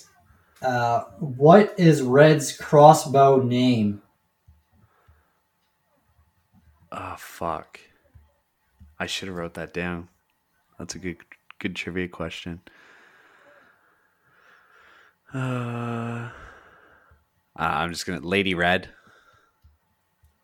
Uh, 0.61 1.05
what 1.19 1.73
is 1.79 2.01
Red's 2.01 2.51
crossbow 2.51 3.41
name? 3.41 4.01
Oh 6.91 7.15
fuck. 7.17 7.79
I 8.99 9.05
should 9.05 9.29
have 9.29 9.37
wrote 9.37 9.53
that 9.53 9.73
down. 9.73 10.09
That's 10.77 10.95
a 10.95 10.99
good 10.99 11.15
good 11.59 11.77
trivia 11.77 12.09
question. 12.09 12.59
Uh, 15.33 16.29
I'm 17.55 17.93
just 17.93 18.05
gonna 18.05 18.19
Lady 18.19 18.53
Red 18.53 18.89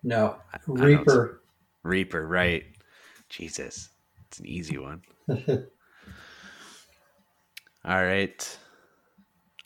No, 0.01 0.37
don't 0.65 0.79
Reaper. 0.79 1.41
Reaper, 1.83 2.25
right? 2.25 2.63
Jesus, 3.27 3.89
it's 4.33 4.39
an 4.39 4.47
easy 4.47 4.79
one. 4.79 5.03
All 7.85 8.03
right. 8.03 8.57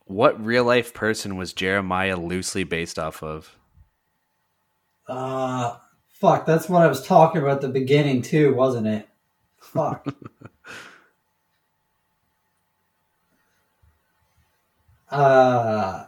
What 0.04 0.44
real 0.44 0.66
life 0.66 0.94
person 0.94 1.38
was 1.38 1.54
Jeremiah 1.54 2.18
loosely 2.18 2.66
based 2.66 3.00
off 3.00 3.24
of? 3.24 3.56
uh, 5.08 5.78
fuck, 6.10 6.46
that's 6.46 6.68
what 6.68 6.82
I 6.82 6.88
was 6.88 7.02
talking 7.06 7.42
about 7.42 7.56
at 7.56 7.62
the 7.62 7.70
beginning 7.70 8.22
too, 8.22 8.54
wasn't 8.56 8.88
it? 8.88 9.08
Fuck. 9.62 10.06
uh, 15.10 16.08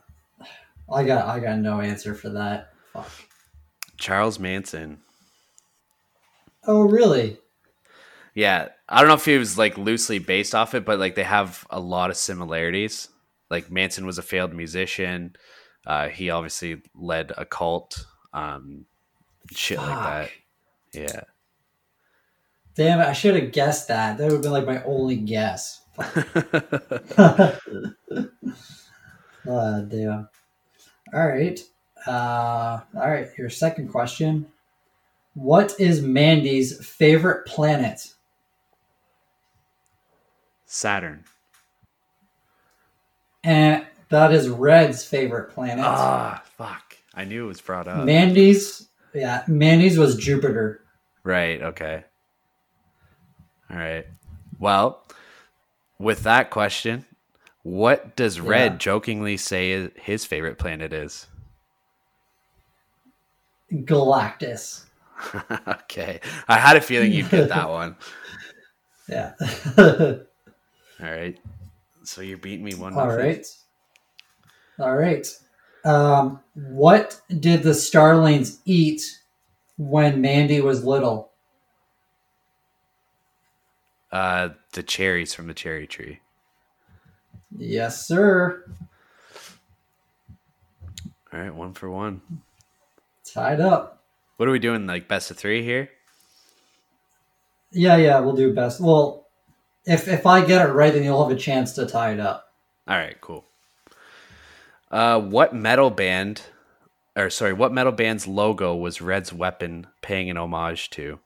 I 0.91 1.03
got, 1.05 1.27
I 1.27 1.39
got 1.39 1.59
no 1.59 1.79
answer 1.79 2.13
for 2.13 2.27
that. 2.31 2.73
Fuck. 2.91 3.09
Charles 3.95 4.37
Manson. 4.37 4.99
Oh, 6.67 6.81
really? 6.81 7.37
Yeah, 8.39 8.69
I 8.87 9.01
don't 9.01 9.09
know 9.09 9.15
if 9.15 9.25
he 9.25 9.37
was 9.37 9.57
like 9.57 9.77
loosely 9.77 10.17
based 10.17 10.55
off 10.55 10.73
it, 10.73 10.85
but 10.85 10.97
like 10.97 11.15
they 11.15 11.23
have 11.23 11.67
a 11.69 11.77
lot 11.81 12.09
of 12.09 12.15
similarities. 12.15 13.09
Like 13.49 13.69
Manson 13.69 14.05
was 14.05 14.17
a 14.17 14.21
failed 14.21 14.53
musician. 14.53 15.35
Uh, 15.85 16.07
he 16.07 16.29
obviously 16.29 16.81
led 16.95 17.33
a 17.37 17.43
cult, 17.43 18.05
um, 18.31 18.85
shit 19.51 19.77
like 19.77 19.87
that. 19.89 20.29
Yeah. 20.93 21.21
Damn 22.75 23.01
it! 23.01 23.07
I 23.07 23.11
should 23.11 23.35
have 23.35 23.51
guessed 23.51 23.89
that. 23.89 24.17
That 24.17 24.27
would 24.27 24.35
have 24.35 24.41
been 24.41 24.53
like 24.53 24.65
my 24.65 24.81
only 24.83 25.17
guess. 25.17 25.81
Ah, 25.97 27.57
damn. 29.45 30.29
All 31.13 31.27
right. 31.27 31.59
Uh, 32.07 32.79
all 32.95 33.11
right. 33.11 33.27
Your 33.37 33.49
second 33.49 33.89
question. 33.89 34.47
What 35.33 35.75
is 35.77 36.01
Mandy's 36.01 36.85
favorite 36.85 37.45
planet? 37.45 38.13
Saturn. 40.71 41.23
And 43.43 43.87
that 44.09 44.31
is 44.31 44.49
Red's 44.49 45.03
favorite 45.03 45.51
planet. 45.51 45.83
Ah, 45.83 46.43
fuck. 46.57 46.95
I 47.15 47.23
knew 47.25 47.45
it 47.45 47.47
was 47.47 47.59
brought 47.59 47.87
up. 47.87 48.05
Mandy's, 48.05 48.87
yeah, 49.15 49.43
Mandy's 49.47 49.97
was 49.97 50.15
Jupiter. 50.15 50.81
Right. 51.23 51.59
Okay. 51.61 52.03
All 53.71 53.77
right. 53.77 54.05
Well, 54.59 55.03
with 55.97 56.21
that 56.23 56.51
question, 56.51 57.05
what 57.63 58.15
does 58.15 58.39
Red 58.39 58.73
Yeah. 58.73 58.77
jokingly 58.77 59.37
say 59.37 59.89
his 59.95 60.23
favorite 60.25 60.59
planet 60.59 60.93
is? 60.93 61.25
Galactus. 63.73 64.83
okay. 65.67 66.19
I 66.47 66.59
had 66.59 66.77
a 66.77 66.81
feeling 66.81 67.11
you'd 67.11 67.29
get 67.31 67.49
that 67.49 67.69
one. 67.71 67.95
Yeah. 69.07 69.33
All 71.01 71.11
right. 71.11 71.37
So 72.03 72.21
you're 72.21 72.37
beating 72.37 72.65
me 72.65 72.73
one. 72.75 72.93
All 72.95 73.07
nothing. 73.07 73.19
right. 73.19 73.45
All 74.79 74.95
right. 74.95 75.27
Um, 75.85 76.39
what 76.53 77.21
did 77.39 77.63
the 77.63 77.73
starlings 77.73 78.59
eat 78.65 79.01
when 79.77 80.21
Mandy 80.21 80.61
was 80.61 80.83
little? 80.83 81.31
Uh, 84.11 84.49
the 84.73 84.83
cherries 84.83 85.33
from 85.33 85.47
the 85.47 85.53
cherry 85.53 85.87
tree. 85.87 86.19
Yes, 87.57 88.05
sir. 88.07 88.65
All 91.31 91.39
right, 91.39 91.53
one 91.53 91.73
for 91.73 91.89
one. 91.89 92.21
Tied 93.25 93.61
up. 93.61 94.03
What 94.37 94.49
are 94.49 94.51
we 94.51 94.59
doing? 94.59 94.87
Like 94.87 95.07
best 95.07 95.31
of 95.31 95.37
three 95.37 95.63
here? 95.63 95.89
Yeah, 97.71 97.97
yeah, 97.97 98.19
we'll 98.19 98.35
do 98.35 98.53
best. 98.53 98.81
Well, 98.81 99.28
if 99.85 100.07
if 100.07 100.25
I 100.25 100.45
get 100.45 100.67
it 100.67 100.71
right, 100.73 100.93
then 100.93 101.03
you'll 101.03 101.27
have 101.27 101.35
a 101.35 101.39
chance 101.39 101.73
to 101.73 101.85
tie 101.85 102.11
it 102.13 102.19
up. 102.19 102.53
All 102.87 102.97
right, 102.97 103.19
cool. 103.21 103.45
Uh, 104.91 105.19
what 105.19 105.53
metal 105.53 105.89
band, 105.89 106.41
or 107.15 107.29
sorry, 107.29 107.53
what 107.53 107.71
metal 107.71 107.91
band's 107.91 108.27
logo 108.27 108.75
was 108.75 109.01
Red's 109.01 109.31
weapon 109.31 109.87
paying 110.01 110.29
an 110.29 110.37
homage 110.37 110.89
to? 110.91 111.19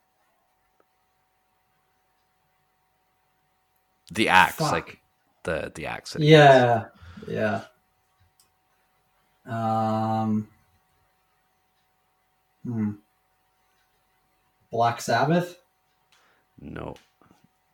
The 4.11 4.29
axe, 4.29 4.55
Fuck. 4.57 4.71
like 4.71 4.99
the 5.43 5.71
the 5.73 5.85
axe. 5.85 6.13
that 6.13 6.21
he 6.21 6.31
has. 6.31 6.87
Yeah, 7.27 7.61
yeah. 9.47 10.21
Um. 10.21 10.47
Hmm. 12.63 12.91
Black 14.71 15.01
Sabbath. 15.01 15.57
No. 16.59 16.95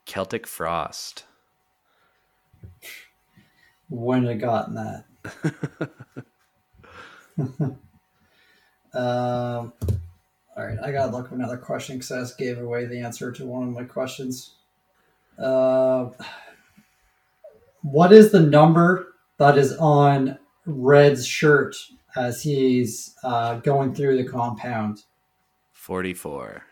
Celtic 0.10 0.48
Frost. 0.48 1.26
Wouldn't 3.90 4.28
have 4.28 4.42
gotten 4.42 4.74
that. 4.74 5.06
um. 8.94 9.74
All 10.58 10.66
right, 10.66 10.80
I 10.84 10.92
gotta 10.92 11.16
look 11.16 11.28
up 11.28 11.32
another 11.32 11.58
question 11.58 11.98
because 11.98 12.12
I 12.12 12.20
just 12.22 12.40
gave 12.40 12.58
away 12.58 12.86
the 12.86 13.00
answer 13.00 13.32
to 13.32 13.46
one 13.46 13.68
of 13.68 13.74
my 13.74 13.84
questions. 13.84 14.56
Uh, 15.38 16.10
what 17.84 18.12
is 18.12 18.32
the 18.32 18.42
number 18.42 19.14
that 19.38 19.60
is 19.60 19.78
on 19.78 20.40
Red's 20.66 21.26
shirt 21.26 21.78
as 22.18 22.42
he's 22.42 23.16
uh, 23.24 23.60
going 23.60 23.94
through 23.94 24.18
the 24.18 24.30
compound? 24.30 25.04
44. 25.72 26.64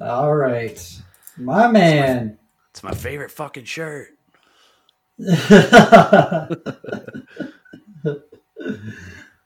All 0.00 0.36
right, 0.36 1.00
my 1.36 1.68
man. 1.68 2.38
It's 2.70 2.82
my 2.82 2.94
favorite 2.94 3.30
fucking 3.30 3.64
shirt. 3.64 4.08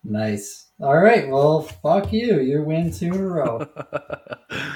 nice. 0.02 0.66
All 0.80 0.96
right. 0.96 1.28
Well, 1.28 1.62
fuck 1.62 2.12
you. 2.12 2.40
You 2.40 2.62
win 2.62 2.92
two 2.92 3.06
in 3.06 3.20
a 3.20 3.26
row. 3.26 3.68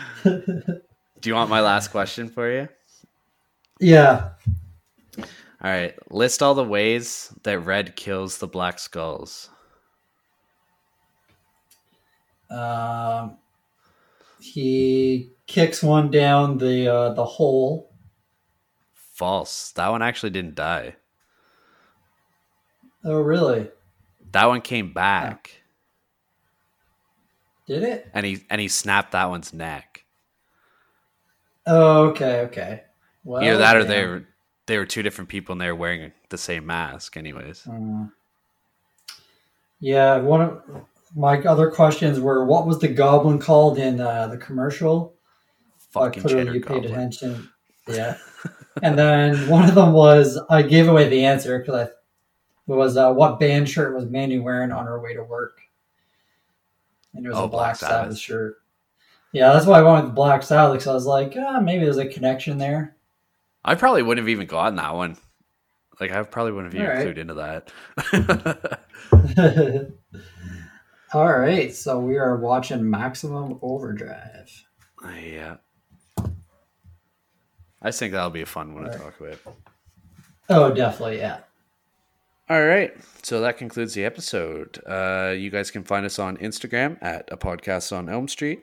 Do 0.25 1.31
you 1.31 1.35
want 1.35 1.51
my 1.51 1.61
last 1.61 1.89
question 1.89 2.29
for 2.29 2.51
you? 2.51 2.69
yeah. 3.81 4.31
All 5.19 5.71
right. 5.71 5.95
List 6.11 6.43
all 6.43 6.55
the 6.55 6.65
ways 6.65 7.33
that 7.45 7.61
Red 7.61 7.97
kills 7.97 8.39
the 8.39 8.49
Black 8.49 8.79
Skulls. 8.79 9.49
Um, 12.51 13.39
he 14.43 15.31
kicks 15.47 15.83
one 15.83 16.11
down 16.11 16.59
the 16.59 16.89
uh, 16.93 17.15
the 17.15 17.25
hole. 17.25 17.91
False. 18.95 19.73
That 19.73 19.89
one 19.89 20.03
actually 20.03 20.31
didn't 20.31 20.55
die. 20.55 20.97
Oh, 23.05 23.21
really? 23.21 23.69
That 24.33 24.47
one 24.47 24.61
came 24.63 24.93
back, 24.93 25.63
Did 27.67 27.83
it? 27.83 28.11
and 28.15 28.25
he 28.25 28.45
and 28.49 28.61
he 28.61 28.69
snapped 28.69 29.13
that 29.13 29.29
one's 29.29 29.53
neck. 29.53 30.05
Oh, 31.67 32.07
okay, 32.09 32.41
okay. 32.43 32.83
Well, 33.25 33.43
Either 33.45 33.59
that 33.59 33.77
or 33.77 33.81
damn. 33.81 33.89
they 33.89 34.07
were 34.07 34.25
they 34.67 34.79
were 34.79 34.87
two 34.87 35.03
different 35.03 35.29
people 35.29 35.53
and 35.53 35.61
they 35.61 35.67
were 35.69 35.75
wearing 35.77 36.13
the 36.31 36.39
same 36.39 36.65
mask. 36.67 37.17
Anyways, 37.17 37.67
Uh, 37.67 38.07
yeah, 39.81 40.17
one 40.17 40.41
of 40.41 40.63
my 41.15 41.39
other 41.43 41.71
questions 41.71 42.21
were: 42.21 42.45
What 42.45 42.67
was 42.67 42.79
the 42.79 42.89
goblin 42.89 43.39
called 43.39 43.79
in 43.79 44.01
uh, 44.01 44.29
the 44.29 44.39
commercial? 44.39 45.15
fucking 45.91 46.23
clearly 46.23 46.55
you 46.55 46.61
paid 46.61 46.85
goblin. 46.85 46.93
attention. 46.93 47.51
Yeah. 47.87 48.17
and 48.83 48.99
then 48.99 49.47
one 49.49 49.69
of 49.69 49.75
them 49.75 49.93
was 49.93 50.39
I 50.49 50.63
gave 50.63 50.89
away 50.89 51.09
the 51.09 51.25
answer 51.25 51.59
because 51.59 51.89
I 51.89 51.91
was 52.67 52.97
uh, 52.97 53.13
what 53.13 53.39
band 53.39 53.69
shirt 53.69 53.95
was 53.95 54.07
Mandy 54.07 54.39
wearing 54.39 54.73
on 54.73 54.87
her 54.87 55.01
way 55.01 55.13
to 55.15 55.23
work? 55.23 55.61
And 57.15 57.27
it 57.27 57.29
was 57.29 57.39
Oh, 57.39 57.45
a 57.45 57.49
Black 57.49 57.77
Black 57.77 57.77
Sabbath. 57.77 57.95
Sabbath. 58.05 58.19
shirt. 58.19 58.57
Yeah, 59.33 59.53
that's 59.53 59.67
why 59.67 59.81
I 59.81 59.83
went 59.83 60.07
with 60.07 60.15
Black 60.15 60.43
Sabbath 60.43 60.75
because 60.75 60.87
I 60.89 60.95
was 60.95 61.07
like, 61.07 61.35
ah, 61.37 61.61
maybe 61.61 61.85
there's 61.85 61.99
a 61.99 62.07
connection 62.07 62.57
there. 62.59 62.97
I 63.65 63.75
probably 63.75 64.03
wouldn't 64.03 64.25
have 64.25 64.31
even 64.31 64.47
gotten 64.47 64.77
that 64.77 64.95
one. 64.95 65.17
Like 66.01 66.11
I 66.13 66.23
probably 66.23 66.53
wouldn't 66.53 66.73
have 66.73 66.83
even 66.83 66.97
right. 66.97 67.07
clued 67.07 67.19
into 67.19 67.35
that. 67.35 68.83
All 71.15 71.31
right, 71.31 71.75
so 71.75 71.99
we 71.99 72.17
are 72.17 72.37
watching 72.37 72.89
Maximum 72.89 73.59
Overdrive. 73.61 74.65
yeah. 75.23 75.57
I 77.83 77.91
think 77.91 78.13
that'll 78.13 78.31
be 78.31 78.43
a 78.43 78.47
fun 78.47 78.75
one 78.75 78.85
to 78.85 78.91
All 78.93 78.97
right. 78.97 79.05
talk 79.05 79.21
about. 79.21 79.57
Oh, 80.49 80.73
definitely, 80.73 81.19
yeah. 81.19 81.41
All 82.49 82.65
right. 82.65 82.95
So 83.23 83.41
that 83.41 83.59
concludes 83.59 83.95
the 83.95 84.05
episode. 84.05 84.81
Uh, 84.87 85.35
you 85.37 85.51
guys 85.51 85.71
can 85.71 85.85
find 85.85 86.07
us 86.07 86.19
on 86.19 86.37
Instagram 86.39 86.97
at 87.03 87.29
a 87.31 87.37
podcast 87.37 87.97
on 87.97 88.09
Elm 88.09 88.29
Street. 88.29 88.63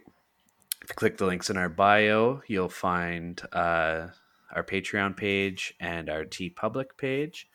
If 0.81 0.89
you 0.89 0.95
click 0.95 1.17
the 1.17 1.25
links 1.25 1.49
in 1.49 1.57
our 1.57 1.69
bio, 1.69 2.41
you'll 2.47 2.69
find 2.69 3.41
uh, 3.53 4.07
our 4.55 4.63
Patreon 4.63 5.15
page 5.15 5.75
and 5.79 6.09
our 6.09 6.23
TeePublic 6.23 6.97
page 6.97 7.47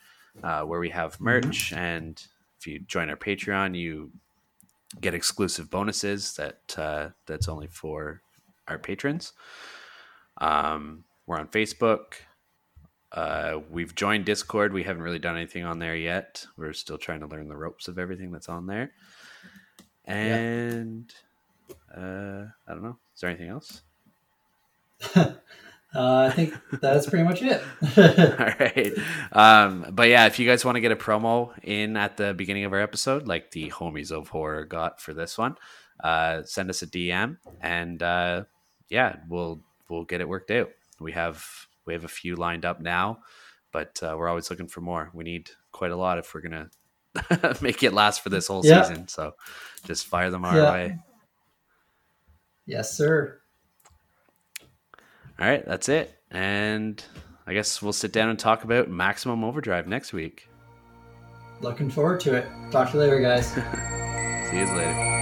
uh, 0.43 0.62
where 0.62 0.81
we 0.81 0.91
have 0.91 1.21
merch. 1.21 1.73
And 1.73 2.23
if 2.59 2.66
you 2.66 2.81
join 2.81 3.11
our 3.11 3.16
Patreon, 3.16 3.77
you 3.77 4.11
get 5.01 5.15
exclusive 5.15 5.71
bonuses 5.71 6.35
that 6.35 6.75
uh, 6.79 7.09
that's 7.27 7.49
only 7.49 7.66
for 7.66 8.23
our 8.69 8.79
patrons. 8.79 9.33
Um, 10.39 11.05
we're 11.27 11.39
on 11.39 11.49
Facebook. 11.49 12.15
Uh, 13.12 13.61
we've 13.71 13.95
joined 13.95 14.25
Discord. 14.25 14.73
We 14.73 14.83
haven't 14.83 15.03
really 15.03 15.19
done 15.19 15.37
anything 15.37 15.65
on 15.65 15.79
there 15.79 15.97
yet. 15.97 16.45
We're 16.57 16.73
still 16.73 16.99
trying 16.99 17.21
to 17.21 17.27
learn 17.27 17.49
the 17.49 17.57
ropes 17.57 17.87
of 17.87 17.99
everything 17.99 18.33
that's 18.33 18.49
on 18.49 18.66
there. 18.66 18.93
And 20.05 21.12
uh, 21.97 22.47
I 22.66 22.73
don't 22.73 22.83
know. 22.83 22.99
Is 23.15 23.21
there 23.21 23.31
anything 23.31 23.49
else? 23.49 23.83
Uh, 25.95 26.29
I 26.29 26.35
think 26.35 26.59
that's 26.81 27.09
pretty 27.09 27.25
much 27.25 27.41
it. 27.43 27.62
All 27.97 28.55
right. 28.59 28.93
Um, 29.33 29.87
but 29.93 30.09
yeah, 30.09 30.27
if 30.27 30.39
you 30.39 30.49
guys 30.49 30.65
want 30.65 30.75
to 30.77 30.81
get 30.81 30.91
a 30.93 30.97
promo 30.97 31.53
in 31.62 31.97
at 31.97 32.16
the 32.16 32.35
beginning 32.35 32.65
of 32.65 32.73
our 32.73 32.81
episode, 32.81 33.29
like 33.29 33.53
the 33.53 33.71
homies 33.71 34.11
of 34.11 34.29
horror 34.29 34.65
got 34.65 35.01
for 35.01 35.15
this 35.15 35.39
one, 35.39 35.57
uh, 36.03 36.43
send 36.43 36.69
us 36.71 36.83
a 36.83 36.87
DM 36.89 37.37
and 37.61 38.03
uh, 38.03 38.45
yeah, 38.89 39.16
we'll 39.29 39.61
we'll 39.89 40.05
get 40.05 40.21
it 40.21 40.29
worked 40.29 40.51
out. 40.51 40.71
We 40.99 41.12
have 41.12 41.47
we 41.87 41.93
have 41.93 42.05
a 42.05 42.09
few 42.09 42.35
lined 42.35 42.65
up 42.65 42.81
now, 42.81 43.21
but 43.73 44.03
uh, 44.03 44.16
we're 44.19 44.29
always 44.29 44.51
looking 44.51 44.69
for 44.69 44.81
more. 44.81 45.11
We 45.15 45.23
need 45.23 45.51
quite 45.71 45.93
a 45.93 45.97
lot 45.97 46.19
if 46.19 46.35
we're 46.35 46.41
gonna 46.41 46.71
make 47.61 47.85
it 47.85 47.93
last 47.93 48.21
for 48.23 48.31
this 48.31 48.49
whole 48.49 48.66
Yeah. 48.66 48.83
season. 48.83 49.07
So 49.07 49.35
just 49.87 50.07
fire 50.07 50.31
them 50.31 50.45
our 50.45 50.57
Yeah. 50.57 50.73
way. 50.73 50.99
yes, 52.66 52.97
sir. 52.97 53.41
All 55.39 55.47
right, 55.47 55.65
that's 55.66 55.89
it. 55.89 56.19
And 56.31 57.02
I 57.47 57.55
guess 57.55 57.82
we'll 57.82 57.93
sit 57.93 58.12
down 58.12 58.28
and 58.28 58.39
talk 58.39 58.65
about 58.65 58.89
Maximum 58.89 59.44
Overdrive 59.44 59.86
next 59.86 60.12
week. 60.12 60.48
Looking 61.61 61.90
forward 61.90 62.20
to 62.20 62.35
it. 62.35 62.47
Talk 62.70 62.90
to 62.90 62.98
you 62.98 63.01
later, 63.05 63.20
guys. 63.20 63.48
See 64.51 64.59
you 64.59 64.66
later. 64.66 65.15